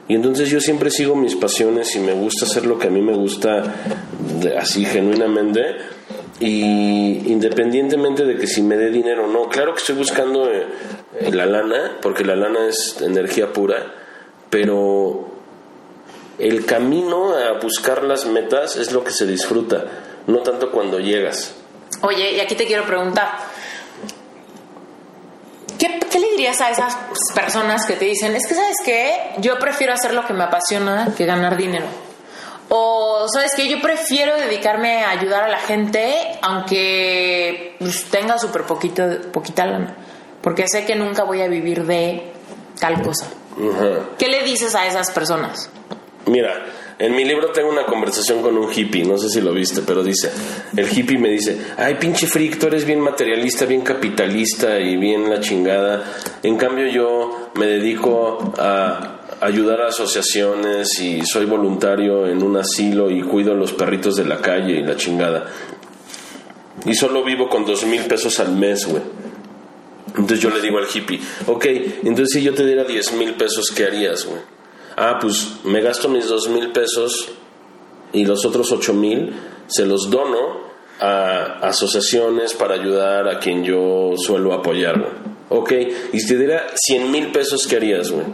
[0.06, 3.02] Y entonces yo siempre sigo mis pasiones y me gusta hacer lo que a mí
[3.02, 3.62] me gusta
[4.58, 5.60] así genuinamente
[6.40, 10.66] y independientemente de que si me dé dinero o no, claro que estoy buscando eh,
[11.32, 13.92] la lana, porque la lana es energía pura,
[14.48, 15.37] pero
[16.38, 19.84] el camino a buscar las metas es lo que se disfruta,
[20.26, 21.54] no tanto cuando llegas.
[22.02, 23.38] Oye, y aquí te quiero preguntar.
[25.78, 26.96] ¿Qué, qué le dirías a esas
[27.34, 31.12] personas que te dicen, es que sabes qué, yo prefiero hacer lo que me apasiona
[31.16, 31.86] que ganar dinero?
[32.68, 38.64] O sabes que yo prefiero dedicarme a ayudar a la gente aunque pues, tenga súper
[38.64, 39.96] poquito, poquita lana,
[40.42, 42.30] porque sé que nunca voy a vivir de
[42.78, 43.26] tal cosa.
[44.18, 45.70] ¿Qué le dices a esas personas?
[46.26, 46.66] Mira,
[46.98, 50.02] en mi libro tengo una conversación con un hippie, no sé si lo viste, pero
[50.02, 50.30] dice,
[50.76, 55.30] el hippie me dice, ay pinche freak, tú eres bien materialista, bien capitalista y bien
[55.30, 56.04] la chingada.
[56.42, 63.10] En cambio yo me dedico a ayudar a asociaciones y soy voluntario en un asilo
[63.10, 65.46] y cuido a los perritos de la calle y la chingada.
[66.84, 69.02] Y solo vivo con dos mil pesos al mes, güey.
[70.08, 71.66] Entonces yo le digo al hippie, ok,
[72.02, 74.40] entonces si yo te diera 10 mil pesos, ¿qué harías, güey?
[75.00, 77.28] Ah, pues me gasto mis dos mil pesos
[78.12, 79.32] y los otros ocho mil
[79.68, 80.68] se los dono
[81.00, 84.96] a asociaciones para ayudar a quien yo suelo apoyar.
[85.50, 85.72] Ok,
[86.12, 88.26] y si te diera 100 mil pesos, ¿qué harías, güey?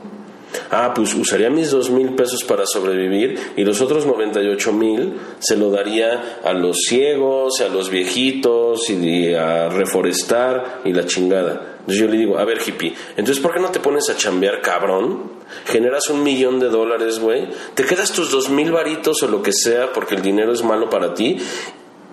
[0.70, 5.56] Ah, pues usaría mis dos mil pesos para sobrevivir y los otros 98 mil se
[5.56, 11.78] lo daría a los ciegos, a los viejitos y a reforestar y la chingada.
[11.80, 14.60] Entonces yo le digo, a ver hippie, entonces ¿por qué no te pones a chambear
[14.62, 15.32] cabrón?
[15.66, 17.48] Generas un millón de dólares, güey.
[17.74, 20.88] Te quedas tus dos mil varitos o lo que sea porque el dinero es malo
[20.88, 21.38] para ti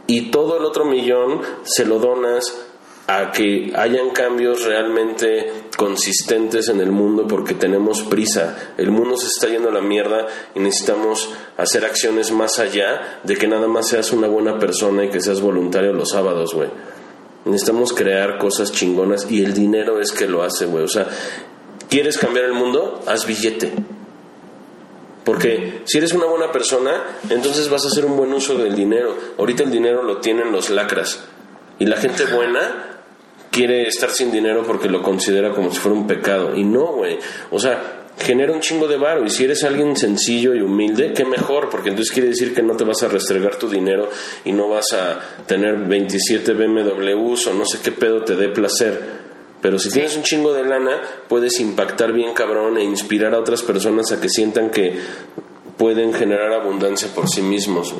[0.07, 2.70] y todo el otro millón se lo donas
[3.07, 8.73] a que hayan cambios realmente consistentes en el mundo porque tenemos prisa.
[8.77, 13.35] El mundo se está yendo a la mierda y necesitamos hacer acciones más allá de
[13.35, 16.69] que nada más seas una buena persona y que seas voluntario los sábados, güey.
[17.45, 20.83] Necesitamos crear cosas chingonas y el dinero es que lo hace, güey.
[20.83, 21.07] O sea,
[21.89, 23.01] ¿quieres cambiar el mundo?
[23.07, 23.73] Haz billete.
[25.23, 29.15] Porque si eres una buena persona, entonces vas a hacer un buen uso del dinero.
[29.37, 31.23] Ahorita el dinero lo tienen los lacras.
[31.79, 32.90] Y la gente buena
[33.51, 36.55] quiere estar sin dinero porque lo considera como si fuera un pecado.
[36.55, 37.19] Y no, güey.
[37.51, 39.25] O sea, genera un chingo de varo.
[39.25, 42.75] Y si eres alguien sencillo y humilde, qué mejor, porque entonces quiere decir que no
[42.75, 44.09] te vas a restregar tu dinero
[44.45, 49.21] y no vas a tener 27 BMWs o no sé qué pedo te dé placer.
[49.61, 53.61] Pero si tienes un chingo de lana, puedes impactar bien cabrón e inspirar a otras
[53.61, 54.95] personas a que sientan que
[55.77, 57.93] pueden generar abundancia por sí mismos.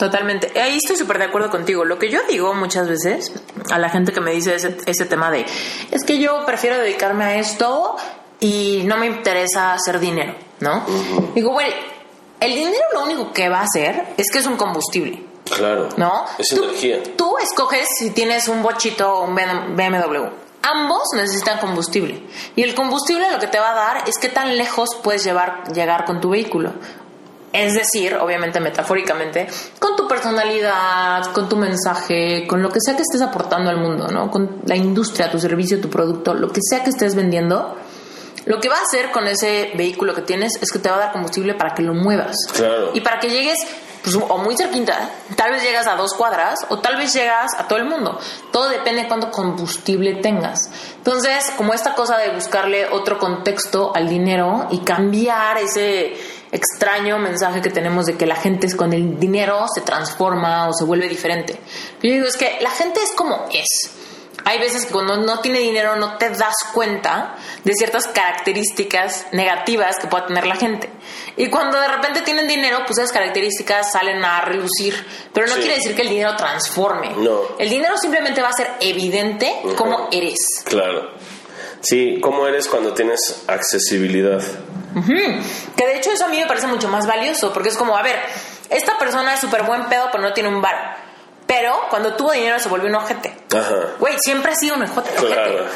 [0.00, 0.58] Totalmente.
[0.58, 1.84] Ahí estoy súper de acuerdo contigo.
[1.84, 3.34] Lo que yo digo muchas veces
[3.70, 5.44] a la gente que me dice ese, ese tema de,
[5.90, 7.96] es que yo prefiero dedicarme a esto
[8.40, 10.86] y no me interesa hacer dinero, ¿no?
[11.34, 11.74] Digo, bueno,
[12.40, 15.22] el dinero lo único que va a hacer es que es un combustible.
[15.44, 15.90] Claro.
[15.98, 16.24] ¿No?
[16.38, 17.02] Es tú, energía.
[17.18, 20.28] Tú escoges si tienes un bochito o un BMW.
[20.62, 22.22] Ambos necesitan combustible.
[22.56, 25.64] Y el combustible lo que te va a dar es qué tan lejos puedes llevar,
[25.74, 26.72] llegar con tu vehículo.
[27.52, 29.48] Es decir, obviamente metafóricamente,
[29.78, 34.06] con tu personalidad, con tu mensaje, con lo que sea que estés aportando al mundo,
[34.06, 34.30] ¿no?
[34.30, 37.76] Con la industria, tu servicio, tu producto, lo que sea que estés vendiendo,
[38.46, 40.98] lo que va a hacer con ese vehículo que tienes es que te va a
[41.00, 42.36] dar combustible para que lo muevas.
[42.54, 42.92] Claro.
[42.94, 43.58] Y para que llegues
[44.02, 47.68] pues, o muy cerquita, tal vez llegas a dos cuadras o tal vez llegas a
[47.68, 48.18] todo el mundo.
[48.50, 50.70] Todo depende de cuánto combustible tengas.
[50.96, 56.14] Entonces, como esta cosa de buscarle otro contexto al dinero y cambiar ese
[56.52, 60.84] extraño mensaje que tenemos de que la gente con el dinero se transforma o se
[60.84, 61.54] vuelve diferente.
[62.02, 63.92] Yo digo, es que la gente es como es.
[64.46, 69.96] Hay veces que cuando no tiene dinero no te das cuenta de ciertas características negativas
[70.00, 70.88] que pueda tener la gente.
[71.36, 74.94] Y cuando de repente tienen dinero, pues esas características salen a relucir.
[75.34, 75.60] Pero no Sí.
[75.60, 77.10] quiere decir que el dinero transforme.
[77.16, 77.40] No.
[77.58, 80.38] El dinero simplemente va a ser evidente cómo eres.
[80.64, 81.10] Claro.
[81.82, 84.42] Sí, ¿cómo eres cuando tienes accesibilidad?
[85.76, 88.02] Que de hecho eso a mí me parece mucho más valioso, porque es como, a
[88.02, 88.16] ver,
[88.68, 90.96] esta persona es súper buen pedo, pero no tiene un bar.
[91.46, 93.36] Pero cuando tuvo dinero se volvió un ojete.
[93.52, 93.74] Ajá.
[93.98, 95.10] Güey, siempre ha sido un ojete.
[95.16, 95.66] Claro.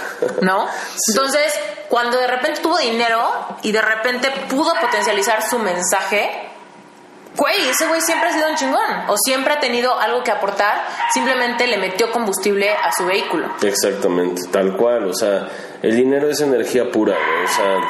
[0.40, 0.68] ¿No?
[1.08, 1.52] Entonces,
[1.88, 6.48] cuando de repente tuvo dinero y de repente pudo potencializar su mensaje,
[7.36, 9.08] güey, ese güey siempre ha sido un chingón.
[9.08, 13.48] O siempre ha tenido algo que aportar, simplemente le metió combustible a su vehículo.
[13.60, 15.08] Exactamente, tal cual.
[15.08, 15.48] O sea,
[15.82, 17.16] el dinero es energía pura.
[17.16, 17.80] O sea,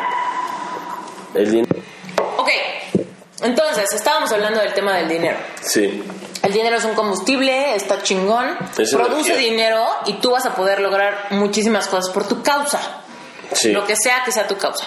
[1.34, 1.76] el dinero.
[2.38, 2.48] Ok,
[3.42, 5.36] entonces, estábamos hablando del tema del dinero.
[5.60, 6.02] Sí,
[6.42, 9.50] El dinero es un combustible, está chingón, Es produce energía.
[9.50, 12.80] dinero y tú vas a poder lograr muchísimas cosas por tu causa.
[13.52, 13.72] sí.
[13.72, 14.86] Lo que sea que sea tu causa.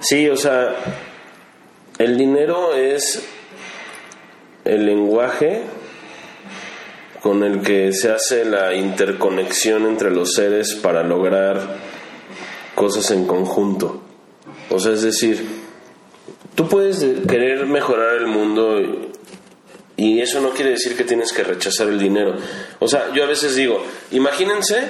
[0.00, 0.74] Sí, o sea,
[1.98, 3.22] el dinero es
[4.66, 5.62] el lenguaje
[7.22, 11.76] con el que se hace la interconexión entre los seres para lograr
[12.74, 14.02] cosas en conjunto.
[14.70, 15.44] O sea, es decir,
[16.54, 19.08] tú puedes de- querer mejorar el mundo y,
[19.96, 22.36] y eso no quiere decir que tienes que rechazar el dinero.
[22.80, 24.86] O sea, yo a veces digo, imagínense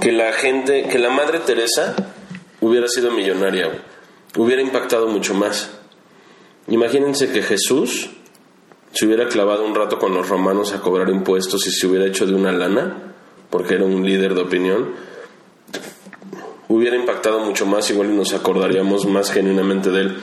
[0.00, 1.94] que la gente, que la Madre Teresa
[2.60, 3.82] hubiera sido millonaria,
[4.36, 5.70] hubiera impactado mucho más.
[6.68, 8.10] Imagínense que Jesús
[8.92, 12.26] se hubiera clavado un rato con los romanos a cobrar impuestos y se hubiera hecho
[12.26, 13.14] de una lana,
[13.50, 14.90] porque era un líder de opinión,
[16.68, 20.16] hubiera impactado mucho más, igual y nos acordaríamos más genuinamente de él.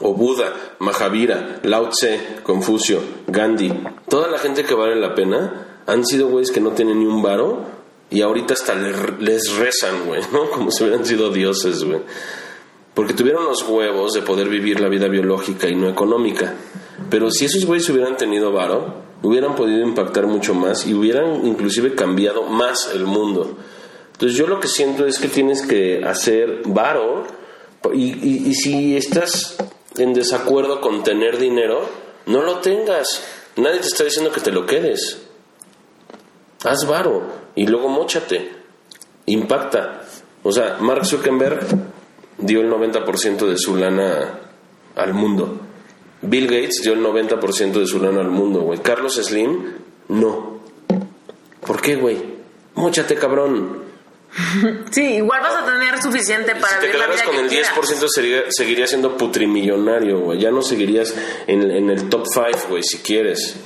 [0.00, 3.72] O Buda, Mahavira, Lao Tse, Confucio, Gandhi,
[4.08, 7.22] toda la gente que vale la pena han sido güeyes que no tienen ni un
[7.22, 7.64] varo
[8.08, 10.48] y ahorita hasta le- les rezan, güey, ¿no?
[10.50, 12.00] Como si hubieran sido dioses, güey.
[12.94, 16.54] Porque tuvieron los huevos de poder vivir la vida biológica y no económica.
[17.08, 21.94] Pero si esos güeyes hubieran tenido varo, hubieran podido impactar mucho más y hubieran inclusive
[21.94, 23.56] cambiado más el mundo.
[24.20, 27.24] Entonces yo lo que siento es que tienes que hacer varo
[27.94, 29.56] y, y- si estás
[29.96, 31.88] en desacuerdo con tener dinero,
[32.26, 33.24] no lo tengas.
[33.56, 35.22] Nadie te está diciendo que te lo quedes.
[36.64, 37.22] Haz varo
[37.54, 38.50] y luego mochate.
[39.24, 40.02] Impacta.
[40.42, 41.60] O sea, Mark Zuckerberg
[42.36, 44.38] dio el 90% de su lana
[44.96, 45.60] al mundo.
[46.20, 48.80] Bill Gates dio el 90% de su lana al mundo, güey.
[48.80, 49.76] Carlos Slim,
[50.08, 50.60] no.
[51.66, 52.18] ¿Por qué, güey?
[52.74, 53.88] Móchate, cabrón.
[54.90, 57.40] Sí, igual vas a tener suficiente para Si te vivir la quedaras vida con que
[57.42, 57.72] el quieras.
[57.76, 60.38] 10% sería, seguirías siendo putrimillonario, güey.
[60.40, 61.14] Ya no seguirías
[61.46, 63.56] en, en el top 5, güey, si quieres.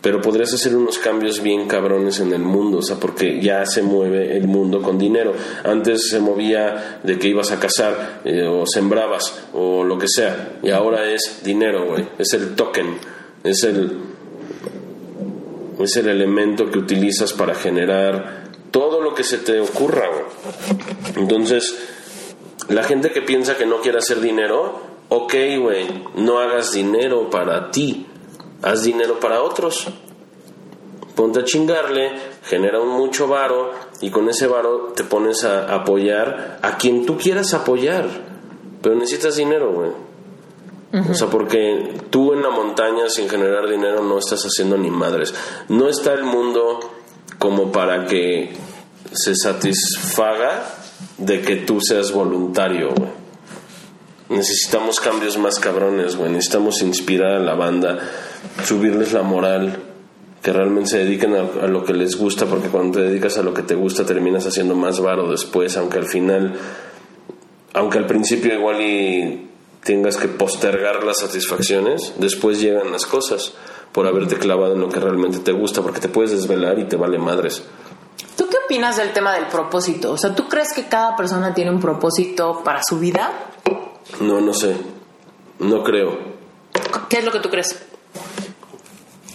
[0.00, 3.82] pero podrías hacer unos cambios bien cabrones en el mundo, o sea, porque ya se
[3.82, 5.32] mueve el mundo con dinero.
[5.64, 10.58] Antes se movía de que ibas a cazar eh, o sembrabas o lo que sea,
[10.62, 12.98] y ahora es dinero, güey, es el token,
[13.44, 13.98] es el
[15.78, 18.41] es el elemento que utilizas para generar
[18.72, 20.10] todo lo que se te ocurra.
[21.14, 21.78] Entonces,
[22.68, 27.70] la gente que piensa que no quiere hacer dinero, ok, güey, no hagas dinero para
[27.70, 28.08] ti
[28.62, 29.86] haz dinero para otros.
[31.14, 32.12] Ponte a chingarle,
[32.44, 37.18] genera un mucho varo y con ese varo te pones a apoyar a quien tú
[37.18, 38.08] quieras apoyar.
[38.80, 39.90] Pero necesitas dinero, güey.
[41.08, 45.34] O sea, porque tú en la montaña sin generar dinero no estás haciendo ni madres.
[45.68, 46.80] No está el mundo
[47.42, 48.52] como para que
[49.12, 50.62] se satisfaga
[51.18, 53.10] de que tú seas voluntario, güey.
[54.28, 56.30] Necesitamos cambios más cabrones, güey.
[56.30, 57.98] Necesitamos inspirar a la banda
[58.64, 59.76] subirles la moral,
[60.40, 63.52] que realmente se dediquen a, lo que les gusta, porque cuando te dedicas a lo
[63.52, 66.54] que te gusta terminas haciendo más varo después, aunque al final,
[67.72, 69.48] aunque al principio igual y
[69.82, 73.54] tengas que postergar las satisfacciones, después llegan las cosas
[73.92, 76.96] por haberte clavado en lo que realmente te gusta, porque te puedes desvelar y te
[76.96, 77.62] vale madres.
[78.36, 80.12] ¿Tú qué opinas del tema del propósito?
[80.12, 83.30] O sea, ¿tú crees que cada persona tiene un propósito para su vida?
[84.20, 84.76] No, no sé.
[85.58, 86.18] No creo.
[87.08, 87.78] ¿Qué es lo que tú crees?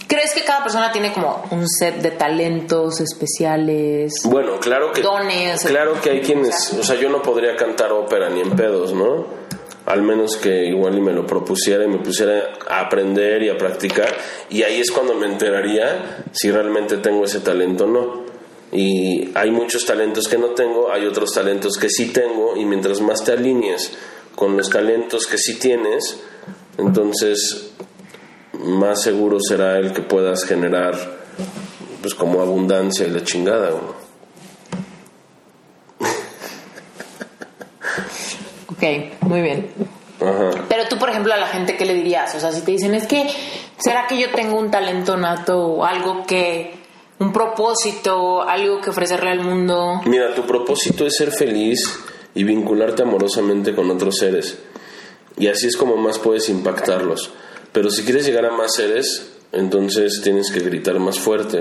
[0.08, 4.22] ¿Crees que cada persona tiene como un set de talentos especiales?
[4.24, 5.02] Bueno, claro que.
[5.02, 5.64] Dones.
[5.64, 6.72] Claro que hay quienes.
[6.72, 9.26] O sea, yo no podría cantar ópera ni en pedos, ¿no?
[9.88, 13.56] Al menos que igual y me lo propusiera y me pusiera a aprender y a
[13.56, 14.14] practicar.
[14.50, 18.24] Y ahí es cuando me enteraría si realmente tengo ese talento o no.
[18.70, 22.56] Y hay muchos talentos que no tengo, hay otros talentos que sí tengo.
[22.56, 23.92] Y mientras más te alinees
[24.34, 26.22] con los talentos que sí tienes,
[26.76, 27.72] entonces
[28.52, 31.18] más seguro será el que puedas generar
[32.00, 33.70] pues como abundancia y la chingada
[38.78, 39.68] ok muy bien.
[40.68, 42.94] Pero tú por ejemplo a la gente qué le dirías o sea si te dicen
[42.94, 43.28] es que
[43.76, 46.72] será que yo tengo un talento nato o algo que
[47.20, 52.00] un propósito algo que ofrecerle al mundo mira tu propósito es ser feliz
[52.38, 54.58] y vincularte amorosamente con otros seres.
[55.36, 57.32] Y así es como más puedes impactarlos.
[57.72, 61.60] Pero si quieres llegar a más seres, entonces tienes que gritar más fuerte.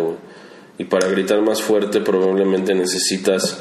[0.78, 3.60] Y para gritar más fuerte probablemente necesitas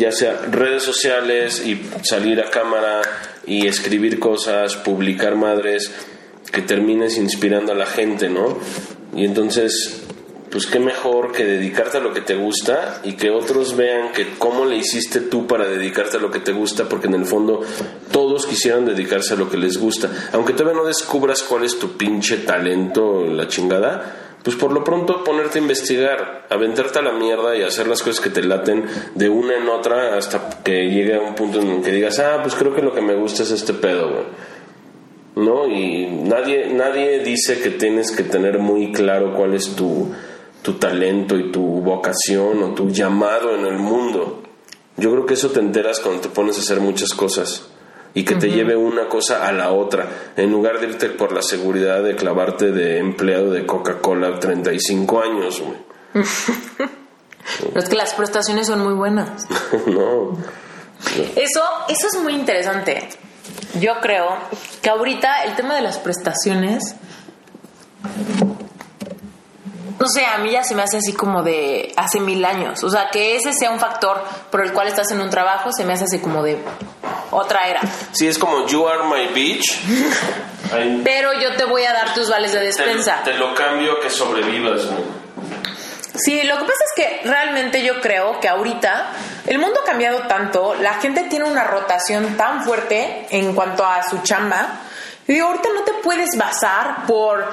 [0.00, 3.02] ya sea redes sociales y salir a cámara
[3.46, 5.92] y escribir cosas, publicar madres,
[6.50, 8.58] que termines inspirando a la gente, ¿no?
[9.14, 10.02] Y entonces
[10.50, 14.30] pues qué mejor que dedicarte a lo que te gusta y que otros vean que
[14.36, 17.60] cómo le hiciste tú para dedicarte a lo que te gusta, porque en el fondo
[18.10, 20.10] todos quisieran dedicarse a lo que les gusta.
[20.32, 25.22] Aunque todavía no descubras cuál es tu pinche talento, la chingada, pues por lo pronto
[25.24, 29.28] ponerte a investigar, aventarte a la mierda y hacer las cosas que te laten de
[29.28, 32.54] una en otra hasta que llegue a un punto en el que digas, ah, pues
[32.54, 34.24] creo que lo que me gusta es este pedo, güey.
[35.36, 35.66] ¿No?
[35.66, 40.10] Y nadie, nadie dice que tienes que tener muy claro cuál es tu
[40.62, 44.42] tu talento y tu vocación o tu llamado en el mundo.
[44.96, 47.68] Yo creo que eso te enteras cuando te pones a hacer muchas cosas
[48.14, 51.42] y que te lleve una cosa a la otra, en lugar de irte por la
[51.42, 55.62] seguridad de clavarte de empleado de Coca-Cola 35 años.
[56.12, 56.24] Pero
[57.74, 59.46] es que las prestaciones son muy buenas.
[59.86, 60.36] no.
[61.36, 63.08] Eso, eso es muy interesante.
[63.80, 64.36] Yo creo
[64.82, 66.96] que ahorita el tema de las prestaciones
[70.00, 72.82] no sé, a mí ya se me hace así como de hace mil años.
[72.82, 74.18] O sea, que ese sea un factor
[74.50, 76.58] por el cual estás en un trabajo, se me hace así como de
[77.30, 77.80] otra era.
[78.12, 79.80] Sí, es como you are my bitch.
[81.04, 83.22] Pero yo te voy a dar tus vales de despensa.
[83.24, 84.82] Te, lo cambio que sobrevivas.
[86.14, 89.10] Sí, lo que pasa es que realmente yo creo que ahorita
[89.46, 94.08] el mundo ha cambiado tanto, la gente tiene una rotación tan fuerte en cuanto a
[94.08, 94.80] su chamba.
[95.26, 97.48] Y ahorita no te puedes basar por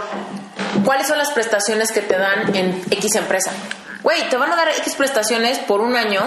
[0.83, 3.51] ¿Cuáles son las prestaciones que te dan en X empresa?
[4.03, 6.21] Güey, te van a dar X prestaciones por un año,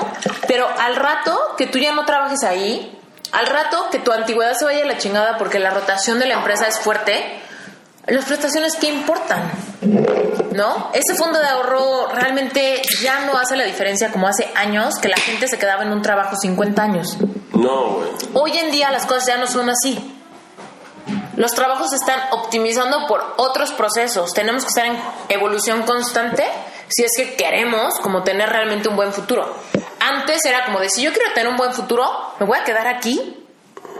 [0.46, 2.98] pero al rato que tú ya no trabajes ahí,
[3.32, 6.34] al rato que tu antigüedad se vaya a la chingada porque la rotación de la
[6.34, 7.40] empresa es fuerte,
[8.06, 9.50] las prestaciones qué importan,
[10.52, 10.90] ¿no?
[10.92, 15.16] Ese fondo de ahorro realmente ya no hace la diferencia como hace años que la
[15.16, 17.18] gente se quedaba en un trabajo 50 años.
[17.52, 18.08] No, güey.
[18.34, 20.16] Hoy en día las cosas ya no son así.
[21.36, 24.32] Los trabajos se están optimizando por otros procesos.
[24.32, 26.44] Tenemos que estar en evolución constante
[26.88, 29.54] si es que queremos como tener realmente un buen futuro.
[30.00, 32.86] Antes era como de si yo quiero tener un buen futuro, me voy a quedar
[32.88, 33.46] aquí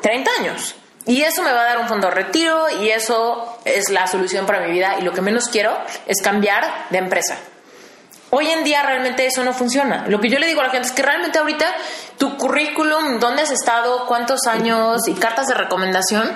[0.03, 0.75] 30 años.
[1.07, 4.47] Y eso me va a dar un fondo de retiro y eso es la solución
[4.47, 5.77] para mi vida y lo que menos quiero
[6.07, 7.39] es cambiar de empresa.
[8.31, 10.07] Hoy en día realmente eso no funciona.
[10.07, 11.67] Lo que yo le digo a la gente es que realmente ahorita
[12.17, 16.31] tu currículum, dónde has estado, cuántos años y cartas de recomendación,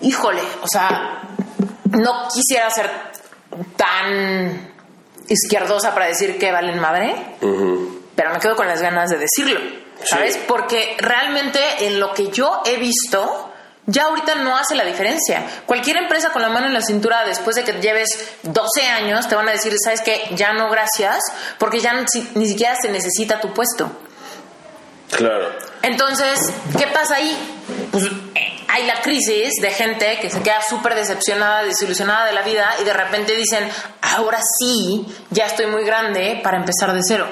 [0.00, 1.20] híjole, o sea,
[1.90, 2.90] no quisiera ser
[3.76, 4.72] tan
[5.28, 7.14] izquierdosa para decir que valen madre,
[8.14, 9.60] pero me quedo con las ganas de decirlo,
[10.04, 10.38] ¿sabes?
[10.46, 13.52] Porque realmente en lo que yo he visto,
[13.86, 15.44] ya ahorita no hace la diferencia.
[15.66, 18.08] Cualquier empresa con la mano en la cintura después de que lleves
[18.42, 20.28] 12 años te van a decir, ¿sabes qué?
[20.32, 21.20] Ya no, gracias,
[21.58, 21.92] porque ya
[22.34, 23.90] ni siquiera se necesita tu puesto.
[25.10, 25.52] Claro.
[25.82, 27.36] Entonces, ¿qué pasa ahí?
[27.92, 28.04] Pues
[28.74, 32.84] hay la crisis de gente que se queda súper decepcionada, desilusionada de la vida y
[32.84, 33.70] de repente dicen,
[34.02, 37.24] ahora sí, ya estoy muy grande para empezar de cero.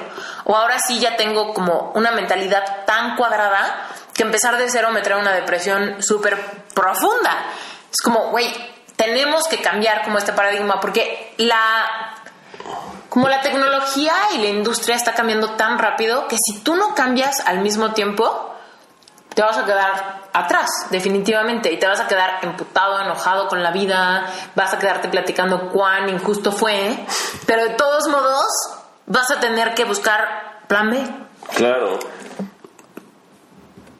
[0.45, 5.01] O ahora sí ya tengo como una mentalidad tan cuadrada que empezar de cero me
[5.01, 6.39] trae una depresión súper
[6.73, 7.45] profunda.
[7.91, 8.49] Es como, güey,
[8.95, 12.21] tenemos que cambiar como este paradigma porque la
[13.09, 17.41] como la tecnología y la industria está cambiando tan rápido que si tú no cambias
[17.45, 18.52] al mismo tiempo,
[19.33, 23.71] te vas a quedar atrás, definitivamente, y te vas a quedar emputado, enojado con la
[23.71, 24.25] vida,
[24.55, 26.97] vas a quedarte platicando cuán injusto fue,
[27.45, 28.45] pero de todos modos
[29.05, 31.03] vas a tener que buscar plan B.
[31.55, 31.99] Claro.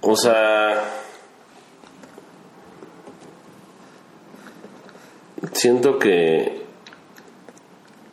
[0.01, 0.84] O sea,
[5.53, 6.65] siento que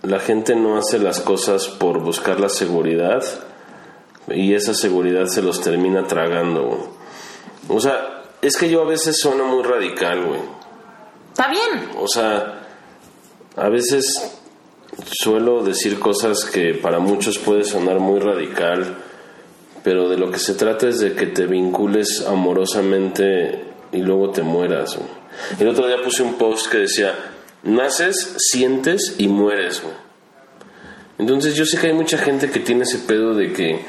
[0.02, 3.22] la gente no hace las cosas por buscar la seguridad
[4.28, 6.99] y esa seguridad se los termina tragando.
[7.70, 10.40] O sea, es que yo a veces sueno muy radical, güey.
[11.30, 11.90] Está bien.
[11.98, 12.68] O sea,
[13.56, 14.04] a veces
[15.06, 18.96] suelo decir cosas que para muchos puede sonar muy radical
[19.82, 24.42] pero de lo que se trata es de que te vincules amorosamente y luego te
[24.42, 24.98] mueras.
[25.58, 27.14] El otro día puse un post que decía,
[27.62, 29.82] naces, sientes y mueres.
[31.18, 33.84] Entonces yo sé que hay mucha gente que tiene ese pedo de que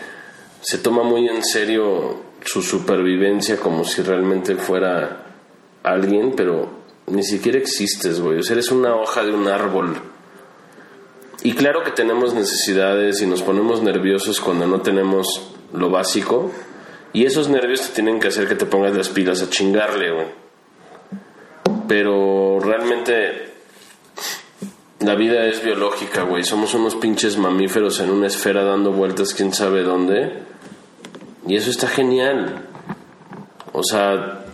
[0.62, 5.26] se toma muy en serio su supervivencia como si realmente fuera
[5.84, 6.70] alguien, pero
[7.08, 8.40] ni siquiera existes, güey.
[8.40, 9.96] O sea, eres una hoja de un árbol.
[11.44, 16.52] Y claro que tenemos necesidades y nos ponemos nerviosos cuando no tenemos lo básico.
[17.14, 20.28] Y esos nervios te tienen que hacer que te pongas las pilas a chingarle, güey.
[21.88, 23.52] Pero realmente
[25.00, 26.44] la vida es biológica, güey.
[26.44, 30.51] Somos unos pinches mamíferos en una esfera dando vueltas quién sabe dónde.
[31.48, 32.68] Y eso está genial.
[33.74, 34.46] O sea,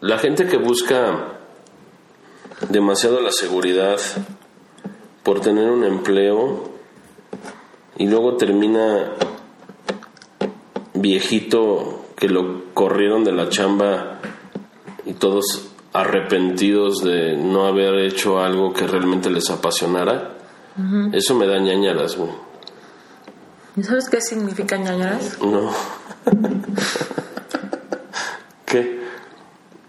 [0.00, 1.38] la gente que busca
[2.68, 3.98] demasiado la seguridad
[5.22, 6.70] por tener un empleo
[7.96, 9.12] y luego termina
[10.94, 14.20] viejito que lo corrieron de la chamba
[15.06, 20.36] y todos arrepentidos de no haber hecho algo que realmente les apasionara,
[21.12, 22.30] eso me da ñañaras, güey.
[23.76, 25.38] ¿Y sabes qué significa ñañaras?
[25.40, 25.70] No.
[28.66, 29.00] ¿Qué?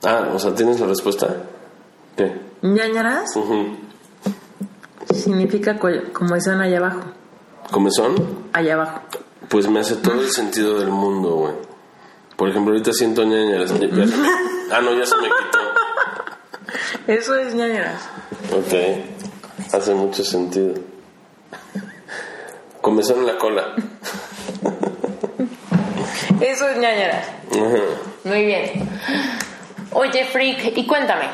[0.03, 1.27] Ah, o sea, ¿tienes la respuesta?
[2.15, 2.51] ¿Qué?
[2.61, 3.31] ñañaras
[5.13, 5.77] significa
[6.13, 7.01] comezón allá abajo.
[7.71, 8.15] ¿Comezón?
[8.53, 9.01] Allá abajo.
[9.49, 11.53] Pues me hace todo el sentido del mundo, güey.
[12.35, 13.73] Por ejemplo, ahorita siento ñañaras.
[14.73, 15.59] Ah, no, ya se me quitó.
[17.05, 18.03] Eso es ñañaras.
[18.53, 19.73] Ok.
[19.73, 20.75] Hace mucho sentido.
[22.81, 23.73] Comezón en la cola.
[26.41, 27.27] Eso es ñañaras.
[28.23, 28.89] Muy bien.
[29.91, 31.29] Oye, Freak, y cuéntame.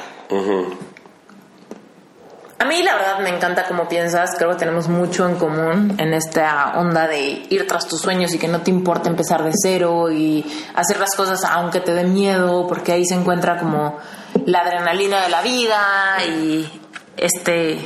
[2.59, 6.13] A mí la verdad me encanta cómo piensas, creo que tenemos mucho en común en
[6.13, 10.11] esta onda de ir tras tus sueños y que no te importa empezar de cero
[10.11, 10.43] y
[10.75, 13.99] hacer las cosas aunque te dé miedo, porque ahí se encuentra como
[14.45, 16.67] la adrenalina de la vida y
[17.15, 17.77] este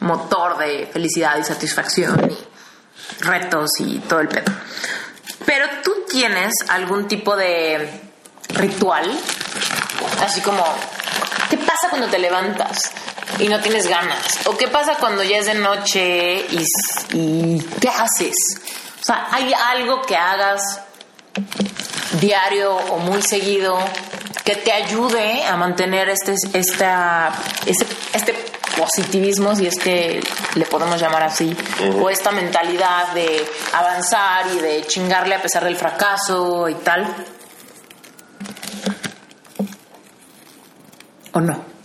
[0.00, 2.53] motor de felicidad y satisfacción y
[3.20, 4.52] retos y todo el pedo.
[5.46, 7.88] Pero tú tienes algún tipo de
[8.50, 9.10] ritual,
[10.22, 10.64] así como,
[11.50, 12.92] ¿qué pasa cuando te levantas?
[13.38, 14.46] y no tienes ganas?
[14.46, 18.34] ¿O qué pasa cuando ya es de noche y, qué haces?
[19.00, 20.80] O sea, ¿hay algo que hagas
[22.20, 23.78] diario o muy seguido
[24.44, 27.32] que te ayude a mantener este, esta,
[27.66, 30.20] este, este positivismo, si es que
[30.54, 31.56] le podemos llamar así,
[32.00, 37.06] o esta mentalidad de avanzar y de chingarle a pesar del fracaso y tal?
[41.32, 41.64] ¿O no?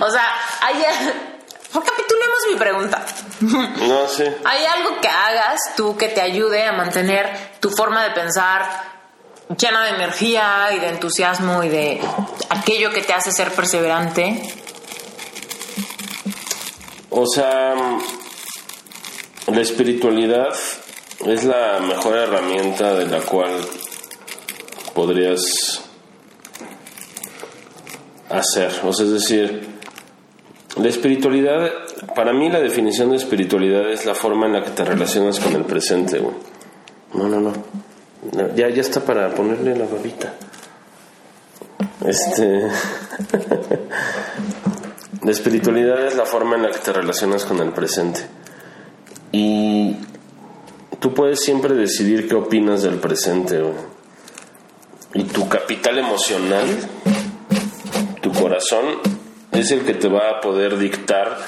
[0.00, 0.26] o sea,
[0.62, 0.84] hay...
[1.72, 3.04] Recapitulemos mi pregunta.
[3.40, 4.06] No,
[4.46, 8.97] ¿Hay algo que hagas tú que te ayude a mantener tu forma de pensar
[9.56, 12.00] llena de energía y de entusiasmo y de
[12.50, 14.42] aquello que te hace ser perseverante.
[17.10, 17.74] O sea,
[19.46, 20.54] la espiritualidad
[21.26, 23.50] es la mejor herramienta de la cual
[24.94, 25.82] podrías
[28.28, 28.72] hacer.
[28.84, 29.68] O sea, es decir,
[30.76, 31.70] la espiritualidad,
[32.14, 35.54] para mí la definición de espiritualidad es la forma en la que te relacionas con
[35.54, 36.20] el presente.
[37.14, 37.87] No, no, no.
[38.54, 40.34] Ya, ya está para ponerle la babita.
[42.04, 42.68] Este.
[45.22, 48.26] la espiritualidad es la forma en la que te relacionas con el presente.
[49.30, 49.96] Y
[50.98, 53.62] tú puedes siempre decidir qué opinas del presente.
[55.14, 56.66] Y tu capital emocional,
[58.20, 58.84] tu corazón,
[59.52, 61.38] es el que te va a poder dictar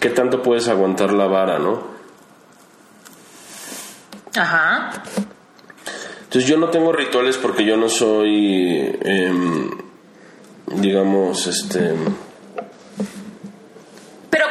[0.00, 1.92] qué tanto puedes aguantar la vara, ¿no?
[4.34, 5.02] Ajá.
[6.32, 9.70] Entonces yo no tengo rituales porque yo no soy, em,
[10.66, 11.92] digamos, este...
[14.30, 14.46] Pero,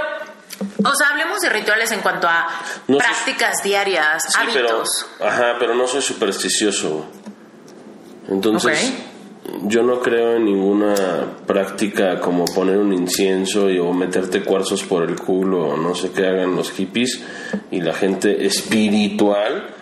[0.85, 2.47] o sea, hablemos de rituales en cuanto a
[2.87, 5.07] No prácticas diarias, Sí, pero, hábitos.
[5.19, 7.03] ajá, pero no soy supersticioso.
[8.29, 8.93] Entonces,
[9.63, 10.93] yo no creo en ninguna
[11.47, 16.11] práctica como poner un incienso y, o meterte cuarzos por el culo o no sé
[16.11, 17.23] qué hagan los hippies
[17.71, 19.77] y la gente espiritual.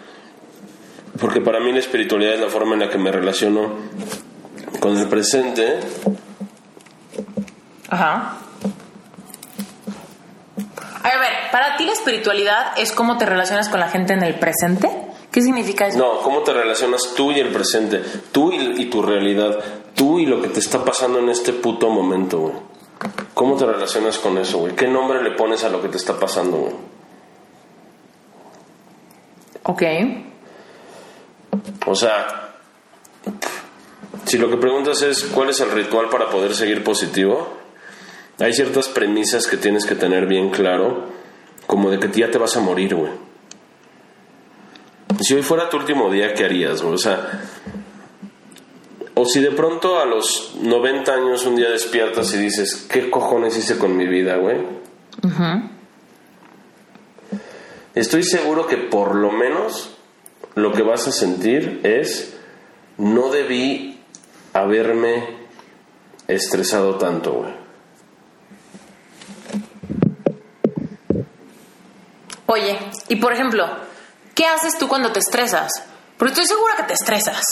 [1.20, 3.74] Porque para mí la espiritualidad es la forma en la que me relaciono
[4.80, 5.80] con el presente
[7.90, 8.38] Ajá.
[11.02, 14.36] A ver, para ti la espiritualidad es cómo te relacionas con la gente en el
[14.36, 14.90] presente.
[15.32, 15.98] ¿Qué significa eso?
[15.98, 18.02] No, ¿cómo te relacionas tú y el presente?
[18.32, 19.60] Tú y, y tu realidad.
[19.96, 22.56] Tú y lo que te está pasando en este puto momento, güey.
[23.34, 24.76] ¿Cómo te relacionas con eso, güey?
[24.76, 26.76] ¿Qué nombre le pones a lo que te está pasando, güey?
[29.64, 29.84] Ok.
[31.86, 32.56] O sea,
[34.26, 37.58] si lo que preguntas es cuál es el ritual para poder seguir positivo,
[38.40, 41.08] hay ciertas premisas que tienes que tener bien claro,
[41.68, 43.12] como de que ya te vas a morir, güey.
[45.22, 46.94] Si hoy fuera tu último día, ¿qué harías, güey?
[46.94, 47.42] O sea,
[49.16, 53.58] o si de pronto a los 90 años un día despiertas y dices, ¿qué cojones
[53.58, 54.58] hice con mi vida, güey?
[57.96, 59.99] Estoy seguro que por lo menos
[60.56, 62.36] lo que vas a sentir es,
[62.98, 64.02] no debí
[64.54, 65.48] haberme
[66.28, 67.60] estresado tanto, güey.
[72.48, 72.80] Oye,
[73.10, 73.68] y por ejemplo,
[74.34, 75.72] ¿qué haces tú cuando te estresas?
[76.18, 77.44] Porque estoy segura que te estresas.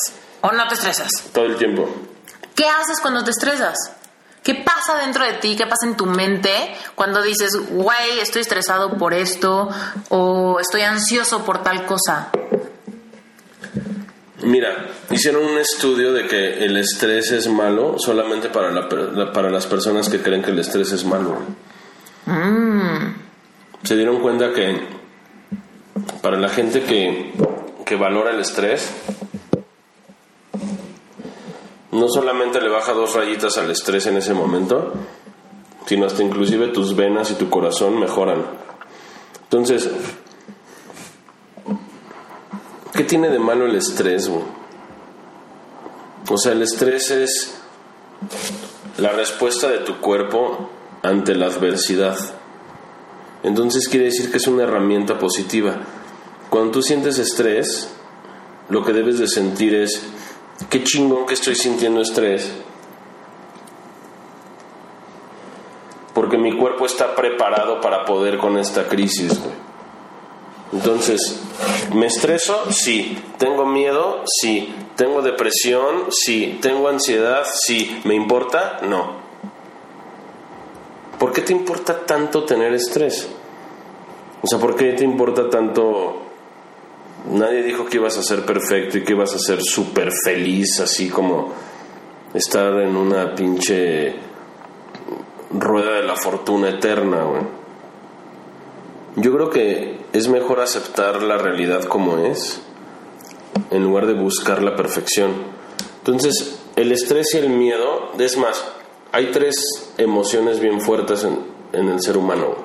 [0.42, 1.10] ¿O no te estresas?
[1.34, 1.88] Todo el tiempo.
[2.56, 3.76] ¿Qué haces cuando te estresas?
[4.44, 5.56] ¿Qué pasa dentro de ti?
[5.56, 6.52] ¿Qué pasa en tu mente
[6.96, 9.70] cuando dices, güey, estoy estresado por esto
[10.10, 12.30] o estoy ansioso por tal cosa?
[14.44, 18.88] Mira, hicieron un estudio de que el estrés es malo solamente para, la
[19.34, 21.40] para las personas que creen que el estrés es malo.
[23.84, 24.80] Se dieron cuenta que
[26.22, 27.34] para la gente que,
[27.86, 28.92] que valora el estrés,
[31.92, 34.94] no solamente le baja dos rayitas al estrés en ese momento,
[35.88, 38.46] sino hasta inclusive tus venas y tu corazón mejoran.
[39.44, 39.90] Entonces,
[42.98, 44.28] ¿qué tiene de malo el estrés?
[44.28, 44.44] güey?
[46.30, 47.62] O sea, el estrés es
[48.98, 50.70] la respuesta de tu cuerpo
[51.04, 52.18] ante la adversidad.
[53.44, 55.76] Entonces quiere decir que es una herramienta positiva.
[56.50, 57.94] Cuando tú sientes estrés,
[58.70, 60.04] lo que debes de sentir es,
[60.70, 62.52] qué chingón que estoy sintiendo estrés.
[66.14, 69.68] Porque mi cuerpo está preparado para poder con esta crisis, güey.
[70.74, 71.42] Entonces,
[71.94, 72.72] ¿me estreso?
[72.72, 73.18] Sí.
[73.38, 74.24] ¿Tengo miedo?
[74.42, 74.74] Sí.
[74.96, 76.12] ¿Tengo depresión?
[76.12, 76.60] Sí.
[76.62, 77.46] ¿Tengo ansiedad?
[77.52, 78.02] Sí.
[78.04, 78.80] ¿Me importa?
[78.84, 79.28] No.
[81.20, 83.28] ¿Por qué te importa tanto tener estrés?
[84.42, 86.22] O sea, ¿por qué te importa tanto?
[87.32, 91.10] Nadie dijo que ibas a ser perfecto y que ibas a ser súper feliz, así
[91.10, 91.52] como
[92.34, 94.16] estar en una pinche
[95.52, 97.57] rueda de la fortuna eterna, güey.
[99.20, 102.62] Yo creo que es mejor aceptar la realidad como es
[103.72, 105.32] en lugar de buscar la perfección.
[105.98, 108.64] Entonces, el estrés y el miedo, es más,
[109.12, 109.56] hay tres
[109.98, 111.40] emociones bien fuertes en,
[111.74, 112.58] en el ser humano.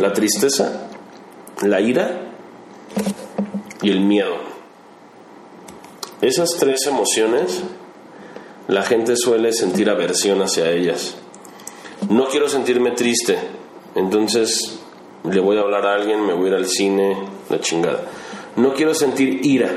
[0.00, 0.88] La tristeza,
[1.62, 2.32] la ira
[3.82, 4.34] y el miedo.
[6.22, 7.60] Esas tres emociones,
[8.66, 11.16] la gente suele sentir aversión hacia ellas.
[12.08, 13.36] No quiero sentirme triste,
[13.94, 14.80] entonces
[15.24, 17.16] le voy a hablar a alguien, me voy a ir al cine,
[17.48, 18.02] la chingada.
[18.56, 19.70] no quiero sentir ira,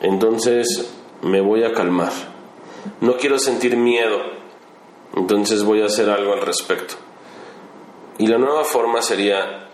[0.00, 0.90] entonces
[1.22, 2.12] me voy a calmar.
[3.00, 4.18] No quiero sentir miedo,
[5.14, 6.94] entonces voy a hacer algo al respecto.
[8.18, 9.68] Y la nueva forma sería,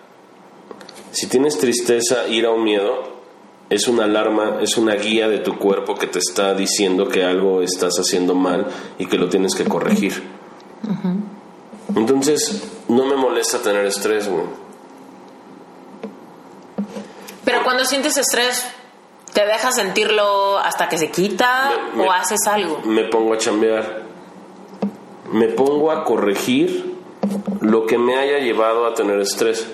[1.13, 3.13] si tienes tristeza, ira o miedo,
[3.71, 7.63] es una alarma, es una guía de tu cuerpo que te está diciendo que algo
[7.63, 8.67] estás haciendo mal
[8.99, 10.23] y que lo tienes que corregir.
[11.97, 14.45] Entonces, no me molesta tener estrés, güey.
[17.45, 18.65] Pero cuando sientes estrés,
[19.33, 22.81] ¿te dejas sentirlo hasta que se quita Me- o haces algo?
[22.85, 24.03] Me pongo a chambear.
[25.33, 26.95] Me pongo a corregir
[27.61, 29.67] lo que me haya llevado a tener estrés.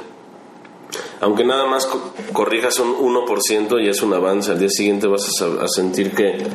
[1.20, 5.28] Aunque nada más co- corrijas un 1% y es un avance, al día siguiente vas
[5.42, 6.46] a sentir que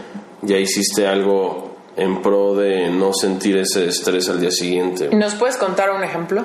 [0.41, 5.09] ya hiciste algo en pro de no sentir ese estrés al día siguiente.
[5.13, 6.43] ¿Nos puedes contar un ejemplo?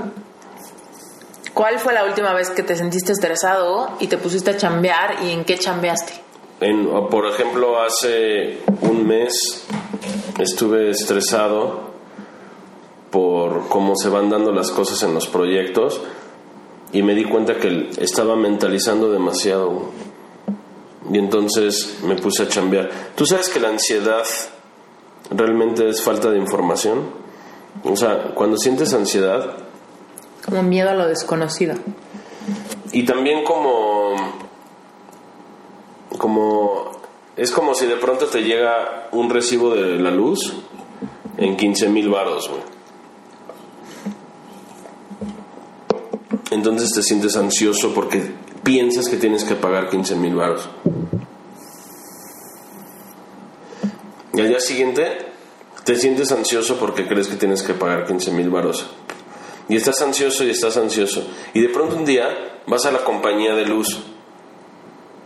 [1.54, 5.32] ¿Cuál fue la última vez que te sentiste estresado y te pusiste a chambear y
[5.32, 6.12] en qué chambeaste?
[6.60, 9.64] En, por ejemplo, hace un mes
[10.38, 11.88] estuve estresado
[13.10, 16.00] por cómo se van dando las cosas en los proyectos
[16.92, 19.90] y me di cuenta que estaba mentalizando demasiado.
[21.10, 22.90] Y entonces me puse a chambear.
[23.16, 24.24] ¿Tú sabes que la ansiedad
[25.30, 27.10] realmente es falta de información?
[27.84, 29.56] O sea, cuando sientes ansiedad,
[30.44, 31.74] Como miedo a lo desconocido.
[32.92, 34.14] y también como
[36.18, 36.90] como
[37.36, 40.54] es como si de pronto te llega un recibo de la luz
[41.36, 42.62] en 15 mil varos güey.
[46.50, 48.32] entonces te sientes ansioso porque
[48.62, 50.68] piensas que tienes que pagar 15 mil varos
[54.38, 55.18] y al día siguiente
[55.82, 58.86] te sientes ansioso porque crees que tienes que pagar 15 mil varos
[59.68, 61.26] y estás ansioso y estás ansioso.
[61.54, 63.98] Y de pronto un día vas a la compañía de luz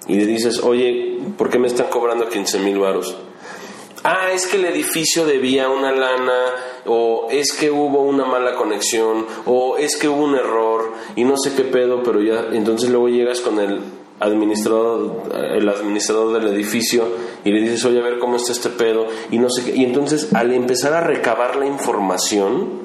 [0.08, 3.14] y le dices, oye, ¿por qué me están cobrando 15 mil varos?
[4.02, 6.54] Ah, es que el edificio debía una lana,
[6.86, 11.36] o es que hubo una mala conexión, o es que hubo un error, y no
[11.36, 13.80] sé qué pedo, pero ya, entonces luego llegas con el
[14.22, 15.22] administrador,
[15.52, 17.04] el administrador del edificio
[17.44, 19.84] y le dices, oye, a ver cómo está este pedo, y no sé qué, y
[19.84, 22.82] entonces al empezar a recabar la información,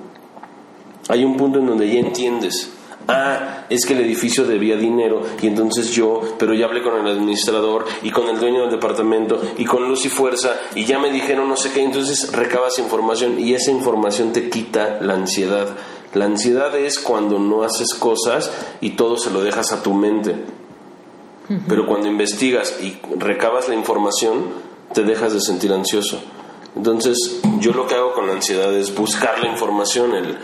[1.09, 2.71] hay un punto en donde ya entiendes.
[3.09, 7.07] Ah, es que el edificio debía dinero y entonces yo, pero ya hablé con el
[7.07, 11.09] administrador y con el dueño del departamento y con Luz y Fuerza y ya me
[11.09, 15.69] dijeron no sé qué, entonces recabas información y esa información te quita la ansiedad.
[16.13, 18.51] La ansiedad es cuando no haces cosas
[18.81, 20.35] y todo se lo dejas a tu mente.
[21.67, 24.49] Pero cuando investigas y recabas la información,
[24.93, 26.21] te dejas de sentir ansioso.
[26.75, 30.37] Entonces, yo lo que hago con la ansiedad es buscar la información, el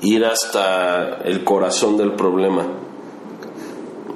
[0.00, 2.66] ir hasta el corazón del problema.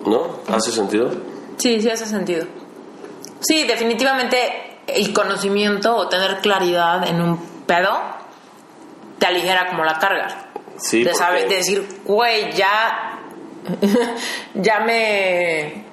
[0.07, 0.41] ¿No?
[0.49, 1.11] ¿Hace sentido?
[1.57, 2.47] Sí, sí hace sentido.
[3.41, 7.91] Sí, definitivamente el conocimiento o tener claridad en un pedo
[9.19, 10.51] te aligera como la carga.
[10.79, 13.06] Sí, de, saber, de decir, güey, ya,
[14.55, 15.84] ya me,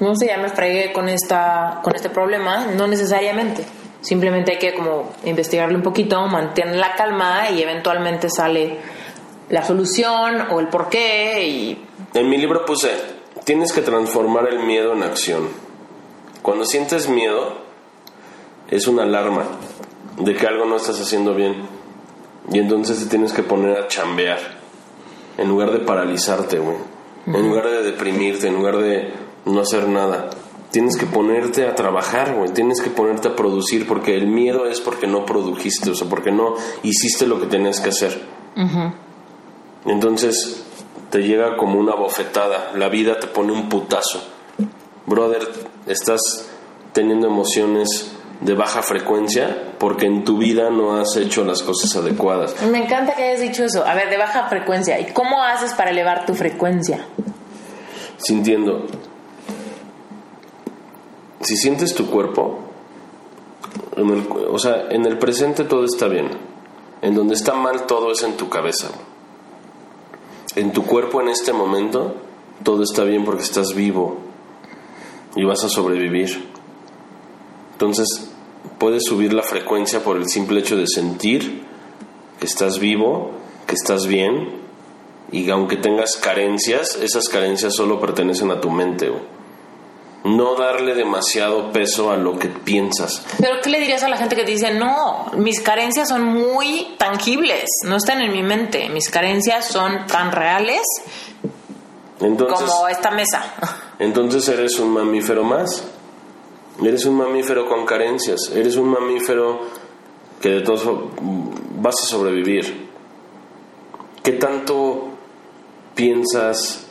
[0.00, 3.64] no sé, ya me fregué con esta, con este problema, no necesariamente.
[4.00, 8.78] Simplemente hay que como investigarle un poquito, mantener la calma y eventualmente sale
[9.48, 12.90] la solución o el porqué y En mi libro puse,
[13.44, 15.48] tienes que transformar el miedo en acción.
[16.42, 17.58] Cuando sientes miedo,
[18.68, 19.44] es una alarma
[20.18, 21.54] de que algo no estás haciendo bien.
[22.52, 24.38] Y entonces te tienes que poner a chambear.
[25.38, 26.76] En lugar de paralizarte, güey.
[27.26, 29.12] En lugar de deprimirte, en lugar de
[29.44, 30.30] no hacer nada.
[30.70, 32.50] Tienes que ponerte a trabajar, güey.
[32.52, 36.30] Tienes que ponerte a producir porque el miedo es porque no produjiste, o sea, porque
[36.30, 38.22] no hiciste lo que tenías que hacer.
[39.84, 40.64] Entonces
[41.10, 44.22] te llega como una bofetada, la vida te pone un putazo.
[45.06, 45.48] Brother,
[45.86, 46.20] estás
[46.92, 52.54] teniendo emociones de baja frecuencia porque en tu vida no has hecho las cosas adecuadas.
[52.70, 53.84] Me encanta que hayas dicho eso.
[53.86, 54.98] A ver, de baja frecuencia.
[55.00, 57.04] ¿Y cómo haces para elevar tu frecuencia?
[58.18, 58.86] Sintiendo,
[61.40, 62.58] si sientes tu cuerpo,
[63.96, 66.30] en el, o sea, en el presente todo está bien.
[67.02, 68.88] En donde está mal todo es en tu cabeza.
[70.54, 72.16] En tu cuerpo en este momento
[72.62, 74.18] todo está bien porque estás vivo
[75.36, 76.55] y vas a sobrevivir.
[77.76, 78.30] Entonces
[78.78, 81.62] puedes subir la frecuencia por el simple hecho de sentir
[82.40, 83.32] que estás vivo,
[83.66, 84.62] que estás bien
[85.30, 89.10] y aunque tengas carencias, esas carencias solo pertenecen a tu mente.
[89.10, 89.20] güey.
[90.24, 93.22] No darle demasiado peso a lo que piensas.
[93.38, 96.94] Pero ¿qué le dirías a la gente que te dice, no, mis carencias son muy
[96.96, 100.80] tangibles, no están en mi mente, mis carencias son tan reales
[102.20, 103.44] Entonces, como esta mesa.
[103.98, 105.84] entonces eres un mamífero más.
[106.84, 108.50] Eres un mamífero con carencias.
[108.54, 109.60] Eres un mamífero
[110.40, 111.08] que de todos fo-
[111.80, 112.86] vas a sobrevivir.
[114.22, 115.08] ¿Qué tanto
[115.94, 116.86] piensas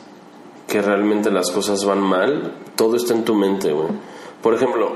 [0.66, 2.54] que realmente las cosas van mal?
[2.76, 3.88] Todo está en tu mente, güey.
[4.42, 4.92] Por ejemplo,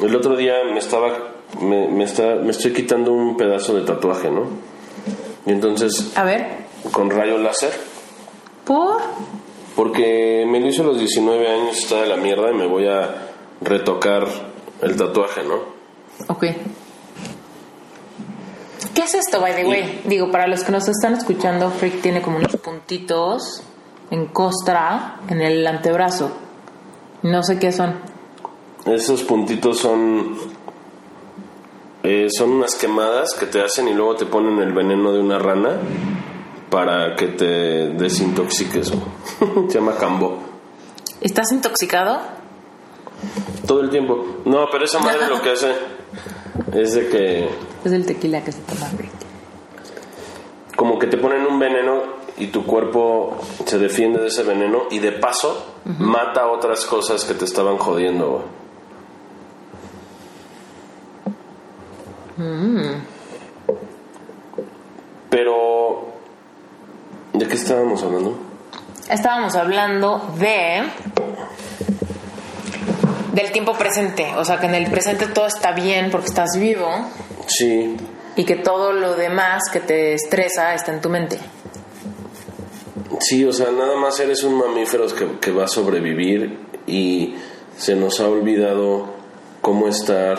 [0.00, 4.30] el otro día me estaba me, me está, me estoy quitando un pedazo de tatuaje,
[4.30, 4.44] ¿no?
[5.46, 6.46] Y entonces A ver,
[6.92, 7.72] con rayo láser
[8.64, 9.00] ¿por?
[9.74, 12.86] porque me lo hizo a los 19 años, está de la mierda y me voy
[12.86, 13.29] a
[13.60, 14.26] retocar
[14.82, 15.56] el tatuaje, ¿no?
[16.28, 16.44] Ok.
[18.94, 20.02] ¿Qué es esto, by the way?
[20.06, 23.62] Digo, para los que nos están escuchando, Freak tiene como unos puntitos
[24.10, 26.30] en costra en el antebrazo.
[27.22, 27.94] No sé qué son.
[28.86, 30.36] Esos puntitos son
[32.02, 35.38] eh, son unas quemadas que te hacen y luego te ponen el veneno de una
[35.38, 35.76] rana
[36.70, 37.44] para que te
[37.90, 38.88] desintoxiques.
[39.68, 40.38] Se llama cambo.
[41.20, 42.20] ¿Estás intoxicado?
[43.66, 44.42] Todo el tiempo.
[44.44, 45.72] No, pero esa madre lo que hace
[46.74, 47.48] es de que
[47.84, 48.88] Es el tequila que se toma
[50.80, 52.00] como que te ponen un veneno
[52.38, 53.36] y tu cuerpo
[53.66, 58.46] se defiende de ese veneno y de paso mata otras cosas que te estaban jodiendo.
[62.38, 62.96] güey.
[65.28, 66.06] Pero
[67.34, 68.38] ¿de qué estábamos hablando?
[69.10, 70.82] Estábamos hablando de
[73.32, 76.88] del tiempo presente, o sea que en el presente todo está bien porque estás vivo
[77.46, 77.96] Sí,
[78.36, 81.38] y que todo lo demás que te estresa está en tu mente.
[83.20, 87.34] sí, o sea, nada más eres un mamífero que, que va a sobrevivir y
[87.76, 89.14] se nos ha olvidado
[89.60, 90.38] cómo estar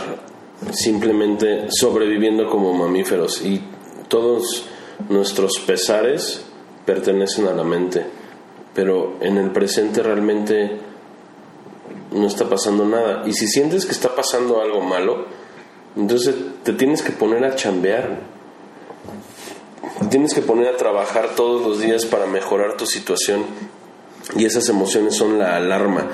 [0.71, 3.61] simplemente sobreviviendo como mamíferos y
[4.07, 4.65] todos
[5.09, 6.43] nuestros pesares
[6.85, 8.05] pertenecen a la mente,
[8.73, 10.77] pero en el presente realmente
[12.11, 13.23] no está pasando nada.
[13.25, 15.25] Y si sientes que está pasando algo malo,
[15.95, 18.19] entonces te tienes que poner a chambear.
[19.99, 23.45] Te tienes que poner a trabajar todos los días para mejorar tu situación.
[24.35, 26.07] Y esas emociones son la alarma.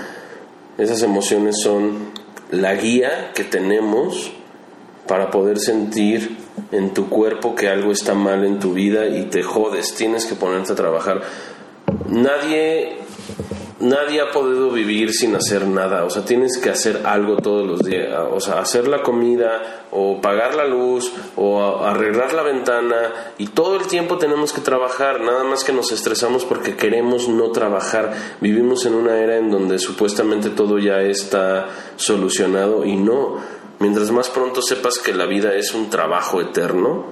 [0.77, 2.11] Esas emociones son
[2.51, 4.31] la guía que tenemos
[5.07, 6.37] para poder sentir
[6.71, 9.95] en tu cuerpo que algo está mal en tu vida y te jodes.
[9.95, 11.21] Tienes que ponerte a trabajar.
[12.07, 12.97] Nadie
[13.79, 17.83] nadie ha podido vivir sin hacer nada, o sea, tienes que hacer algo todos los
[17.83, 23.47] días, o sea, hacer la comida o pagar la luz o arreglar la ventana y
[23.47, 28.13] todo el tiempo tenemos que trabajar, nada más que nos estresamos porque queremos no trabajar.
[28.41, 33.37] Vivimos en una era en donde supuestamente todo ya está solucionado y no.
[33.79, 37.05] Mientras más pronto sepas que la vida es un trabajo eterno,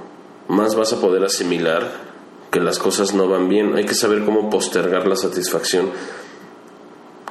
[0.48, 2.16] más vas a poder asimilar
[2.52, 3.76] que las cosas no van bien.
[3.76, 5.92] Hay que saber cómo postergar la satisfacción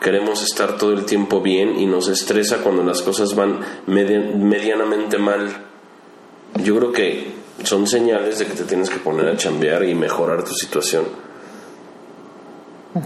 [0.04, 5.16] queremos estar todo el tiempo bien y nos estresa cuando las cosas van media- medianamente
[5.16, 5.48] mal.
[6.62, 7.32] Yo creo que
[7.62, 11.06] son señales de que te tienes que poner a chambear y mejorar tu situación.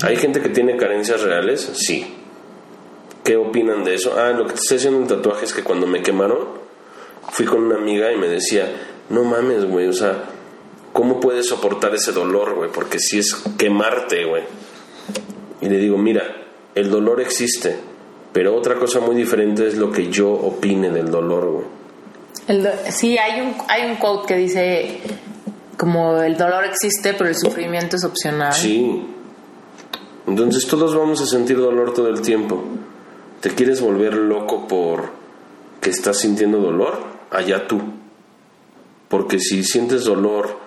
[0.03, 1.71] ¿Hay gente que tiene carencias reales?
[1.75, 2.15] Sí.
[3.25, 4.15] ¿Qué opinan de eso?
[4.19, 6.39] Ah, lo que te estoy haciendo el tatuaje es que cuando me quemaron,
[7.31, 8.71] fui con una amiga y me decía,
[9.11, 10.25] no mames, güey, o sea,
[10.93, 12.71] ¿cómo puedes soportar ese dolor, güey?
[12.73, 14.43] Porque si es quemarte, güey.
[15.61, 16.23] Y le digo, mira,
[16.79, 17.77] el dolor existe,
[18.33, 21.65] pero otra cosa muy diferente es lo que yo opine del dolor, güey.
[22.47, 25.01] El do- sí, hay un, hay un quote que dice
[25.77, 28.53] como el dolor existe, pero el sufrimiento es opcional.
[28.53, 29.07] Sí.
[30.27, 32.63] Entonces todos vamos a sentir dolor todo el tiempo.
[33.41, 35.11] ¿Te quieres volver loco por
[35.81, 36.99] que estás sintiendo dolor?
[37.31, 37.81] Allá tú.
[39.09, 40.59] Porque si sientes dolor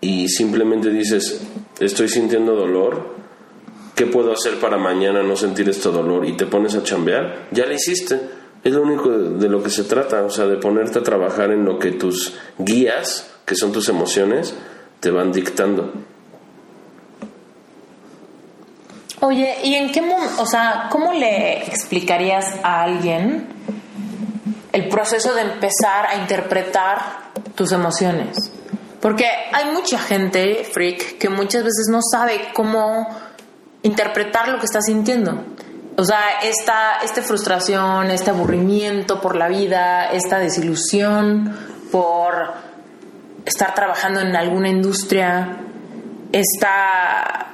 [0.00, 1.42] y simplemente dices,
[1.80, 3.15] estoy sintiendo dolor,
[3.96, 6.26] ¿qué puedo hacer para mañana no sentir este dolor?
[6.26, 8.20] Y te pones a chambear, ya lo hiciste.
[8.62, 11.64] Es lo único de, lo que se trata, o sea, de ponerte a trabajar en
[11.64, 14.54] lo que tus guías, que son tus emociones,
[15.00, 15.92] te van dictando.
[19.20, 23.46] Oye, ¿y en qué momento, o sea, cómo le explicarías a alguien
[24.72, 28.36] el proceso de empezar a interpretar tus emociones?
[29.00, 33.06] Porque hay mucha gente, freak, que muchas veces no sabe cómo
[33.82, 35.44] interpretar lo que está sintiendo.
[35.98, 41.56] O sea, esta, esta frustración, este aburrimiento por la vida, esta desilusión
[41.90, 42.52] por
[43.46, 45.56] estar trabajando en alguna industria,
[46.32, 47.46] esta,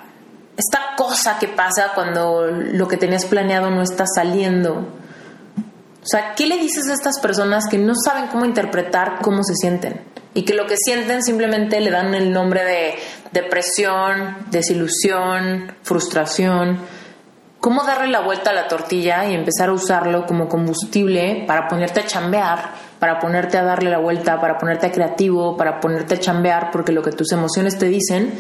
[0.57, 4.89] esta cosa que pasa cuando lo que tenías planeado no está saliendo.
[6.03, 9.55] O sea, ¿qué le dices a estas personas que no saben cómo interpretar cómo se
[9.55, 10.13] sienten?
[10.35, 12.95] y que lo que sienten simplemente le dan el nombre de
[13.33, 16.79] depresión, desilusión, frustración.
[17.61, 22.01] ¿Cómo darle la vuelta a la tortilla y empezar a usarlo como combustible para ponerte
[22.01, 26.21] a chambear, para ponerte a darle la vuelta, para ponerte a creativo, para ponerte a
[26.21, 28.33] chambear, porque lo que tus emociones te dicen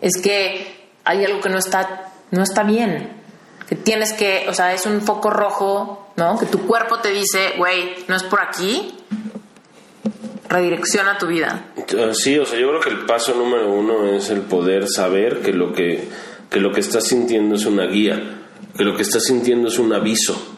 [0.00, 3.17] es que hay algo que no está, no está bien,
[3.68, 6.38] que tienes que, o sea, es un foco rojo, ¿no?
[6.38, 8.94] Que tu cuerpo te dice, güey, no es por aquí,
[10.48, 11.66] redirecciona tu vida.
[11.76, 15.42] Ah, sí, o sea, yo creo que el paso número uno es el poder saber
[15.42, 16.08] que lo que,
[16.50, 18.40] que lo que estás sintiendo es una guía,
[18.74, 20.56] que lo que estás sintiendo es un aviso.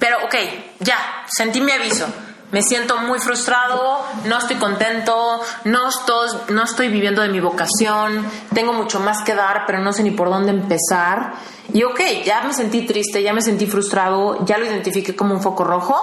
[0.00, 0.34] Pero, ok,
[0.80, 2.06] ya, sentí mi aviso.
[2.52, 8.26] Me siento muy frustrado, no estoy contento, no estoy, no estoy viviendo de mi vocación,
[8.52, 11.34] tengo mucho más que dar, pero no sé ni por dónde empezar.
[11.72, 15.42] Y ok, ya me sentí triste, ya me sentí frustrado, ya lo identifiqué como un
[15.42, 15.96] foco rojo.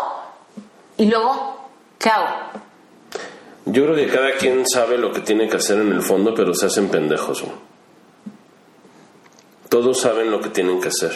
[0.95, 1.69] Y luego,
[1.99, 2.28] ¿qué hago?
[3.65, 6.53] Yo creo que cada quien sabe lo que tiene que hacer en el fondo, pero
[6.53, 7.44] se hacen pendejos.
[9.68, 11.11] Todos saben lo que tienen que hacer,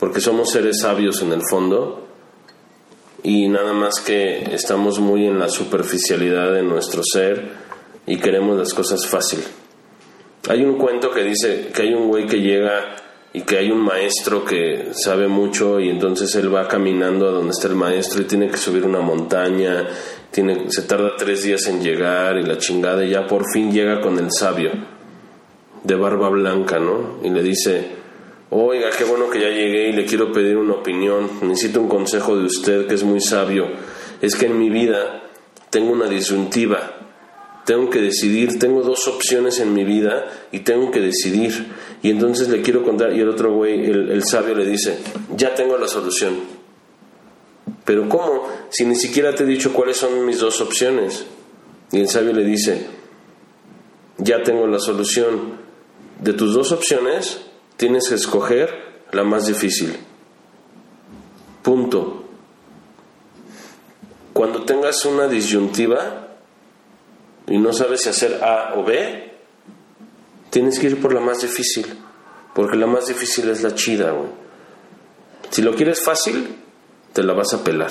[0.00, 2.11] porque somos seres sabios en el fondo
[3.22, 7.50] y nada más que estamos muy en la superficialidad de nuestro ser
[8.06, 9.40] y queremos las cosas fácil.
[10.48, 12.96] Hay un cuento que dice que hay un güey que llega
[13.32, 17.52] y que hay un maestro que sabe mucho y entonces él va caminando a donde
[17.52, 19.88] está el maestro y tiene que subir una montaña
[20.32, 24.00] tiene, se tarda tres días en llegar y la chingada y ya por fin llega
[24.00, 24.70] con el sabio
[25.84, 27.18] de barba blanca, ¿no?
[27.22, 28.01] Y le dice,
[28.54, 32.36] oiga, qué bueno que ya llegué y le quiero pedir una opinión, necesito un consejo
[32.36, 33.66] de usted que es muy sabio.
[34.20, 35.22] Es que en mi vida
[35.70, 36.98] tengo una disyuntiva,
[37.64, 41.72] tengo que decidir, tengo dos opciones en mi vida y tengo que decidir.
[42.02, 44.98] Y entonces le quiero contar y el otro güey, el sabio le dice,
[45.36, 46.62] ya tengo la solución
[47.84, 48.48] pero ¿cómo?
[48.70, 51.24] Si ni siquiera te he dicho cuáles son mis dos opciones.
[51.90, 52.86] Y el sabio le dice,
[54.18, 55.60] ya tengo la solución.
[56.20, 57.40] De tus dos opciones,
[57.76, 59.96] tienes que escoger la más difícil.
[61.62, 62.24] Punto.
[64.32, 66.28] Cuando tengas una disyuntiva
[67.46, 69.32] y no sabes si hacer A o B,
[70.50, 71.86] tienes que ir por la más difícil,
[72.54, 74.14] porque la más difícil es la chida.
[75.50, 76.56] Si lo quieres fácil,
[77.12, 77.90] te la vas a pelar.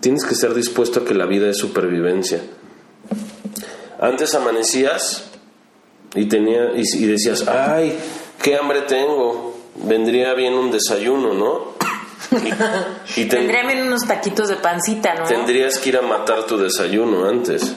[0.00, 2.42] Tienes que estar dispuesto a que la vida es supervivencia.
[4.00, 5.30] Antes amanecías
[6.14, 7.96] y, tenía, y, decías, ay,
[8.42, 11.74] qué hambre tengo, vendría bien un desayuno, ¿no?
[13.16, 15.24] Y, Tendría bien unos taquitos de pancita, ¿no?
[15.24, 17.74] Tendrías que ir a matar tu desayuno antes.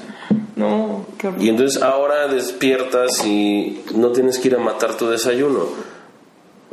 [0.56, 5.68] No, qué Y entonces ahora despiertas y no tienes que ir a matar tu desayuno.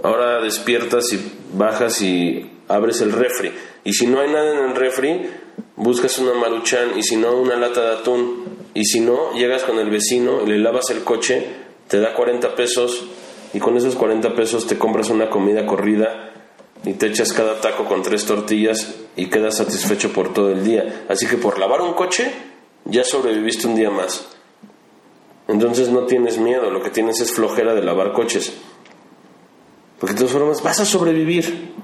[0.02, 3.52] Ahora despiertas y bajas y abres el refri.
[3.84, 5.30] Y si no hay nada en el refri,
[5.76, 8.44] buscas una maruchan y si no, una lata de atún.
[8.72, 11.46] Y si no, llegas con el vecino y le lavas el coche,
[11.88, 13.04] te da 40 pesos
[13.54, 16.32] y con esos 40 pesos te compras una comida corrida
[16.84, 21.04] y te echas cada taco con tres tortillas y quedas satisfecho por todo el día.
[21.08, 22.34] Así que por lavar un coche,
[22.84, 24.28] ya sobreviviste un día más.
[25.46, 28.52] Entonces no tienes miedo, lo que tienes es flojera de lavar coches.
[30.00, 31.74] Porque de todas formas vas a sobrevivir.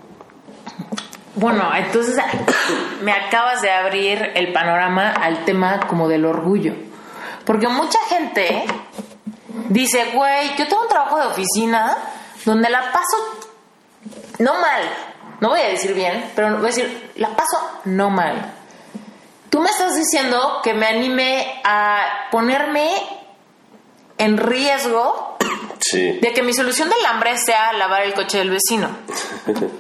[1.37, 2.17] Bueno, entonces
[3.03, 6.75] me acabas de abrir el panorama al tema como del orgullo.
[7.45, 8.65] Porque mucha gente
[9.69, 11.97] dice, güey, yo tengo un trabajo de oficina
[12.45, 13.17] donde la paso
[14.39, 14.83] no mal.
[15.41, 18.55] No voy a decir bien, pero voy a decir, la paso no mal.
[19.49, 22.91] Tú me estás diciendo que me anime a ponerme
[24.19, 25.37] en riesgo
[25.93, 28.89] de que mi solución del hambre sea lavar el coche del vecino.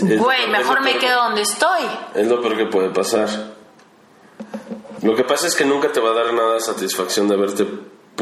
[0.00, 1.82] Güey, mejor me quedo donde estoy.
[2.14, 3.28] Es lo peor que puede pasar.
[5.02, 7.66] Lo que pasa es que nunca te va a dar nada satisfacción de haberte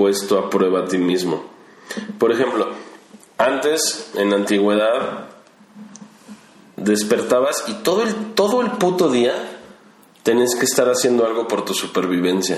[0.01, 1.45] puesto a prueba a ti mismo.
[2.19, 2.71] Por ejemplo,
[3.37, 5.27] antes, en la antigüedad,
[6.79, 9.35] despertabas y todo el, todo el puto día
[10.23, 12.57] tenías que estar haciendo algo por tu supervivencia.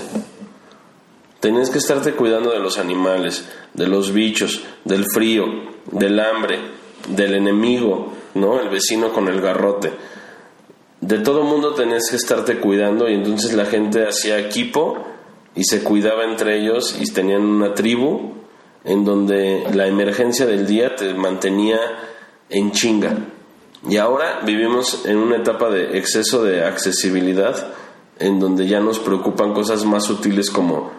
[1.41, 5.43] Tenías que estarte cuidando de los animales, de los bichos, del frío,
[5.91, 6.59] del hambre,
[7.09, 8.61] del enemigo, ¿no?
[8.61, 9.91] El vecino con el garrote.
[11.01, 15.12] De todo mundo tenías que estarte cuidando y entonces la gente hacía equipo
[15.55, 18.33] y se cuidaba entre ellos y tenían una tribu
[18.83, 21.79] en donde la emergencia del día te mantenía
[22.49, 23.17] en chinga.
[23.87, 27.73] Y ahora vivimos en una etapa de exceso de accesibilidad
[28.19, 30.91] en donde ya nos preocupan cosas más sutiles como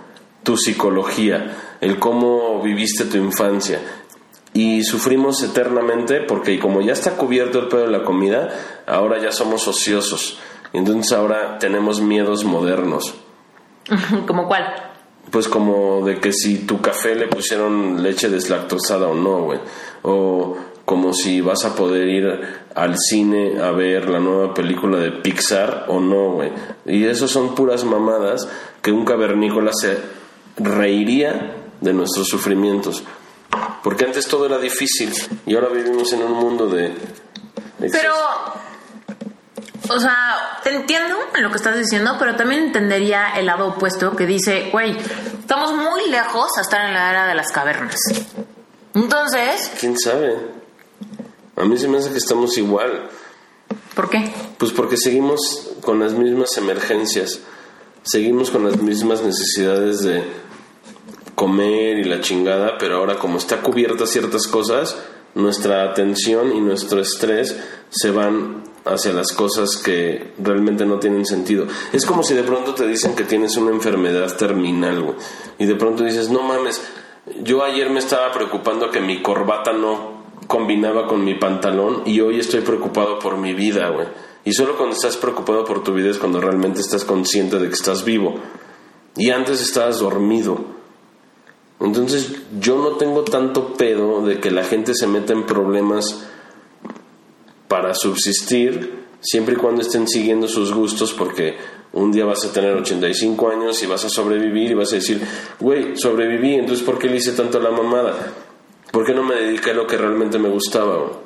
[0.43, 3.81] tu psicología, el cómo viviste tu infancia.
[4.53, 8.51] Y sufrimos eternamente porque como ya está cubierto el pedo de la comida,
[8.87, 10.39] ahora ya somos ociosos.
[10.73, 13.15] Entonces ahora tenemos miedos modernos.
[14.27, 14.93] ¿Como cuál?
[15.31, 19.59] Pues como de que si tu café le pusieron leche deslactosada o no, güey.
[20.03, 22.41] O como si vas a poder ir
[22.75, 26.53] al cine a ver la nueva película de Pixar o no, güey.
[26.85, 28.49] Y eso son puras mamadas
[28.83, 29.99] que un cavernícola se
[30.59, 33.03] reiría de nuestros sufrimientos.
[33.83, 35.13] Porque antes todo era difícil
[35.47, 36.95] y ahora vivimos en un mundo de...
[37.79, 38.15] Pero,
[39.89, 44.17] o sea, te entiendo en lo que estás diciendo, pero también entendería el lado opuesto
[44.17, 44.97] que dice, güey,
[45.39, 47.99] estamos muy lejos a estar en la era de las cavernas.
[48.95, 49.73] Entonces...
[49.79, 50.37] ¿Quién sabe?
[51.57, 53.09] A mí se me hace que estamos igual.
[53.95, 54.33] ¿Por qué?
[54.59, 57.41] Pues porque seguimos con las mismas emergencias,
[58.03, 60.25] seguimos con las mismas necesidades de
[61.35, 64.97] comer y la chingada, pero ahora como está cubierta ciertas cosas,
[65.35, 67.57] nuestra atención y nuestro estrés
[67.91, 71.67] se van hacia las cosas que realmente no tienen sentido.
[71.93, 75.17] Es como si de pronto te dicen que tienes una enfermedad terminal,
[75.59, 76.83] y de pronto dices, no mames,
[77.43, 82.39] yo ayer me estaba preocupando que mi corbata no combinaba con mi pantalón y hoy
[82.39, 84.07] estoy preocupado por mi vida, güey.
[84.45, 87.75] Y solo cuando estás preocupado por tu vida es cuando realmente estás consciente de que
[87.75, 88.35] estás vivo.
[89.17, 90.59] Y antes estabas dormido.
[91.81, 92.31] Entonces
[92.61, 96.27] yo no tengo tanto pedo de que la gente se meta en problemas
[97.75, 98.89] para subsistir,
[99.21, 101.57] siempre y cuando estén siguiendo sus gustos, porque
[101.93, 105.21] un día vas a tener 85 años y vas a sobrevivir y vas a decir,
[105.59, 108.33] güey, sobreviví, entonces ¿por qué le hice tanto la mamada?
[108.93, 111.19] ¿Por qué no me dediqué a lo que realmente me gustaba?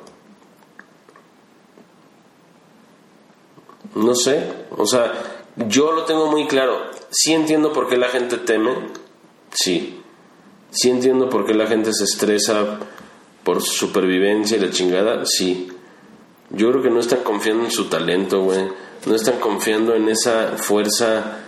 [3.93, 5.13] No sé, o sea,
[5.55, 6.79] yo lo tengo muy claro.
[7.11, 8.71] Sí entiendo por qué la gente teme,
[9.51, 10.01] sí.
[10.71, 12.79] Sí entiendo por qué la gente se estresa
[13.43, 15.73] por su supervivencia y la chingada, sí.
[16.51, 18.67] Yo creo que no están confiando en su talento, güey.
[19.05, 21.39] No están confiando en esa fuerza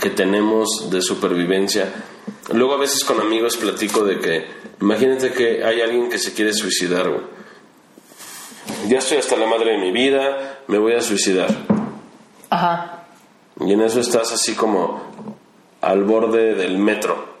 [0.00, 1.92] que tenemos de supervivencia.
[2.52, 4.46] Luego a veces con amigos platico de que,
[4.80, 7.22] imagínate que hay alguien que se quiere suicidar, güey.
[8.88, 11.48] Ya estoy hasta la madre de mi vida, me voy a suicidar.
[12.50, 13.06] Ajá.
[13.60, 15.02] Y en eso estás así como
[15.80, 17.32] al borde del metro.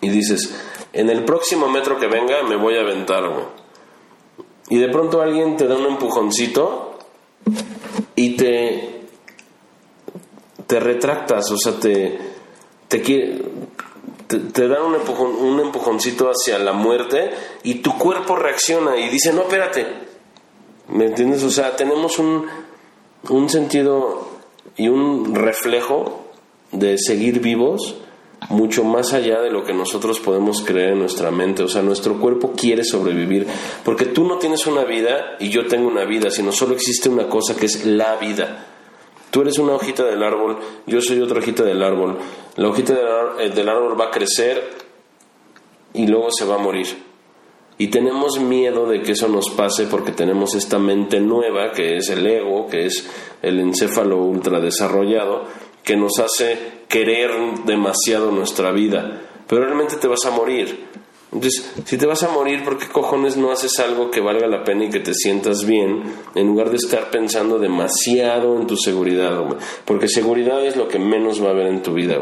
[0.00, 0.54] Y dices,
[0.92, 3.61] en el próximo metro que venga me voy a aventar, güey.
[4.72, 6.96] Y de pronto alguien te da un empujoncito
[8.16, 9.02] y te
[10.66, 12.18] te retractas, o sea, te
[12.88, 14.96] te, te, dan un,
[15.36, 17.32] un empujoncito hacia la muerte
[17.64, 19.86] y tu cuerpo reacciona y dice, no, espérate.
[20.88, 21.42] ¿Me entiendes?
[21.42, 22.46] O sea, tenemos un,
[23.28, 24.26] un sentido
[24.78, 26.28] y un reflejo
[26.70, 27.96] de seguir vivos
[28.48, 31.62] mucho más allá de lo que nosotros podemos creer en nuestra mente.
[31.62, 33.46] O sea, nuestro cuerpo quiere sobrevivir,
[33.84, 37.28] porque tú no tienes una vida y yo tengo una vida, sino solo existe una
[37.28, 38.66] cosa que es la vida.
[39.30, 42.18] Tú eres una hojita del árbol, yo soy otra hojita del árbol.
[42.56, 42.94] La hojita
[43.40, 44.62] eh, del árbol va a crecer
[45.94, 46.86] y luego se va a morir.
[47.78, 52.10] Y tenemos miedo de que eso nos pase porque tenemos esta mente nueva, que es
[52.10, 53.10] el ego, que es
[53.40, 55.44] el encéfalo ultradesarrollado,
[55.84, 56.56] que nos hace
[56.88, 57.30] querer
[57.64, 59.22] demasiado nuestra vida.
[59.48, 60.92] Pero realmente te vas a morir.
[61.32, 64.64] Entonces, si te vas a morir, ¿por qué cojones no haces algo que valga la
[64.64, 66.02] pena y que te sientas bien
[66.34, 69.42] en lugar de estar pensando demasiado en tu seguridad?
[69.86, 72.18] Porque seguridad es lo que menos va a haber en tu vida.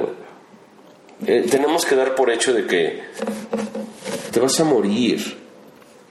[1.27, 3.01] Eh, tenemos que dar por hecho de que
[4.31, 5.39] te vas a morir.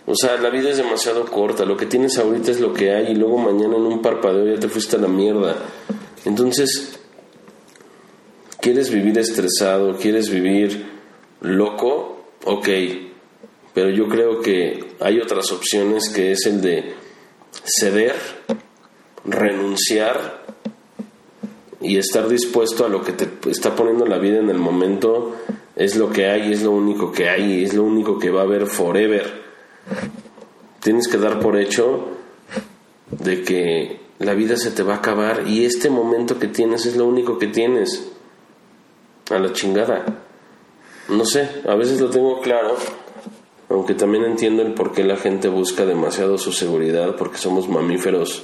[0.05, 1.63] O sea, la vida es demasiado corta.
[1.63, 4.59] Lo que tienes ahorita es lo que hay y luego mañana en un parpadeo ya
[4.59, 5.55] te fuiste a la mierda.
[6.25, 6.98] Entonces,
[8.61, 9.97] ¿quieres vivir estresado?
[9.97, 10.85] ¿Quieres vivir
[11.41, 12.19] loco?
[12.45, 12.67] ok,
[13.73, 16.93] pero yo creo que hay otras opciones que es el de
[17.63, 18.15] ceder,
[19.25, 20.45] renunciar
[21.81, 25.35] y estar dispuesto a lo que te está poniendo la vida en el momento
[25.75, 28.43] es lo que hay, es lo único que hay, es lo único que va a
[28.43, 29.43] haber forever.
[30.81, 32.09] Tienes que dar por hecho
[33.11, 36.97] de que la vida se te va a acabar y este momento que tienes es
[36.97, 38.11] lo único que tienes.
[39.29, 40.05] A la chingada.
[41.09, 42.75] No sé, a veces lo tengo claro,
[43.69, 48.43] aunque también entiendo el por qué la gente busca demasiado su seguridad, porque somos mamíferos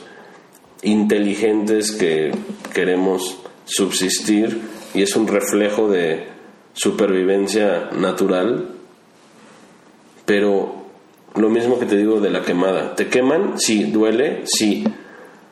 [0.81, 2.31] inteligentes que
[2.73, 4.61] queremos subsistir
[4.93, 6.27] y es un reflejo de
[6.73, 8.69] supervivencia natural.
[10.25, 10.85] Pero
[11.35, 13.59] lo mismo que te digo de la quemada, ¿te queman?
[13.59, 14.83] Sí, duele, sí,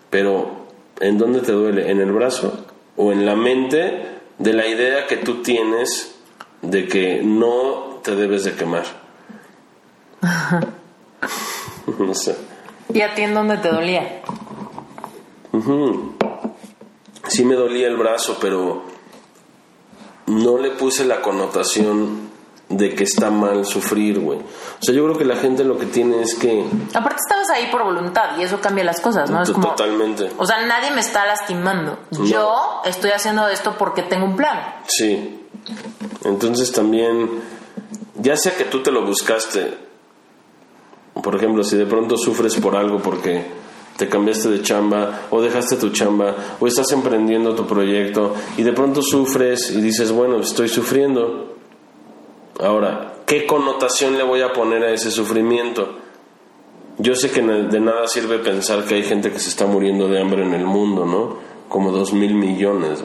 [0.09, 0.67] pero
[0.99, 1.89] ¿en dónde te duele?
[1.89, 2.65] ¿En el brazo
[2.95, 6.15] o en la mente de la idea que tú tienes
[6.61, 8.85] de que no te debes de quemar.
[11.99, 12.37] no sé.
[12.93, 14.21] ¿Y a ti en dónde te dolía?
[17.27, 18.83] Sí me dolía el brazo, pero
[20.27, 22.32] no le puse la connotación
[22.77, 24.39] de que está mal sufrir, güey.
[24.39, 26.65] O sea, yo creo que la gente lo que tiene es que...
[26.93, 29.41] Aparte estabas ahí por voluntad y eso cambia las cosas, ¿no?
[29.41, 30.31] Es como, Totalmente.
[30.37, 31.99] O sea, nadie me está lastimando.
[32.11, 34.59] Yo estoy haciendo esto porque tengo un plan.
[34.87, 35.41] Sí.
[36.23, 37.29] Entonces también,
[38.15, 39.77] ya sea que tú te lo buscaste,
[41.21, 43.45] por ejemplo, si de pronto sufres por algo porque
[43.97, 48.73] te cambiaste de chamba o dejaste tu chamba o estás emprendiendo tu proyecto y de
[48.73, 51.52] pronto sufres y dices, bueno, estoy sufriendo
[52.59, 55.95] Ahora, ¿qué connotación le voy a poner a ese sufrimiento?
[56.99, 60.21] Yo sé que de nada sirve pensar que hay gente que se está muriendo de
[60.21, 61.37] hambre en el mundo, ¿no?
[61.67, 63.03] Como dos mil millones.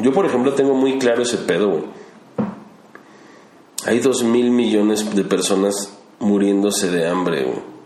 [0.00, 1.84] Yo, por ejemplo, tengo muy claro ese pedo, güey.
[3.86, 7.76] Hay dos mil millones de personas muriéndose de hambre, güey.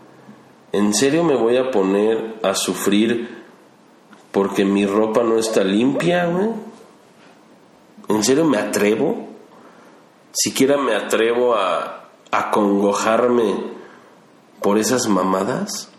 [0.71, 3.43] ¿En serio me voy a poner a sufrir
[4.31, 6.49] porque mi ropa no está limpia, güey?
[8.09, 9.30] ¿En serio me atrevo?
[10.31, 13.71] Siquiera me atrevo a acongojarme
[14.61, 15.89] por esas mamadas.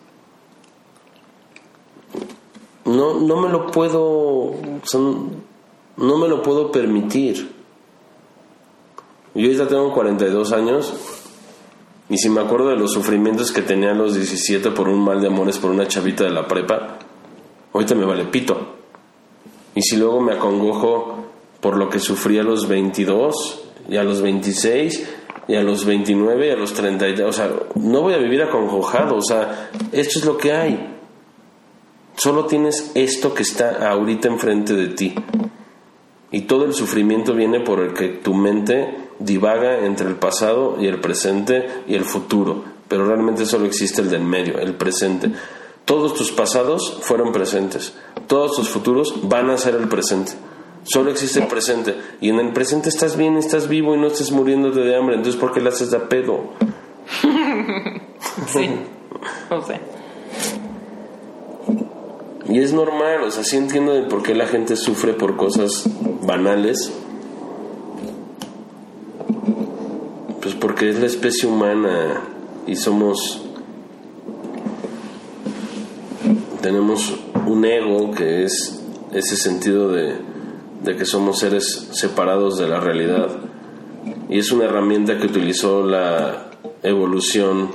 [2.84, 4.54] No, no me lo puedo,
[5.96, 7.52] no me lo puedo permitir.
[9.34, 10.92] Yo ya tengo 42 años
[12.08, 15.20] y si me acuerdo de los sufrimientos que tenía a los 17 por un mal
[15.20, 16.98] de amores por una chavita de la prepa,
[17.72, 18.74] ahorita me vale pito.
[19.74, 21.24] Y si luego me acongojo
[21.60, 25.08] por lo que sufrí a los 22, y a los 26
[25.48, 29.16] y a los 29 y a los 30, o sea, no voy a vivir acongojado,
[29.16, 30.92] o sea, esto es lo que hay.
[32.16, 35.14] Solo tienes esto que está ahorita enfrente de ti.
[36.30, 40.86] Y todo el sufrimiento viene por el que tu mente divaga entre el pasado y
[40.86, 42.64] el presente y el futuro.
[42.88, 45.30] Pero realmente solo existe el del medio, el presente.
[45.84, 47.94] Todos tus pasados fueron presentes.
[48.26, 50.32] Todos tus futuros van a ser el presente.
[50.84, 51.96] Solo existe el presente.
[52.20, 55.16] Y en el presente estás bien, estás vivo y no estás muriéndote de hambre.
[55.16, 56.40] Entonces, ¿por qué le haces de pedo?
[58.48, 58.70] sí,
[59.50, 59.80] no sé.
[62.48, 65.88] Y es normal, o sea, sí entiendo de por qué la gente sufre por cosas
[66.26, 66.92] banales.
[70.42, 72.22] Pues porque es la especie humana
[72.66, 73.42] y somos.
[76.60, 77.14] Tenemos
[77.46, 78.82] un ego que es
[79.12, 80.31] ese sentido de
[80.82, 83.28] de que somos seres separados de la realidad.
[84.28, 86.50] Y es una herramienta que utilizó la
[86.82, 87.70] evolución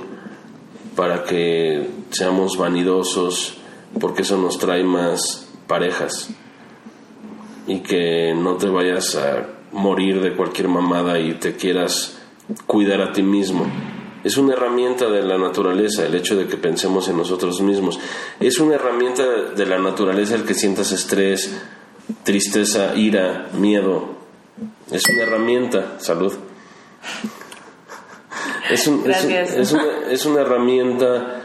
[0.94, 3.56] para que seamos vanidosos,
[4.00, 6.30] porque eso nos trae más parejas.
[7.66, 12.18] Y que no te vayas a morir de cualquier mamada y te quieras
[12.66, 13.66] cuidar a ti mismo.
[14.24, 17.98] Es una herramienta de la naturaleza el hecho de que pensemos en nosotros mismos.
[18.40, 19.24] Es una herramienta
[19.56, 21.54] de la naturaleza el que sientas estrés,
[22.22, 24.16] tristeza, ira, miedo.
[24.90, 26.32] Es una herramienta, salud.
[28.70, 28.86] Es,
[30.26, 31.42] una, herramienta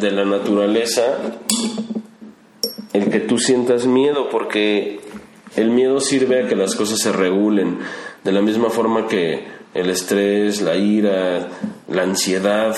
[0.00, 1.18] de la, naturaleza
[2.94, 5.00] el que tú sientas miedo, porque
[5.54, 7.78] el miedo sirve a que las cosas se regulen,
[8.24, 11.48] de la misma forma que el estrés, la ira,
[11.88, 12.74] la ansiedad,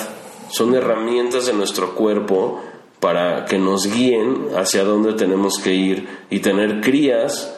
[0.51, 2.61] son herramientas de nuestro cuerpo
[3.01, 7.57] para que nos guíen hacia dónde tenemos que ir y tener crías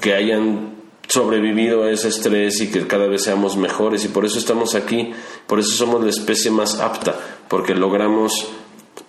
[0.00, 0.76] que hayan
[1.08, 5.12] sobrevivido a ese estrés y que cada vez seamos mejores y por eso estamos aquí,
[5.46, 7.16] por eso somos la especie más apta,
[7.48, 8.48] porque logramos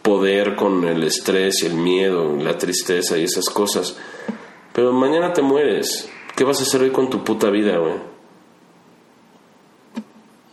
[0.01, 3.97] poder con el estrés y el miedo, la tristeza y esas cosas.
[4.73, 7.95] Pero mañana te mueres, ¿qué vas a hacer hoy con tu puta vida, güey?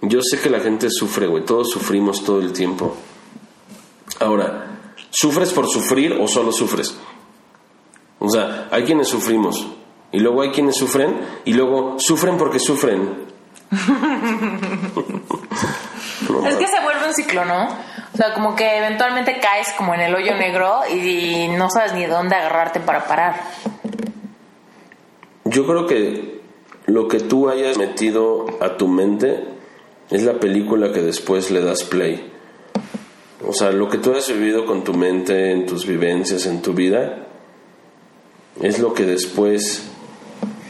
[0.02, 2.96] Yo sé que la gente sufre, güey, todos sufrimos todo el tiempo.
[4.18, 4.65] Ahora,
[5.18, 6.94] ¿Sufres por sufrir o solo sufres?
[8.18, 9.66] O sea, hay quienes sufrimos
[10.12, 13.24] y luego hay quienes sufren y luego sufren porque sufren.
[16.46, 17.64] es que se vuelve un ciclo, ¿no?
[17.64, 22.04] O sea, como que eventualmente caes como en el hoyo negro y no sabes ni
[22.04, 23.40] dónde agarrarte para parar.
[25.44, 26.42] Yo creo que
[26.84, 29.48] lo que tú hayas metido a tu mente
[30.10, 32.35] es la película que después le das play.
[33.46, 36.72] O sea, lo que tú has vivido con tu mente, en tus vivencias, en tu
[36.74, 37.26] vida,
[38.60, 39.88] es lo que después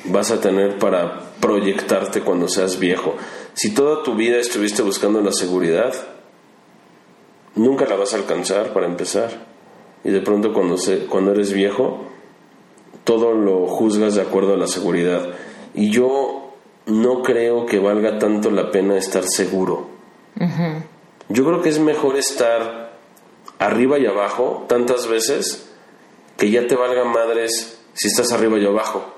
[0.05, 3.15] vas a tener para proyectarte cuando seas viejo.
[3.55, 5.95] Si toda tu vida estuviste buscando la seguridad,
[7.55, 9.47] nunca la vas a alcanzar para empezar.
[10.05, 12.05] Y de pronto cuando, se, cuando eres viejo,
[13.05, 15.31] todo lo juzgas de acuerdo a la seguridad.
[15.75, 16.53] Y yo
[16.87, 19.89] no creo que valga tanto la pena estar seguro.
[21.29, 22.93] Yo creo que es mejor estar
[23.59, 25.69] arriba y abajo tantas veces
[26.37, 29.15] que ya te valga madres si estás arriba y abajo.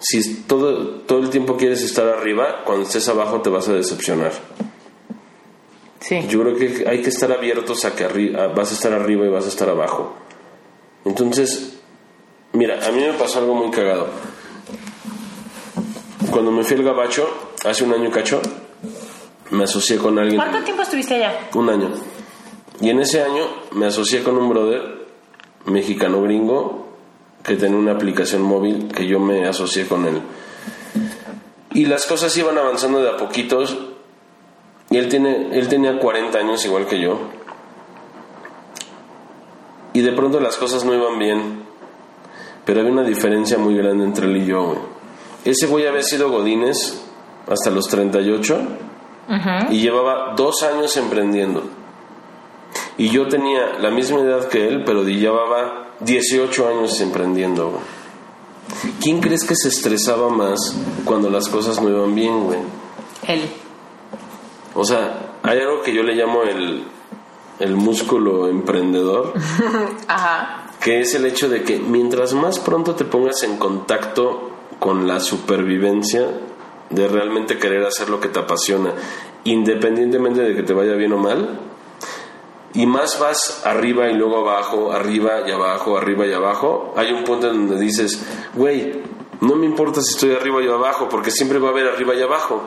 [0.00, 4.32] Si todo, todo el tiempo quieres estar arriba, cuando estés abajo te vas a decepcionar.
[6.00, 6.26] Sí.
[6.28, 9.28] Yo creo que hay que estar abiertos a que arriba, vas a estar arriba y
[9.28, 10.14] vas a estar abajo.
[11.04, 11.78] Entonces,
[12.52, 14.08] mira, a mí me pasó algo muy cagado.
[16.30, 17.28] Cuando me fui al gabacho,
[17.64, 18.40] hace un año cacho,
[19.50, 20.36] me asocié con alguien.
[20.36, 21.48] ¿Cuánto tiempo estuviste allá?
[21.54, 21.90] Un año.
[22.80, 25.06] Y en ese año me asocié con un brother
[25.66, 26.88] mexicano gringo
[27.42, 30.20] que tenía una aplicación móvil que yo me asocié con él.
[31.72, 33.76] Y las cosas iban avanzando de a poquitos.
[34.90, 37.18] Y él, tiene, él tenía 40 años igual que yo.
[39.92, 41.62] Y de pronto las cosas no iban bien.
[42.64, 44.76] Pero había una diferencia muy grande entre él y yo.
[45.44, 47.02] Ese güey había sido Godínez
[47.48, 48.87] hasta los 38
[49.70, 51.64] y llevaba dos años emprendiendo.
[52.96, 57.70] Y yo tenía la misma edad que él, pero llevaba 18 años emprendiendo.
[57.70, 57.98] güey.
[59.00, 60.58] ¿Quién crees que se estresaba más
[61.04, 62.58] cuando las cosas no iban bien, güey?
[63.26, 63.48] Él.
[64.74, 66.84] O sea, hay algo que yo le llamo el,
[67.58, 69.34] el músculo emprendedor,
[70.08, 70.70] Ajá.
[70.80, 75.20] que es el hecho de que mientras más pronto te pongas en contacto con la
[75.20, 76.28] supervivencia
[76.90, 78.94] de realmente querer hacer lo que te apasiona,
[79.44, 81.60] independientemente de que te vaya bien o mal,
[82.74, 87.24] y más vas arriba y luego abajo, arriba y abajo, arriba y abajo, hay un
[87.24, 88.22] punto en donde dices,
[88.54, 89.02] güey,
[89.40, 92.22] no me importa si estoy arriba y abajo, porque siempre va a haber arriba y
[92.22, 92.62] abajo.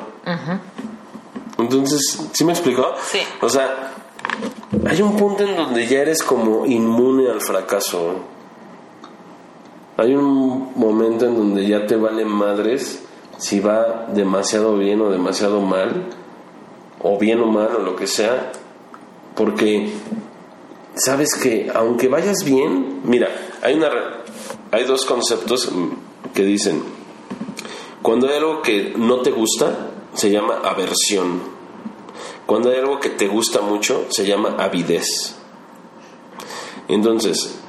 [1.58, 2.94] Entonces, ¿sí me explicó?
[3.04, 3.20] Sí.
[3.42, 3.94] O sea,
[4.88, 8.16] hay un punto en donde ya eres como inmune al fracaso.
[9.98, 13.04] Hay un momento en donde ya te vale madres
[13.42, 16.06] si va demasiado bien o demasiado mal,
[17.02, 18.52] o bien o mal o lo que sea,
[19.36, 19.90] porque
[20.94, 23.30] sabes que aunque vayas bien, mira,
[23.64, 23.90] hay una
[24.72, 26.84] hay dos conceptos mm, que dicen
[28.04, 31.42] cuando hay algo que no te gusta se llama aversión.
[32.46, 35.36] Cuando hay algo que te gusta mucho se llama avidez.
[36.88, 37.60] Entonces,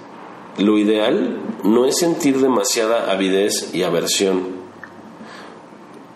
[0.58, 4.61] lo ideal no es sentir demasiada avidez y aversión.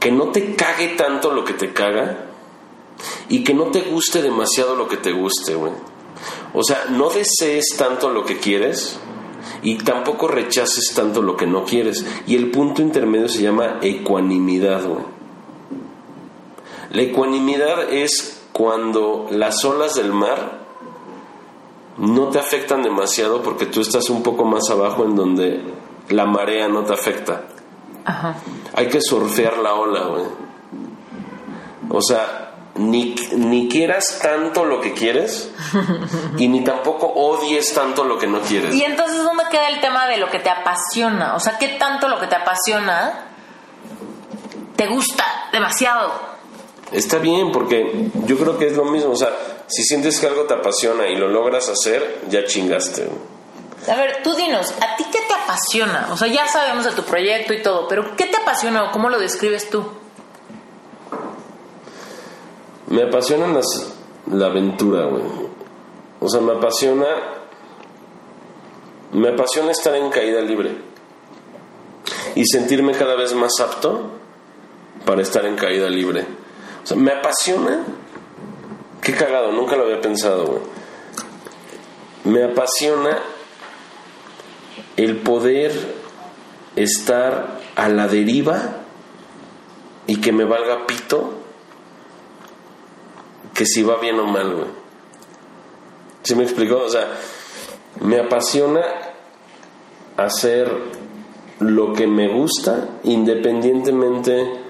[0.07, 2.27] Que no te cague tanto lo que te caga
[3.29, 5.73] y que no te guste demasiado lo que te guste, güey.
[6.55, 9.01] O sea, no desees tanto lo que quieres
[9.65, 12.07] y tampoco rechaces tanto lo que no quieres.
[12.25, 15.03] Y el punto intermedio se llama ecuanimidad, güey.
[16.93, 20.61] La ecuanimidad es cuando las olas del mar
[21.99, 25.65] no te afectan demasiado porque tú estás un poco más abajo en donde
[26.11, 27.56] la marea no te afecta.
[28.07, 28.37] Ajá.
[28.75, 30.25] Hay que surfear la ola, güey.
[31.91, 35.51] O sea, ni, ni quieras tanto lo que quieres
[36.39, 38.75] y ni tampoco odies tanto lo que no quieres.
[38.75, 41.35] Y entonces, ¿dónde queda el tema de lo que te apasiona?
[41.35, 43.27] O sea, ¿qué tanto lo que te apasiona
[44.77, 46.13] te gusta demasiado?
[46.93, 49.11] Está bien, porque yo creo que es lo mismo.
[49.13, 49.31] O sea,
[49.67, 53.05] si sientes que algo te apasiona y lo logras hacer, ya chingaste.
[53.07, 53.36] güey.
[53.89, 56.09] A ver, tú dinos, ¿a ti qué te apasiona?
[56.11, 59.09] O sea, ya sabemos de tu proyecto y todo, pero ¿qué te apasiona o cómo
[59.09, 59.85] lo describes tú?
[62.89, 63.61] Me apasiona
[64.31, 65.23] la aventura, güey.
[66.21, 67.07] O sea, me apasiona.
[69.13, 70.77] Me apasiona estar en caída libre.
[72.35, 74.11] Y sentirme cada vez más apto
[75.05, 76.27] para estar en caída libre.
[76.83, 77.85] O sea, me apasiona.
[79.01, 80.63] Qué cagado, nunca lo había pensado, güey.
[82.25, 83.19] Me apasiona
[84.97, 85.73] el poder
[86.77, 88.83] estar a la deriva
[90.07, 91.35] y que me valga pito
[93.55, 94.69] que si va bien o mal, güey.
[96.23, 96.79] ¿Sí me explicó?
[96.85, 97.09] O sea,
[98.01, 98.83] me apasiona
[100.17, 100.71] hacer
[101.61, 104.67] lo que me gusta independientemente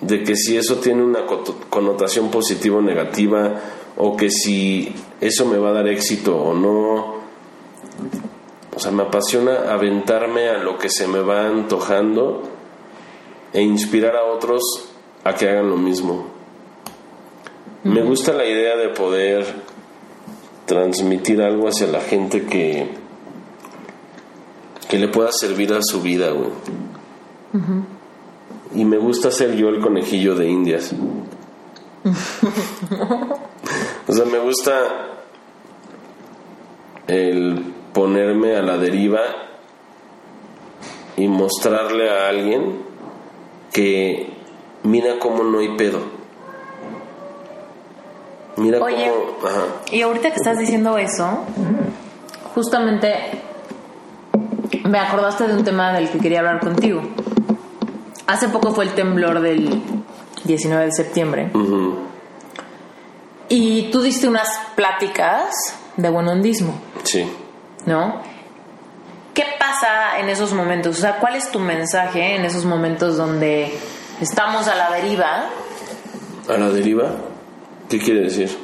[0.00, 1.26] de que si eso tiene una
[1.68, 3.60] connotación positiva o negativa
[3.96, 7.11] o que si eso me va a dar éxito o no.
[8.82, 12.42] O sea, me apasiona aventarme a lo que se me va antojando
[13.52, 14.60] e inspirar a otros
[15.22, 16.26] a que hagan lo mismo.
[17.84, 19.46] Me gusta la idea de poder
[20.66, 22.88] transmitir algo hacia la gente que
[24.88, 26.50] que le pueda servir a su vida, güey.
[28.74, 30.92] Y me gusta ser yo el conejillo de Indias.
[34.08, 34.72] o sea, me gusta
[37.06, 39.20] el ponerme a la deriva
[41.16, 42.82] y mostrarle a alguien
[43.72, 44.32] que
[44.82, 46.00] mira cómo no hay pedo.
[48.56, 49.10] Mira Oye.
[49.10, 49.48] cómo...
[49.48, 49.64] Ajá.
[49.90, 51.40] Y ahorita que estás diciendo eso,
[52.54, 53.12] justamente
[54.84, 57.02] me acordaste de un tema del que quería hablar contigo.
[58.26, 59.82] Hace poco fue el temblor del
[60.44, 61.50] 19 de septiembre.
[63.48, 65.50] Y tú diste unas pláticas
[65.96, 66.74] de buenondismo,
[67.04, 67.26] Sí.
[67.86, 68.20] ¿No?
[69.34, 70.98] ¿Qué pasa en esos momentos?
[70.98, 73.72] O sea, ¿cuál es tu mensaje en esos momentos donde
[74.20, 75.46] estamos a la deriva?
[76.48, 77.10] ¿A la deriva?
[77.88, 78.56] ¿Qué quiere decir?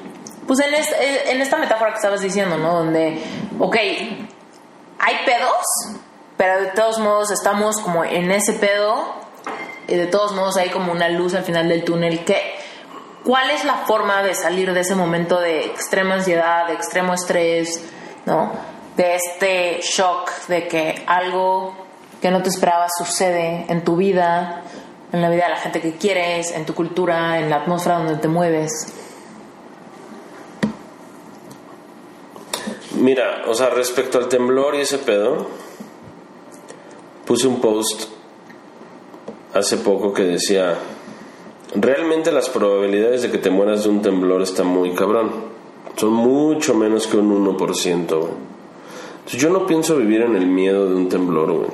[0.46, 0.94] Pues en, es-
[1.30, 2.74] en esta metáfora que estabas diciendo, ¿no?
[2.74, 3.22] Donde,
[3.58, 5.96] ok, hay pedos,
[6.36, 9.14] pero de todos modos estamos como en ese pedo
[9.86, 12.24] y de todos modos hay como una luz al final del túnel.
[12.24, 12.56] ¿Qué,
[13.24, 17.82] ¿Cuál es la forma de salir de ese momento de extrema ansiedad, de extremo estrés,
[18.26, 18.52] ¿no?
[18.98, 21.72] De este shock de que algo
[22.20, 24.64] que no te esperabas sucede en tu vida,
[25.12, 28.16] en la vida de la gente que quieres, en tu cultura, en la atmósfera donde
[28.16, 28.72] te mueves.
[32.96, 35.46] Mira, o sea, respecto al temblor y ese pedo,
[37.24, 38.10] puse un post
[39.54, 40.76] hace poco que decía,
[41.74, 45.30] realmente las probabilidades de que te mueras de un temblor están muy cabrón.
[45.94, 48.57] Son mucho menos que un 1%, güey.
[49.32, 51.70] Yo no pienso vivir en el miedo de un temblor, güey.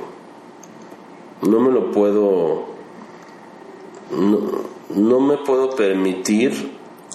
[1.43, 2.65] No me lo puedo...
[4.11, 4.39] No,
[4.91, 6.73] no me puedo permitir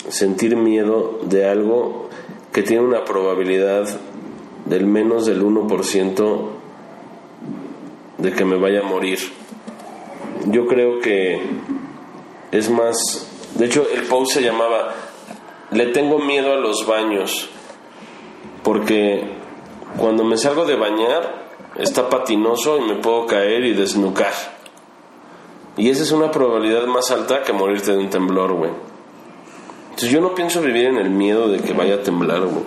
[0.07, 2.09] sentir miedo de algo
[2.51, 3.87] que tiene una probabilidad
[4.65, 6.39] del menos del 1%
[8.17, 9.19] de que me vaya a morir.
[10.47, 11.41] Yo creo que
[12.51, 12.95] es más,
[13.55, 14.95] de hecho el post se llamaba
[15.71, 17.49] Le tengo miedo a los baños
[18.63, 19.38] porque
[19.97, 24.33] cuando me salgo de bañar está patinoso y me puedo caer y desnucar.
[25.77, 28.71] Y esa es una probabilidad más alta que morirte de un temblor, güey.
[29.85, 32.63] Entonces yo no pienso vivir en el miedo de que vaya a temblar, güey.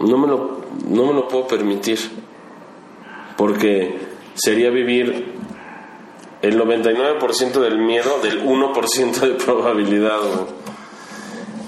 [0.00, 1.98] No me lo, no me lo puedo permitir.
[3.36, 3.98] Porque
[4.34, 5.34] sería vivir
[6.42, 10.60] el 99% del miedo del 1% de probabilidad, güey.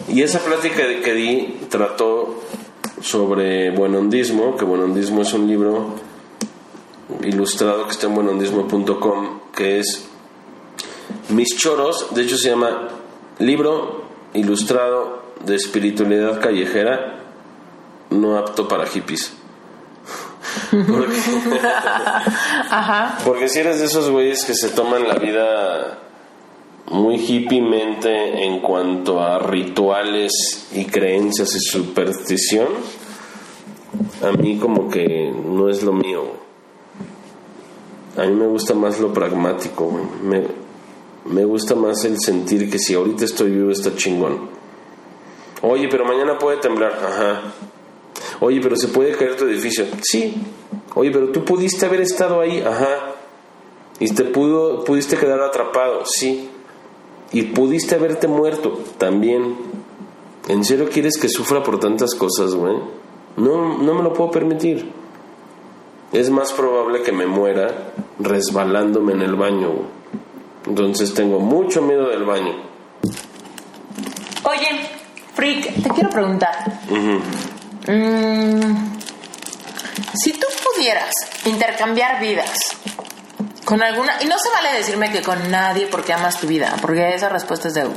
[0.08, 2.42] Y esa plática que di trató
[3.02, 5.96] sobre buenondismo, que buenondismo es un libro
[7.22, 10.08] ilustrado que está en buenondismo.com, que es
[11.28, 12.88] Mis choros, de hecho se llama
[13.38, 14.04] Libro
[14.34, 17.18] ilustrado de espiritualidad callejera,
[18.10, 19.32] no apto para hippies.
[20.70, 21.16] Porque,
[22.70, 23.18] Ajá.
[23.24, 25.98] porque si eres de esos güeyes que se toman la vida
[26.90, 32.68] muy hippiemente en cuanto a rituales y creencias y superstición,
[34.22, 36.24] a mí como que no es lo mío.
[38.16, 39.90] A mí me gusta más lo pragmático.
[40.22, 40.42] Me,
[41.24, 44.50] me gusta más el sentir que si ahorita estoy vivo está chingón.
[45.62, 46.92] Oye, pero mañana puede temblar.
[46.92, 47.42] Ajá.
[48.40, 49.86] Oye, pero se puede caer tu edificio.
[50.02, 50.34] Sí.
[50.94, 52.60] Oye, pero tú pudiste haber estado ahí.
[52.60, 53.14] Ajá.
[53.98, 56.02] Y te pudo, pudiste quedar atrapado.
[56.04, 56.50] Sí.
[57.32, 58.78] Y pudiste haberte muerto.
[58.98, 59.56] También.
[60.48, 62.76] ¿En serio quieres que sufra por tantas cosas, güey?
[63.36, 64.90] No, no me lo puedo permitir.
[66.12, 69.70] Es más probable que me muera resbalándome en el baño.
[69.70, 69.86] güey.
[70.66, 72.54] Entonces tengo mucho miedo del baño.
[74.44, 74.90] Oye,
[75.34, 76.80] Freak, te quiero preguntar.
[77.88, 78.96] Mm,
[80.14, 81.12] si tú pudieras
[81.46, 82.52] intercambiar vidas
[83.72, 84.22] con alguna...
[84.22, 87.68] Y no se vale decirme que con nadie porque amas tu vida, porque esa respuesta
[87.68, 87.88] es de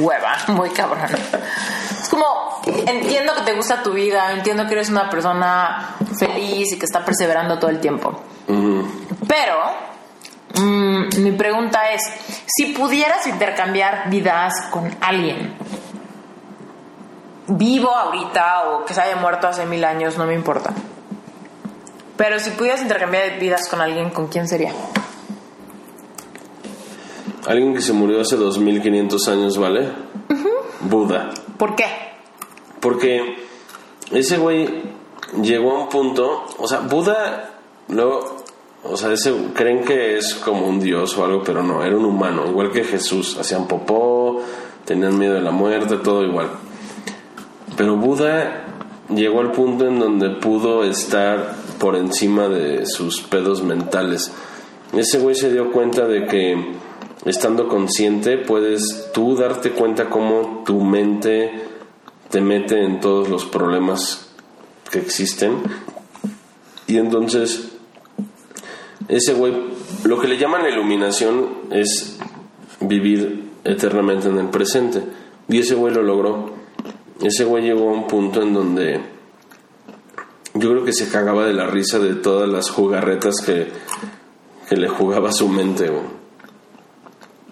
[0.00, 1.10] hueva, muy cabrón.
[2.00, 2.24] Es como,
[2.64, 7.04] entiendo que te gusta tu vida, entiendo que eres una persona feliz y que está
[7.04, 8.18] perseverando todo el tiempo.
[8.46, 9.56] Pero
[10.54, 12.00] mm, mi pregunta es,
[12.46, 15.54] si pudieras intercambiar vidas con alguien,
[17.48, 20.72] vivo ahorita o que se haya muerto hace mil años, no me importa.
[22.16, 24.72] Pero si pudieras intercambiar vidas con alguien, ¿con quién sería?
[27.46, 29.90] Alguien que se murió hace 2500 años, ¿vale?
[30.80, 31.30] Buda.
[31.58, 31.86] ¿Por qué?
[32.80, 33.36] Porque
[34.10, 34.82] ese güey
[35.42, 37.50] llegó a un punto, o sea, Buda,
[37.88, 38.36] luego,
[38.84, 42.04] o sea, ese, creen que es como un dios o algo, pero no, era un
[42.04, 44.42] humano, igual que Jesús, hacían popó,
[44.84, 46.50] tenían miedo de la muerte, todo igual.
[47.76, 48.66] Pero Buda
[49.08, 54.32] llegó al punto en donde pudo estar por encima de sus pedos mentales.
[54.94, 56.56] Ese güey se dio cuenta de que
[57.26, 61.52] estando consciente puedes tú darte cuenta cómo tu mente
[62.30, 64.30] te mete en todos los problemas
[64.90, 65.58] que existen.
[66.86, 67.72] Y entonces,
[69.06, 69.52] ese güey,
[70.04, 72.18] lo que le llaman iluminación es
[72.80, 75.02] vivir eternamente en el presente.
[75.50, 76.50] Y ese güey lo logró.
[77.20, 79.13] Ese güey llegó a un punto en donde
[80.54, 83.68] yo creo que se cagaba de la risa de todas las jugarretas que,
[84.68, 85.88] que le jugaba a su mente.
[85.88, 86.04] güey.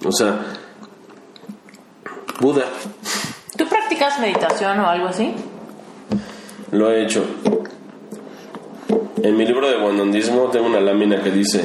[0.04, 0.40] O sea,
[2.40, 2.64] Buda,
[3.56, 5.32] ¿Tú practicas meditación o algo así?
[6.72, 7.24] lo he hecho.
[9.22, 11.62] En mi libro de Guanondismo tengo una lámina que dice,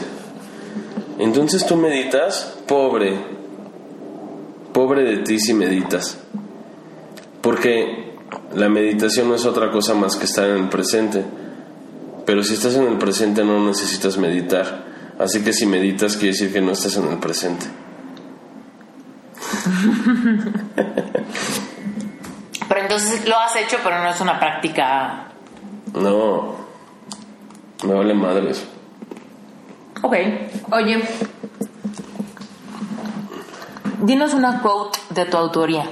[1.17, 3.17] entonces tú meditas, pobre,
[4.73, 6.19] pobre de ti si meditas.
[7.41, 8.06] Porque
[8.55, 11.23] la meditación no es otra cosa más que estar en el presente.
[12.25, 14.85] Pero si estás en el presente no necesitas meditar.
[15.19, 17.65] Así que si meditas quiere decir que no estás en el presente.
[22.67, 25.27] Pero entonces lo has hecho, pero no es una práctica.
[25.93, 26.55] No,
[27.83, 28.65] me vale madres.
[30.01, 30.15] Ok.
[30.71, 31.01] Oye,
[34.01, 35.85] dinos una quote de tu autoría.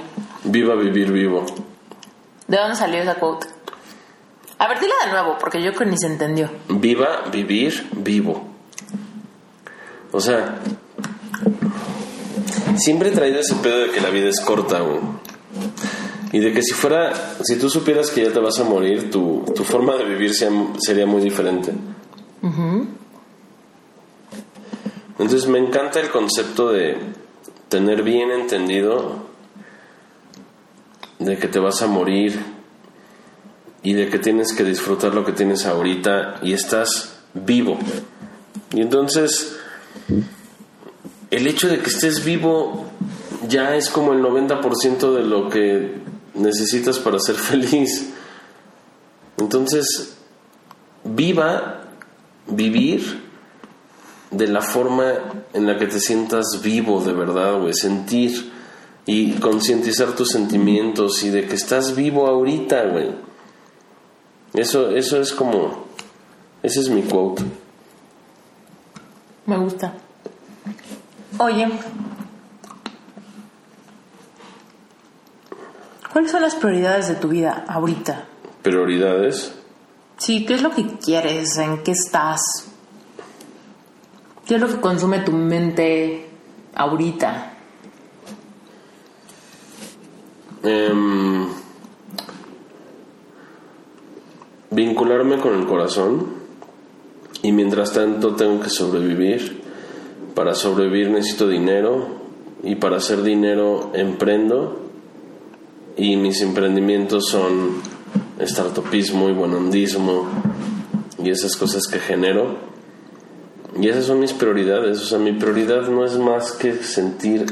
[0.44, 1.46] Viva vivir vivo.
[2.48, 3.46] ¿De dónde salió esa quote?
[4.58, 6.48] A ver, dila de nuevo, porque yo creo que ni se entendió.
[6.68, 8.46] Viva vivir vivo.
[10.12, 10.58] O sea,
[12.76, 15.00] siempre he traído ese pedo de que la vida es corta, güey.
[16.32, 17.12] Y de que si fuera,
[17.42, 20.50] si tú supieras que ya te vas a morir, tu, tu forma de vivir sea-
[20.78, 21.72] sería muy diferente.
[25.18, 26.98] Entonces me encanta el concepto de
[27.68, 29.26] tener bien entendido
[31.18, 32.38] de que te vas a morir
[33.82, 37.78] y de que tienes que disfrutar lo que tienes ahorita y estás vivo.
[38.72, 39.56] Y entonces
[41.30, 42.86] el hecho de que estés vivo
[43.48, 45.94] ya es como el 90% de lo que
[46.34, 48.10] necesitas para ser feliz.
[49.38, 50.16] Entonces,
[51.04, 51.82] viva,
[52.46, 53.24] vivir
[54.30, 55.12] de la forma
[55.52, 58.52] en la que te sientas vivo de verdad, güey, sentir
[59.06, 63.10] y concientizar tus sentimientos y de que estás vivo ahorita, güey.
[64.52, 65.86] Eso, eso es como,
[66.62, 67.44] ese es mi quote.
[69.46, 69.94] Me gusta.
[71.38, 71.68] Oye,
[76.12, 78.26] ¿cuáles son las prioridades de tu vida ahorita?
[78.62, 79.52] Prioridades.
[80.16, 81.56] Sí, ¿qué es lo que quieres?
[81.58, 82.40] ¿En qué estás?
[84.46, 86.28] ¿Qué es lo que consume tu mente
[86.74, 87.55] ahorita?
[90.68, 91.46] Em,
[94.72, 96.26] vincularme con el corazón
[97.40, 99.62] y mientras tanto tengo que sobrevivir.
[100.34, 102.08] Para sobrevivir necesito dinero
[102.64, 104.80] y para hacer dinero emprendo
[105.96, 107.80] y mis emprendimientos son
[108.40, 110.26] startupismo y buenondismo
[111.22, 112.56] y esas cosas que genero
[113.80, 115.00] y esas son mis prioridades.
[115.00, 117.46] O sea, mi prioridad no es más que sentir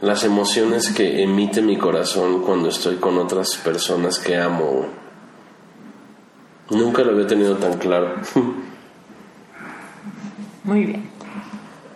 [0.00, 4.86] las emociones que emite mi corazón cuando estoy con otras personas que amo.
[6.70, 8.14] Nunca lo había tenido tan claro.
[10.64, 11.10] Muy bien.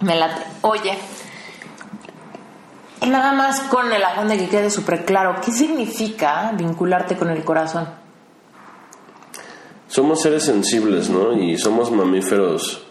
[0.00, 0.42] Me late.
[0.62, 0.98] Oye,
[3.06, 7.44] nada más con el afán de que quede súper claro, ¿qué significa vincularte con el
[7.44, 8.04] corazón?
[9.94, 11.34] somos seres sensibles, ¿no?
[11.34, 12.84] Y somos mamíferos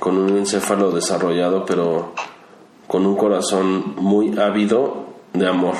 [0.00, 2.14] con un encéfalo desarrollado, pero
[2.88, 5.74] con un corazón muy ávido de amor.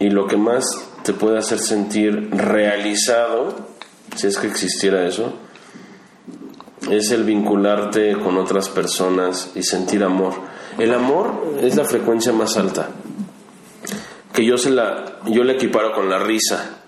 [0.00, 0.64] Y lo que más
[1.04, 3.54] te puede hacer sentir realizado,
[4.16, 5.32] si es que existiera eso,
[6.90, 10.34] es el vincularte con otras personas y sentir amor.
[10.76, 12.88] El amor es la frecuencia más alta,
[14.32, 16.80] que yo, se la, yo la equiparo con la risa.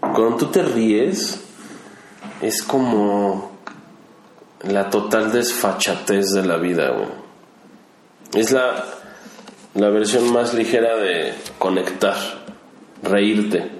[0.00, 1.38] Cuando tú te ríes,
[2.40, 3.58] es como
[4.62, 7.23] la total desfachatez de la vida, güey.
[8.34, 8.84] Es la,
[9.74, 12.16] la versión más ligera de conectar,
[13.02, 13.70] reírte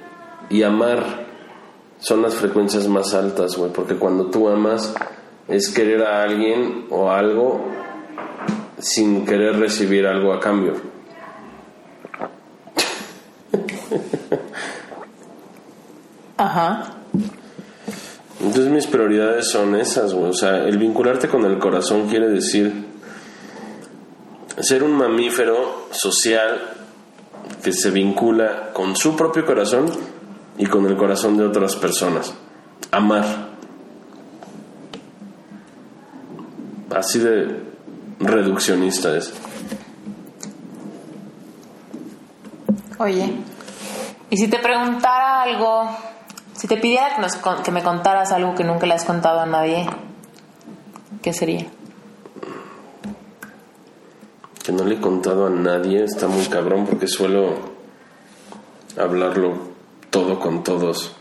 [0.48, 1.24] y amar.
[1.98, 4.94] Son las frecuencias más altas, güey, porque cuando tú amas
[5.48, 7.64] es querer a alguien o algo
[8.78, 10.74] sin querer recibir algo a cambio.
[16.36, 16.94] Ajá.
[18.40, 20.30] Entonces mis prioridades son esas, güey.
[20.30, 22.93] O sea, el vincularte con el corazón quiere decir
[24.60, 26.74] ser un mamífero social
[27.62, 29.90] que se vincula con su propio corazón
[30.58, 32.32] y con el corazón de otras personas.
[32.90, 33.54] Amar.
[36.94, 37.62] Así de
[38.20, 39.32] reduccionista es.
[42.98, 43.32] Oye,
[44.30, 45.88] y si te preguntara algo,
[46.52, 49.86] si te pidiera que, que me contaras algo que nunca le has contado a nadie,
[51.22, 51.66] ¿qué sería?
[54.64, 57.56] que no le he contado a nadie, está muy cabrón porque suelo
[58.96, 59.58] hablarlo
[60.08, 61.12] todo con todos.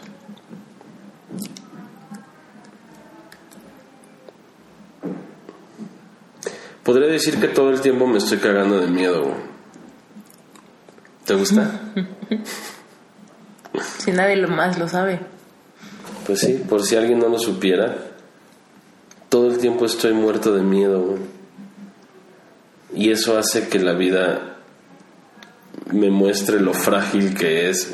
[6.83, 9.33] Podría decir que todo el tiempo me estoy cagando de miedo.
[11.25, 11.81] ¿Te gusta?
[13.99, 15.19] si nadie lo más lo sabe.
[16.25, 17.97] Pues sí, por si alguien no lo supiera,
[19.27, 21.17] todo el tiempo estoy muerto de miedo.
[22.95, 24.57] Y eso hace que la vida
[25.91, 27.93] me muestre lo frágil que es.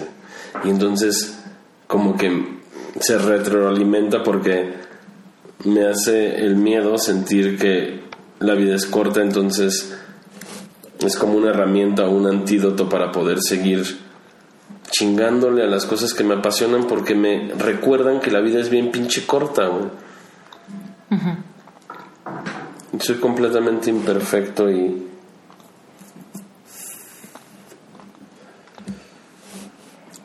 [0.64, 1.40] Y entonces
[1.88, 2.60] como que
[3.00, 4.74] se retroalimenta porque
[5.66, 8.02] me hace el miedo sentir que
[8.40, 9.98] la vida es corta, entonces
[11.00, 13.84] es como una herramienta o un antídoto para poder seguir
[14.92, 18.92] chingándole a las cosas que me apasionan porque me recuerdan que la vida es bien
[18.92, 19.90] pinche corta, güey.
[23.00, 25.08] Soy completamente imperfecto y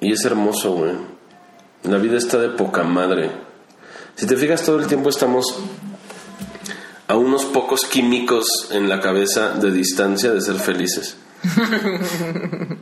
[0.00, 0.92] y es hermoso, güey.
[1.84, 3.30] La vida está de poca madre.
[4.16, 5.44] Si te fijas, todo el tiempo estamos
[7.06, 11.16] a unos pocos químicos en la cabeza de distancia de ser felices.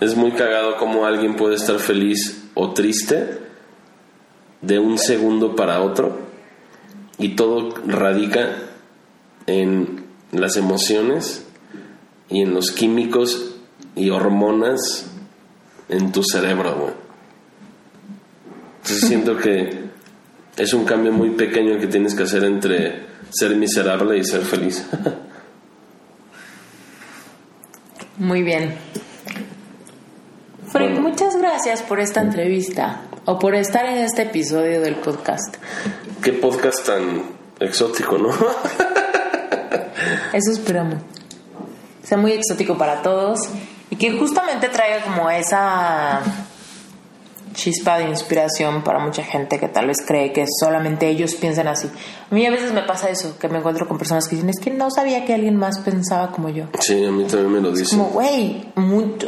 [0.00, 3.40] es muy cagado como alguien puede estar feliz o triste
[4.62, 6.18] de un segundo para otro
[7.18, 8.67] y todo radica
[9.48, 11.44] en las emociones
[12.28, 13.56] y en los químicos
[13.96, 15.06] y hormonas
[15.88, 16.92] en tu cerebro, güey.
[18.82, 19.88] Entonces siento que
[20.56, 24.42] es un cambio muy pequeño el que tienes que hacer entre ser miserable y ser
[24.42, 24.86] feliz.
[28.18, 28.74] Muy bien.
[30.72, 35.56] Frank, muchas gracias por esta entrevista o por estar en este episodio del podcast.
[36.20, 37.22] Qué podcast tan
[37.60, 38.30] exótico, ¿no?
[40.32, 40.96] Eso esperamos.
[42.02, 43.40] Sea muy exótico para todos
[43.90, 46.22] y que justamente traiga como esa
[47.58, 51.90] chispa de inspiración para mucha gente que tal vez cree que solamente ellos piensan así.
[52.30, 54.60] A mí a veces me pasa eso, que me encuentro con personas que dicen, es
[54.60, 56.66] que no sabía que alguien más pensaba como yo.
[56.78, 57.98] Sí, a mí también me lo dicen.
[57.98, 58.72] Como, güey,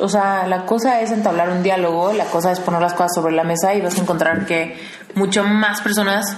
[0.01, 3.35] o sea, la cosa es entablar un diálogo, la cosa es poner las cosas sobre
[3.35, 4.77] la mesa y vas a encontrar que
[5.15, 6.37] mucho más personas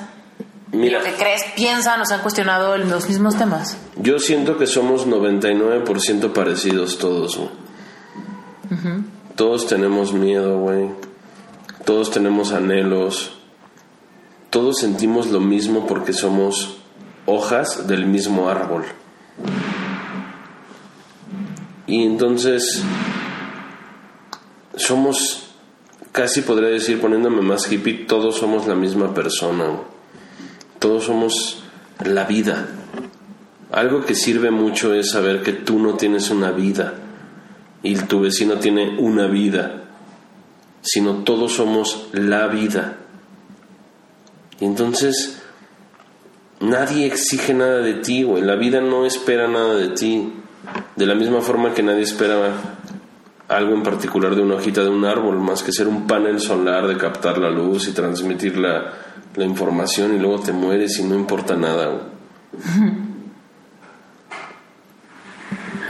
[0.72, 3.76] Mira, lo que crees piensan o se han cuestionado los mismos temas.
[3.96, 7.50] yo siento que somos 99% parecidos todos, güey.
[9.36, 10.88] Todos tenemos miedo, güey.
[11.84, 13.32] Todos tenemos anhelos.
[14.48, 16.78] Todos sentimos lo mismo porque somos
[17.26, 18.84] hojas del mismo árbol.
[21.86, 22.82] Y entonces
[24.76, 25.50] somos,
[26.12, 29.64] casi podría decir, poniéndome más hippie, todos somos la misma persona.
[29.64, 29.91] güey.
[30.82, 31.62] Todos somos
[32.04, 32.66] la vida.
[33.70, 36.94] Algo que sirve mucho es saber que tú no tienes una vida
[37.84, 39.84] y tu vecino tiene una vida,
[40.80, 42.96] sino todos somos la vida.
[44.58, 45.40] Y entonces
[46.58, 48.42] nadie exige nada de ti, güey.
[48.42, 50.32] La vida no espera nada de ti.
[50.96, 52.54] De la misma forma que nadie espera
[53.46, 56.88] algo en particular de una hojita de un árbol, más que ser un panel solar
[56.88, 58.58] de captar la luz y transmitir
[59.36, 62.08] la, información y luego te mueres y no importa nada.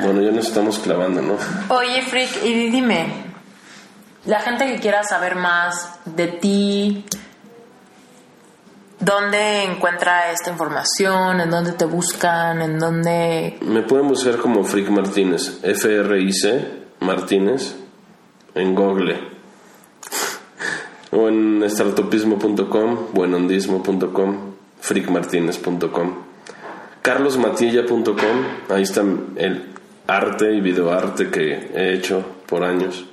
[0.02, 1.36] Bueno, ya nos estamos clavando, ¿no?
[1.68, 3.06] Oye, Frick, y dime,
[4.24, 7.04] la gente que quiera saber más de ti,
[8.98, 11.40] ¿dónde encuentra esta información?
[11.40, 12.62] ¿En dónde te buscan?
[12.62, 13.58] ¿En dónde...?
[13.62, 17.76] Me pueden buscar como Frick Martínez, F-R-I-C Martínez,
[18.54, 19.31] en Google.
[21.62, 24.36] En startupismo.com, buenondismo.com,
[24.80, 26.14] frickmartinez.com,
[27.02, 28.14] carlosmatilla.com,
[28.68, 29.02] ahí está
[29.36, 29.70] el
[30.06, 33.04] arte y videoarte que he hecho por años.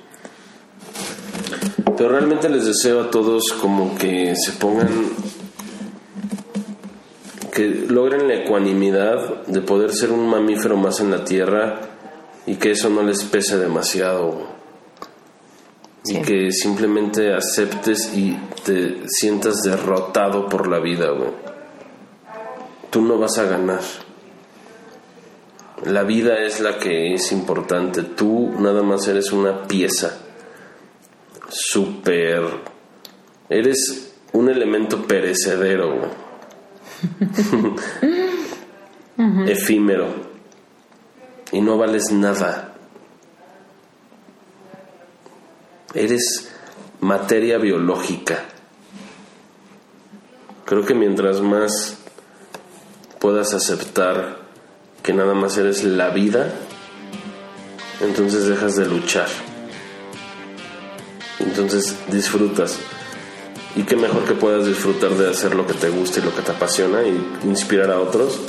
[1.96, 4.88] Pero realmente les deseo a todos como que se pongan
[7.52, 11.80] que logren la ecuanimidad de poder ser un mamífero más en la tierra
[12.46, 14.59] y que eso no les pese demasiado.
[16.02, 16.16] Sí.
[16.16, 21.30] Y que simplemente aceptes y te sientas derrotado por la vida, güey.
[22.90, 23.80] Tú no vas a ganar.
[25.84, 28.02] La vida es la que es importante.
[28.02, 30.18] Tú nada más eres una pieza.
[31.48, 32.42] Súper.
[33.48, 36.10] Eres un elemento perecedero, güey.
[39.46, 40.30] efímero
[41.52, 42.69] y no vales nada.
[45.94, 46.48] Eres
[47.00, 48.44] materia biológica.
[50.64, 51.98] Creo que mientras más
[53.18, 54.38] puedas aceptar
[55.02, 56.52] que nada más eres la vida,
[58.00, 59.28] entonces dejas de luchar.
[61.40, 62.78] Entonces disfrutas.
[63.76, 66.42] Y qué mejor que puedas disfrutar de hacer lo que te gusta y lo que
[66.42, 68.40] te apasiona y inspirar a otros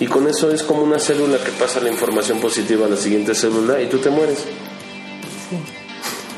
[0.00, 3.34] Y con eso es como una célula que pasa la información positiva a la siguiente
[3.34, 4.44] célula y tú te mueres.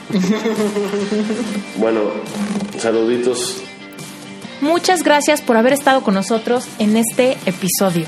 [1.79, 2.01] bueno,
[2.79, 3.63] saluditos.
[4.61, 8.07] Muchas gracias por haber estado con nosotros en este episodio.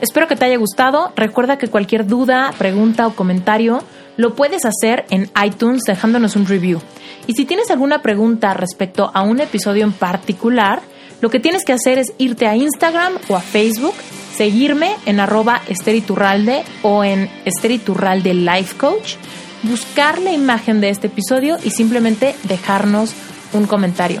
[0.00, 1.12] Espero que te haya gustado.
[1.16, 3.82] Recuerda que cualquier duda, pregunta o comentario
[4.16, 6.80] lo puedes hacer en iTunes dejándonos un review.
[7.26, 10.82] Y si tienes alguna pregunta respecto a un episodio en particular,
[11.20, 13.94] lo que tienes que hacer es irte a Instagram o a Facebook,
[14.36, 19.14] seguirme en arroba esteriturralde o en esteriturralde life coach,
[19.62, 23.14] buscar la imagen de este episodio y simplemente dejarnos
[23.52, 24.20] un comentario.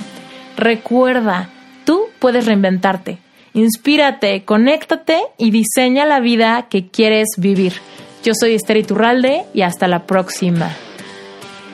[0.56, 1.50] Recuerda,
[1.84, 3.18] tú puedes reinventarte.
[3.54, 7.74] Inspírate, conéctate y diseña la vida que quieres vivir.
[8.22, 10.70] Yo soy Esther Iturralde y hasta la próxima.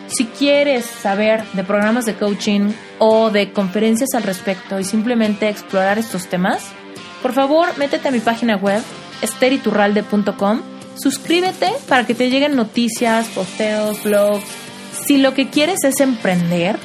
[0.09, 5.99] Si quieres saber de programas de coaching o de conferencias al respecto y simplemente explorar
[5.99, 6.65] estos temas,
[7.23, 8.83] por favor métete a mi página web
[9.21, 10.63] esteriturralde.com,
[10.99, 14.45] suscríbete para que te lleguen noticias, posteos, blogs.
[15.07, 16.77] Si lo que quieres es emprender,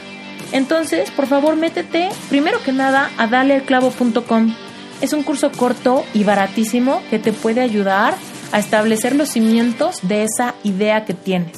[0.52, 4.56] entonces por favor métete primero que nada a daleelclavo.com.
[5.02, 8.16] Es un curso corto y baratísimo que te puede ayudar
[8.52, 11.58] a establecer los cimientos de esa idea que tienes.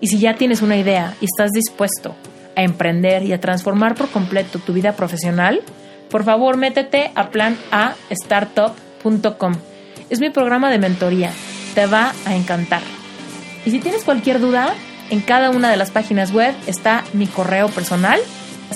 [0.00, 2.16] Y si ya tienes una idea y estás dispuesto
[2.56, 5.62] a emprender y a transformar por completo tu vida profesional,
[6.10, 9.54] por favor métete a planastartup.com.
[10.10, 11.30] Es mi programa de mentoría.
[11.74, 12.82] Te va a encantar.
[13.64, 14.74] Y si tienes cualquier duda,
[15.10, 18.20] en cada una de las páginas web está mi correo personal.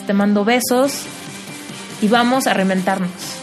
[0.06, 1.02] Te mando besos
[2.00, 3.37] y vamos a reinventarnos.